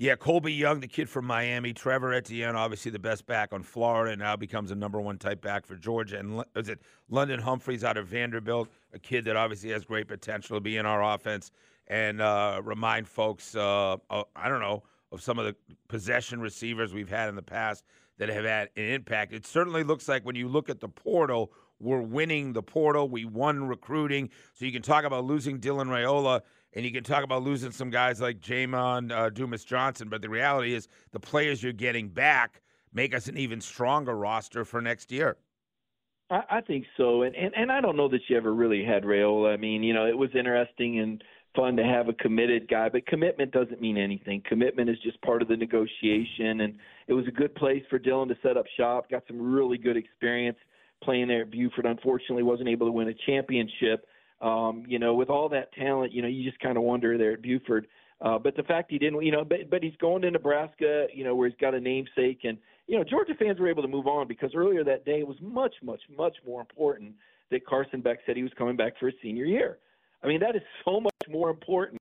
Yeah, 0.00 0.14
Colbie 0.14 0.56
Young, 0.56 0.78
the 0.78 0.86
kid 0.86 1.10
from 1.10 1.24
Miami, 1.24 1.72
Trevor 1.72 2.12
Etienne, 2.12 2.54
obviously 2.54 2.92
the 2.92 3.00
best 3.00 3.26
back 3.26 3.52
on 3.52 3.64
Florida, 3.64 4.16
now 4.16 4.36
becomes 4.36 4.70
a 4.70 4.76
number 4.76 5.00
one 5.00 5.18
type 5.18 5.42
back 5.42 5.66
for 5.66 5.74
Georgia. 5.74 6.20
And 6.20 6.44
is 6.54 6.68
it 6.68 6.80
London 7.08 7.40
Humphreys 7.40 7.82
out 7.82 7.96
of 7.96 8.06
Vanderbilt, 8.06 8.68
a 8.92 8.98
kid 9.00 9.24
that 9.24 9.36
obviously 9.36 9.70
has 9.70 9.84
great 9.84 10.06
potential 10.06 10.56
to 10.56 10.60
be 10.60 10.76
in 10.76 10.86
our 10.86 11.02
offense 11.02 11.50
and 11.88 12.20
uh, 12.20 12.60
remind 12.62 13.08
folks, 13.08 13.56
uh, 13.56 13.96
uh, 14.08 14.22
I 14.36 14.48
don't 14.48 14.60
know, 14.60 14.84
of 15.10 15.20
some 15.20 15.36
of 15.38 15.46
the 15.46 15.56
possession 15.88 16.40
receivers 16.40 16.94
we've 16.94 17.08
had 17.08 17.28
in 17.28 17.34
the 17.34 17.42
past 17.42 17.84
that 18.18 18.28
have 18.28 18.44
had 18.44 18.68
an 18.76 18.84
impact. 18.84 19.32
It 19.32 19.46
certainly 19.46 19.82
looks 19.82 20.06
like 20.06 20.24
when 20.24 20.36
you 20.36 20.46
look 20.46 20.68
at 20.68 20.78
the 20.78 20.88
portal, 20.88 21.50
we're 21.80 22.02
winning 22.02 22.52
the 22.52 22.62
portal. 22.62 23.08
We 23.08 23.24
won 23.24 23.66
recruiting. 23.66 24.30
So 24.54 24.64
you 24.64 24.72
can 24.72 24.82
talk 24.82 25.04
about 25.04 25.24
losing 25.24 25.58
Dylan 25.60 25.86
Raiola 25.86 26.42
and 26.74 26.84
you 26.84 26.92
can 26.92 27.04
talk 27.04 27.24
about 27.24 27.42
losing 27.42 27.70
some 27.70 27.90
guys 27.90 28.20
like 28.20 28.40
Jamon 28.40 29.12
uh, 29.12 29.30
Dumas 29.30 29.64
Johnson. 29.64 30.08
But 30.08 30.22
the 30.22 30.28
reality 30.28 30.74
is 30.74 30.88
the 31.12 31.20
players 31.20 31.62
you're 31.62 31.72
getting 31.72 32.08
back 32.08 32.62
make 32.92 33.14
us 33.14 33.28
an 33.28 33.36
even 33.36 33.60
stronger 33.60 34.16
roster 34.16 34.64
for 34.64 34.80
next 34.80 35.10
year. 35.10 35.36
I, 36.30 36.42
I 36.50 36.60
think 36.60 36.84
so, 36.96 37.22
and, 37.22 37.34
and 37.34 37.52
and 37.56 37.72
I 37.72 37.80
don't 37.80 37.96
know 37.96 38.08
that 38.08 38.20
you 38.28 38.36
ever 38.36 38.52
really 38.52 38.84
had 38.84 39.04
Raiola. 39.04 39.52
I 39.52 39.56
mean, 39.56 39.82
you 39.82 39.94
know, 39.94 40.06
it 40.06 40.16
was 40.16 40.30
interesting 40.34 40.98
and 40.98 41.22
fun 41.56 41.76
to 41.76 41.84
have 41.84 42.08
a 42.08 42.12
committed 42.12 42.68
guy, 42.68 42.88
but 42.88 43.06
commitment 43.06 43.50
doesn't 43.50 43.80
mean 43.80 43.96
anything. 43.96 44.42
Commitment 44.48 44.90
is 44.90 44.96
just 45.02 45.20
part 45.22 45.42
of 45.42 45.48
the 45.48 45.56
negotiation, 45.56 46.60
and 46.60 46.74
it 47.06 47.14
was 47.14 47.26
a 47.26 47.32
good 47.32 47.54
place 47.54 47.82
for 47.88 47.98
Dylan 47.98 48.28
to 48.28 48.36
set 48.42 48.56
up 48.56 48.66
shop. 48.76 49.10
Got 49.10 49.24
some 49.26 49.40
really 49.40 49.78
good 49.78 49.96
experience 49.96 50.58
playing 51.02 51.28
there 51.28 51.42
at 51.42 51.50
Buford. 51.50 51.86
Unfortunately, 51.86 52.42
wasn't 52.42 52.68
able 52.68 52.86
to 52.86 52.92
win 52.92 53.08
a 53.08 53.14
championship. 53.26 54.06
Um, 54.40 54.84
you 54.86 54.98
know, 54.98 55.14
with 55.14 55.30
all 55.30 55.48
that 55.48 55.72
talent, 55.72 56.12
you 56.12 56.22
know, 56.22 56.28
you 56.28 56.48
just 56.48 56.62
kind 56.62 56.76
of 56.76 56.84
wonder 56.84 57.18
there 57.18 57.32
at 57.32 57.42
Buford. 57.42 57.88
Uh, 58.20 58.38
but 58.38 58.56
the 58.56 58.62
fact 58.64 58.90
he 58.90 58.98
didn't, 58.98 59.24
you 59.24 59.32
know, 59.32 59.44
but 59.44 59.70
but 59.70 59.82
he's 59.82 59.96
going 60.00 60.22
to 60.22 60.30
Nebraska, 60.30 61.06
you 61.14 61.24
know, 61.24 61.34
where 61.34 61.48
he's 61.48 61.58
got 61.60 61.74
a 61.74 61.80
namesake, 61.80 62.40
and 62.44 62.58
you 62.88 62.96
know, 62.96 63.04
Georgia 63.04 63.34
fans 63.38 63.60
were 63.60 63.68
able 63.68 63.82
to 63.82 63.88
move 63.88 64.06
on 64.06 64.26
because 64.26 64.50
earlier 64.54 64.82
that 64.82 65.04
day 65.04 65.20
it 65.20 65.26
was 65.26 65.36
much, 65.40 65.74
much, 65.82 66.00
much 66.16 66.36
more 66.44 66.60
important 66.60 67.12
that 67.50 67.66
Carson 67.66 68.00
Beck 68.00 68.18
said 68.26 68.36
he 68.36 68.42
was 68.42 68.52
coming 68.56 68.76
back 68.76 68.98
for 68.98 69.06
his 69.06 69.14
senior 69.22 69.44
year. 69.44 69.78
I 70.22 70.26
mean, 70.26 70.40
that 70.40 70.56
is 70.56 70.62
so 70.84 71.00
much 71.00 71.12
more 71.28 71.50
important 71.50 72.00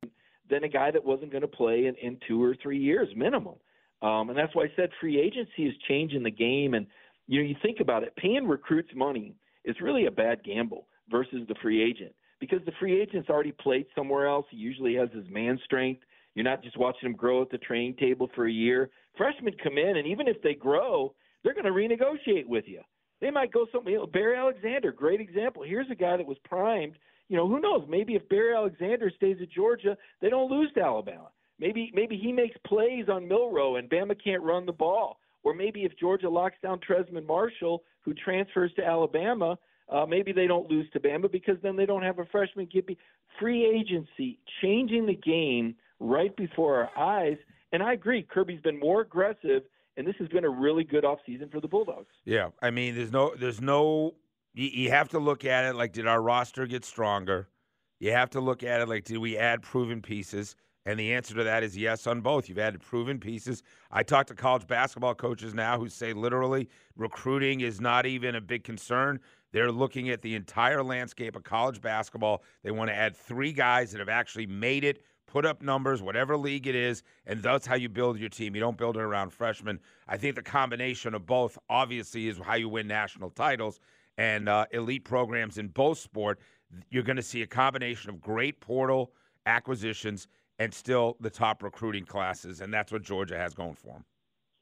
than 0.49 0.63
a 0.63 0.69
guy 0.69 0.91
that 0.91 1.03
wasn't 1.03 1.31
going 1.31 1.41
to 1.41 1.47
play 1.47 1.85
in, 1.85 1.95
in 1.95 2.17
two 2.27 2.41
or 2.41 2.55
three 2.63 2.79
years 2.79 3.09
minimum. 3.15 3.55
Um, 4.01 4.29
and 4.29 4.37
that's 4.37 4.55
why 4.55 4.63
I 4.63 4.71
said 4.75 4.89
free 5.01 5.19
agency 5.19 5.67
is 5.67 5.75
changing 5.87 6.23
the 6.23 6.31
game. 6.31 6.73
And 6.73 6.87
you 7.27 7.41
know, 7.41 7.47
you 7.47 7.55
think 7.61 7.79
about 7.81 8.03
it, 8.03 8.15
paying 8.15 8.47
recruits 8.47 8.91
money 8.95 9.35
is 9.65 9.75
really 9.81 10.05
a 10.05 10.11
bad 10.11 10.43
gamble 10.43 10.87
versus 11.11 11.41
the 11.47 11.55
free 11.61 11.83
agent 11.83 12.13
because 12.39 12.59
the 12.65 12.71
free 12.79 13.01
agent's 13.01 13.29
already 13.29 13.51
played 13.51 13.85
somewhere 13.95 14.27
else. 14.27 14.45
He 14.49 14.57
usually 14.57 14.95
has 14.95 15.09
his 15.13 15.27
man 15.29 15.59
strength. 15.65 16.01
You're 16.35 16.43
not 16.43 16.63
just 16.63 16.77
watching 16.77 17.09
him 17.09 17.15
grow 17.15 17.41
at 17.41 17.49
the 17.49 17.57
training 17.57 17.95
table 17.95 18.29
for 18.35 18.47
a 18.47 18.51
year. 18.51 18.89
Freshmen 19.17 19.55
come 19.63 19.77
in, 19.77 19.97
and 19.97 20.07
even 20.07 20.27
if 20.27 20.41
they 20.41 20.53
grow, 20.53 21.13
they're 21.43 21.55
going 21.55 21.65
to 21.65 21.71
renegotiate 21.71 22.45
with 22.45 22.65
you. 22.67 22.81
They 23.21 23.31
might 23.31 23.51
go 23.51 23.65
something. 23.71 23.91
You 23.91 23.99
know, 23.99 24.05
Barry 24.05 24.37
Alexander, 24.37 24.91
great 24.91 25.19
example. 25.19 25.63
Here's 25.63 25.89
a 25.89 25.95
guy 25.95 26.17
that 26.17 26.25
was 26.25 26.37
primed. 26.43 26.97
You 27.29 27.37
know, 27.37 27.47
who 27.47 27.59
knows? 27.59 27.85
Maybe 27.89 28.15
if 28.15 28.27
Barry 28.29 28.55
Alexander 28.55 29.11
stays 29.15 29.37
at 29.41 29.49
Georgia, 29.49 29.97
they 30.21 30.29
don't 30.29 30.51
lose 30.51 30.71
to 30.75 30.81
Alabama. 30.81 31.29
Maybe 31.59 31.91
maybe 31.93 32.17
he 32.17 32.31
makes 32.31 32.55
plays 32.67 33.05
on 33.09 33.27
Milroe 33.27 33.77
and 33.77 33.89
Bama 33.89 34.15
can't 34.23 34.43
run 34.43 34.65
the 34.65 34.71
ball. 34.71 35.19
Or 35.43 35.53
maybe 35.53 35.83
if 35.83 35.97
Georgia 35.97 36.29
locks 36.29 36.57
down 36.61 36.79
Trezmen 36.79 37.25
Marshall, 37.25 37.83
who 38.01 38.13
transfers 38.13 38.71
to 38.75 38.85
Alabama, 38.85 39.57
uh, 39.89 40.05
maybe 40.05 40.31
they 40.31 40.47
don't 40.47 40.69
lose 40.69 40.89
to 40.91 40.99
Bama 40.99 41.31
because 41.31 41.57
then 41.61 41.75
they 41.75 41.85
don't 41.85 42.03
have 42.03 42.19
a 42.19 42.25
freshman 42.25 42.67
Gibby. 42.71 42.97
Free 43.39 43.65
agency, 43.65 44.39
changing 44.61 45.05
the 45.05 45.15
game 45.15 45.75
right 45.99 46.35
before 46.35 46.89
our 46.95 46.97
eyes. 46.97 47.37
And 47.71 47.83
I 47.83 47.93
agree, 47.93 48.23
Kirby's 48.23 48.61
been 48.61 48.79
more 48.79 49.01
aggressive, 49.01 49.63
and 49.95 50.07
this 50.07 50.15
has 50.19 50.27
been 50.29 50.45
a 50.45 50.49
really 50.49 50.83
good 50.83 51.03
offseason 51.03 51.51
for 51.51 51.59
the 51.59 51.67
Bulldogs. 51.67 52.13
Yeah, 52.25 52.49
I 52.61 52.69
mean, 52.69 52.95
there's 52.95 53.11
no, 53.11 53.33
there's 53.35 53.61
no. 53.61 54.15
You, 54.53 54.69
you 54.73 54.89
have 54.89 55.09
to 55.09 55.19
look 55.19 55.45
at 55.45 55.65
it 55.65 55.75
like, 55.75 55.93
did 55.93 56.07
our 56.07 56.21
roster 56.21 56.65
get 56.65 56.85
stronger? 56.85 57.47
You 57.99 58.11
have 58.11 58.29
to 58.31 58.41
look 58.41 58.63
at 58.63 58.81
it 58.81 58.87
like, 58.87 59.05
did 59.05 59.17
we 59.17 59.37
add 59.37 59.61
proven 59.61 60.01
pieces? 60.01 60.55
And 60.85 60.97
the 60.97 61.13
answer 61.13 61.35
to 61.35 61.43
that 61.43 61.63
is 61.63 61.75
yes 61.75 62.07
on 62.07 62.21
both. 62.21 62.47
You've 62.47 62.59
added 62.59 62.79
proven 62.79 63.19
pieces. 63.19 63.61
I 63.91 64.03
talk 64.03 64.25
to 64.27 64.33
college 64.33 64.65
basketball 64.67 65.15
coaches 65.15 65.53
now 65.53 65.77
who 65.77 65.89
say 65.89 66.13
literally 66.13 66.69
recruiting 66.95 67.59
is 67.59 67.81
not 67.81 68.05
even 68.05 68.35
a 68.35 68.41
big 68.41 68.63
concern. 68.63 69.19
They're 69.51 69.71
looking 69.71 70.09
at 70.09 70.21
the 70.21 70.35
entire 70.35 70.83
landscape 70.83 71.35
of 71.35 71.43
college 71.43 71.81
basketball. 71.81 72.43
They 72.63 72.71
want 72.71 72.89
to 72.89 72.95
add 72.95 73.15
three 73.15 73.53
guys 73.53 73.91
that 73.91 73.99
have 73.99 74.09
actually 74.09 74.47
made 74.47 74.83
it 74.83 75.03
put 75.27 75.45
up 75.45 75.61
numbers, 75.61 76.01
whatever 76.01 76.37
league 76.37 76.67
it 76.67 76.75
is, 76.75 77.03
and 77.25 77.43
that's 77.43 77.67
how 77.67 77.75
you 77.75 77.89
build 77.89 78.17
your 78.17 78.29
team. 78.29 78.55
You 78.55 78.61
don't 78.61 78.77
build 78.77 78.97
it 78.97 79.01
around 79.01 79.31
freshmen. 79.31 79.79
I 80.07 80.17
think 80.17 80.35
the 80.35 80.41
combination 80.41 81.13
of 81.13 81.25
both, 81.25 81.57
obviously, 81.69 82.27
is 82.27 82.39
how 82.39 82.55
you 82.55 82.69
win 82.69 82.87
national 82.87 83.29
titles 83.29 83.79
and 84.17 84.49
uh, 84.49 84.65
elite 84.71 85.03
programs 85.03 85.57
in 85.57 85.67
both 85.67 85.99
sport. 85.99 86.39
You're 86.89 87.03
going 87.03 87.17
to 87.17 87.21
see 87.21 87.41
a 87.41 87.47
combination 87.47 88.09
of 88.09 88.21
great 88.21 88.59
portal 88.59 89.11
acquisitions 89.45 90.27
and 90.59 90.73
still 90.73 91.17
the 91.19 91.29
top 91.29 91.61
recruiting 91.61 92.05
classes, 92.05 92.61
and 92.61 92.73
that's 92.73 92.91
what 92.91 93.03
Georgia 93.03 93.37
has 93.37 93.53
going 93.53 93.75
for 93.75 93.93
them. 93.93 94.05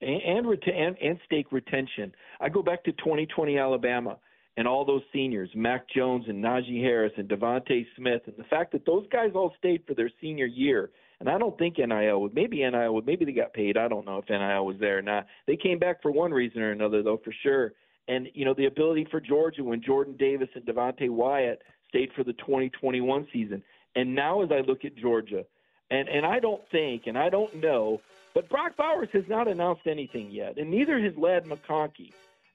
And 0.01 0.21
and, 0.21 0.63
and, 0.67 0.97
and 1.01 1.19
Steak 1.25 1.51
retention. 1.51 2.13
I 2.41 2.49
go 2.49 2.61
back 2.61 2.83
to 2.83 2.91
2020 2.91 3.57
Alabama 3.57 4.17
and 4.57 4.67
all 4.67 4.85
those 4.85 5.01
seniors, 5.11 5.49
Mac 5.53 5.87
Jones 5.89 6.25
and 6.27 6.43
Najee 6.43 6.81
Harris 6.81 7.11
and 7.17 7.27
DeVonta 7.27 7.85
Smith, 7.97 8.21
and 8.25 8.37
the 8.37 8.43
fact 8.45 8.71
that 8.71 8.85
those 8.85 9.05
guys 9.11 9.31
all 9.35 9.53
stayed 9.57 9.83
for 9.85 9.93
their 9.93 10.09
senior 10.21 10.45
year. 10.45 10.91
And 11.19 11.29
I 11.29 11.37
don't 11.37 11.57
think 11.57 11.77
NIL 11.77 12.21
would. 12.21 12.33
Maybe 12.33 12.57
NIL 12.57 12.93
would. 12.93 13.05
Maybe 13.05 13.25
they 13.25 13.31
got 13.31 13.53
paid. 13.53 13.77
I 13.77 13.87
don't 13.87 14.05
know 14.05 14.17
if 14.17 14.29
NIL 14.29 14.65
was 14.65 14.77
there 14.79 14.97
or 14.97 15.01
not. 15.01 15.27
They 15.47 15.55
came 15.55 15.79
back 15.79 16.01
for 16.01 16.11
one 16.11 16.31
reason 16.31 16.61
or 16.61 16.71
another, 16.71 17.01
though, 17.03 17.21
for 17.23 17.33
sure. 17.43 17.73
And 18.07 18.27
you 18.33 18.45
know 18.45 18.53
the 18.53 18.65
ability 18.65 19.07
for 19.09 19.19
Georgia 19.19 19.63
when 19.63 19.81
Jordan 19.81 20.15
Davis 20.17 20.49
and 20.55 20.65
Devonte 20.65 21.09
Wyatt 21.09 21.61
stayed 21.89 22.11
for 22.15 22.23
the 22.23 22.33
2021 22.33 23.27
season. 23.33 23.63
And 23.95 24.13
now, 24.13 24.41
as 24.43 24.51
I 24.51 24.59
look 24.59 24.85
at 24.85 24.95
Georgia, 24.95 25.45
and 25.89 26.07
and 26.09 26.25
I 26.25 26.39
don't 26.39 26.61
think, 26.69 27.03
and 27.07 27.17
I 27.17 27.29
don't 27.29 27.55
know, 27.55 28.01
but 28.33 28.49
Brock 28.49 28.75
Bowers 28.77 29.09
has 29.13 29.23
not 29.27 29.47
announced 29.47 29.87
anything 29.87 30.29
yet, 30.29 30.57
and 30.57 30.69
neither 30.69 30.99
has 30.99 31.15
Ladd 31.17 31.45
McConkey. 31.45 32.11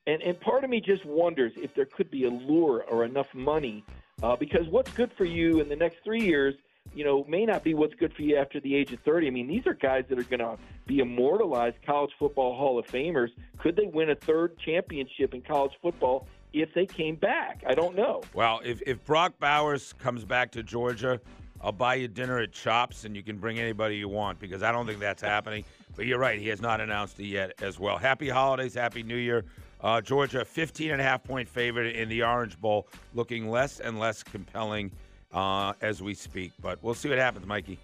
And, 0.06 0.22
and 0.22 0.40
part 0.40 0.64
of 0.64 0.70
me 0.70 0.80
just 0.80 1.04
wonders 1.04 1.52
if 1.56 1.74
there 1.74 1.84
could 1.84 2.10
be 2.10 2.24
a 2.24 2.30
lure 2.30 2.84
or 2.88 3.04
enough 3.04 3.26
money 3.34 3.84
uh, 4.22 4.36
because 4.36 4.66
what's 4.68 4.90
good 4.92 5.10
for 5.16 5.24
you 5.24 5.60
in 5.60 5.68
the 5.68 5.76
next 5.76 5.98
three 6.04 6.22
years, 6.22 6.54
you 6.94 7.04
know, 7.04 7.24
may 7.28 7.44
not 7.44 7.62
be 7.62 7.74
what's 7.74 7.94
good 7.94 8.12
for 8.14 8.22
you 8.22 8.36
after 8.36 8.60
the 8.60 8.74
age 8.74 8.92
of 8.92 9.00
30. 9.00 9.26
I 9.26 9.30
mean, 9.30 9.46
these 9.46 9.66
are 9.66 9.74
guys 9.74 10.04
that 10.08 10.18
are 10.18 10.24
going 10.24 10.40
to 10.40 10.58
be 10.86 10.98
immortalized 10.98 11.76
college 11.86 12.10
football 12.18 12.56
Hall 12.56 12.78
of 12.78 12.86
Famers. 12.86 13.28
Could 13.58 13.76
they 13.76 13.86
win 13.86 14.10
a 14.10 14.14
third 14.14 14.58
championship 14.58 15.34
in 15.34 15.42
college 15.42 15.72
football 15.80 16.26
if 16.52 16.72
they 16.74 16.86
came 16.86 17.16
back? 17.16 17.62
I 17.66 17.74
don't 17.74 17.94
know. 17.94 18.22
Well, 18.34 18.60
if, 18.64 18.82
if 18.86 19.04
Brock 19.04 19.34
Bowers 19.38 19.92
comes 19.94 20.24
back 20.24 20.50
to 20.52 20.62
Georgia, 20.62 21.20
I'll 21.60 21.72
buy 21.72 21.96
you 21.96 22.08
dinner 22.08 22.38
at 22.38 22.52
Chops 22.52 23.04
and 23.04 23.14
you 23.14 23.22
can 23.22 23.36
bring 23.36 23.58
anybody 23.58 23.96
you 23.96 24.08
want 24.08 24.40
because 24.40 24.62
I 24.62 24.72
don't 24.72 24.86
think 24.86 24.98
that's 24.98 25.22
happening. 25.22 25.64
But 25.94 26.06
you're 26.06 26.18
right, 26.18 26.40
he 26.40 26.48
has 26.48 26.60
not 26.60 26.80
announced 26.80 27.20
it 27.20 27.26
yet 27.26 27.52
as 27.60 27.78
well. 27.78 27.98
Happy 27.98 28.28
holidays, 28.28 28.74
happy 28.74 29.02
new 29.02 29.16
year. 29.16 29.44
Uh, 29.82 30.00
Georgia, 30.00 30.44
15 30.44 30.90
and 30.90 31.00
a 31.00 31.04
half 31.04 31.24
point 31.24 31.48
favorite 31.48 31.96
in 31.96 32.08
the 32.08 32.22
Orange 32.22 32.60
Bowl, 32.60 32.86
looking 33.14 33.48
less 33.48 33.80
and 33.80 33.98
less 33.98 34.22
compelling 34.22 34.90
uh, 35.32 35.72
as 35.80 36.02
we 36.02 36.14
speak. 36.14 36.52
But 36.60 36.82
we'll 36.82 36.94
see 36.94 37.08
what 37.08 37.18
happens, 37.18 37.46
Mikey. 37.46 37.78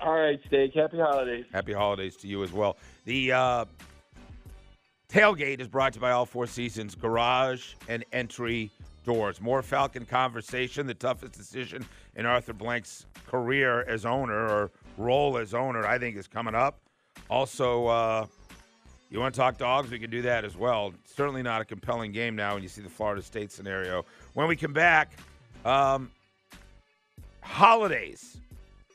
All 0.00 0.14
right, 0.14 0.40
Steak. 0.46 0.74
Happy 0.74 0.98
holidays. 0.98 1.44
Happy 1.52 1.72
holidays 1.72 2.16
to 2.16 2.26
you 2.26 2.42
as 2.42 2.52
well. 2.52 2.76
The 3.04 3.32
uh, 3.32 3.64
tailgate 5.08 5.60
is 5.60 5.68
brought 5.68 5.92
to 5.92 5.98
you 5.98 6.00
by 6.00 6.10
All 6.10 6.26
Four 6.26 6.46
Seasons 6.46 6.94
Garage 6.94 7.74
and 7.88 8.04
Entry 8.12 8.70
Doors. 9.04 9.40
More 9.40 9.62
Falcon 9.62 10.04
conversation, 10.04 10.86
the 10.86 10.94
toughest 10.94 11.32
decision 11.32 11.86
in 12.16 12.26
Arthur 12.26 12.52
Blank's 12.52 13.06
career 13.26 13.84
as 13.84 14.04
owner 14.04 14.48
or 14.48 14.70
role 14.98 15.38
as 15.38 15.54
owner, 15.54 15.86
I 15.86 15.98
think, 15.98 16.16
is 16.16 16.26
coming 16.26 16.54
up. 16.54 16.80
Also, 17.30 17.86
uh, 17.86 18.26
you 19.12 19.20
want 19.20 19.34
to 19.34 19.40
talk 19.40 19.58
dogs? 19.58 19.90
We 19.90 19.98
can 19.98 20.10
do 20.10 20.22
that 20.22 20.44
as 20.44 20.56
well. 20.56 20.94
Certainly 21.04 21.42
not 21.42 21.60
a 21.60 21.66
compelling 21.66 22.12
game 22.12 22.34
now 22.34 22.54
when 22.54 22.62
you 22.62 22.68
see 22.68 22.80
the 22.80 22.88
Florida 22.88 23.20
State 23.20 23.52
scenario. 23.52 24.06
When 24.32 24.48
we 24.48 24.56
come 24.56 24.72
back, 24.72 25.12
um, 25.66 26.10
holidays. 27.42 28.38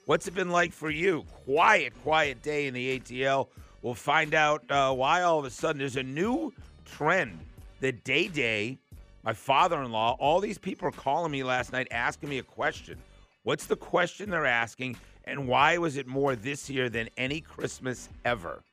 What's 0.08 0.28
it 0.28 0.34
been 0.34 0.50
like 0.50 0.74
for 0.74 0.90
you? 0.90 1.24
Quiet, 1.46 1.94
quiet 2.02 2.42
day 2.42 2.66
in 2.66 2.74
the 2.74 3.00
ATL. 3.00 3.48
We'll 3.84 3.94
find 3.94 4.34
out 4.34 4.64
uh, 4.72 4.92
why 4.94 5.22
all 5.22 5.38
of 5.38 5.46
a 5.46 5.52
sudden 5.52 5.78
there's 5.78 5.98
a 5.98 6.04
new 6.04 6.52
trend. 6.86 7.38
The 7.80 7.92
Day 7.92 8.28
Day, 8.28 8.80
my 9.24 9.34
father 9.34 9.84
in 9.84 9.92
law, 9.92 10.18
all 10.20 10.40
these 10.40 10.58
people 10.58 10.88
are 10.88 10.92
calling 10.92 11.32
me 11.32 11.44
last 11.44 11.72
night 11.72 11.88
asking 11.92 12.30
me 12.30 12.40
a 12.40 12.44
question. 12.44 12.98
What's 13.44 13.68
the 13.68 13.76
question 13.76 14.32
they're 14.32 14.48
asking, 14.48 14.98
and 15.26 15.48
why 15.48 15.78
was 15.78 15.96
it 15.96 16.08
more 16.08 16.36
this 16.36 16.72
year 16.72 16.90
than 16.90 17.08
any 17.18 17.40
Christmas 17.40 18.10
ever? 18.26 18.64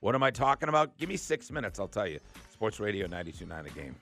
What 0.00 0.14
am 0.14 0.22
I 0.22 0.30
talking 0.30 0.68
about? 0.68 0.96
Give 0.96 1.08
me 1.08 1.16
six 1.16 1.50
minutes, 1.50 1.78
I'll 1.78 1.88
tell 1.88 2.06
you. 2.06 2.20
Sports 2.52 2.80
Radio 2.80 3.06
92.9 3.06 3.64
The 3.64 3.70
Game. 3.70 3.96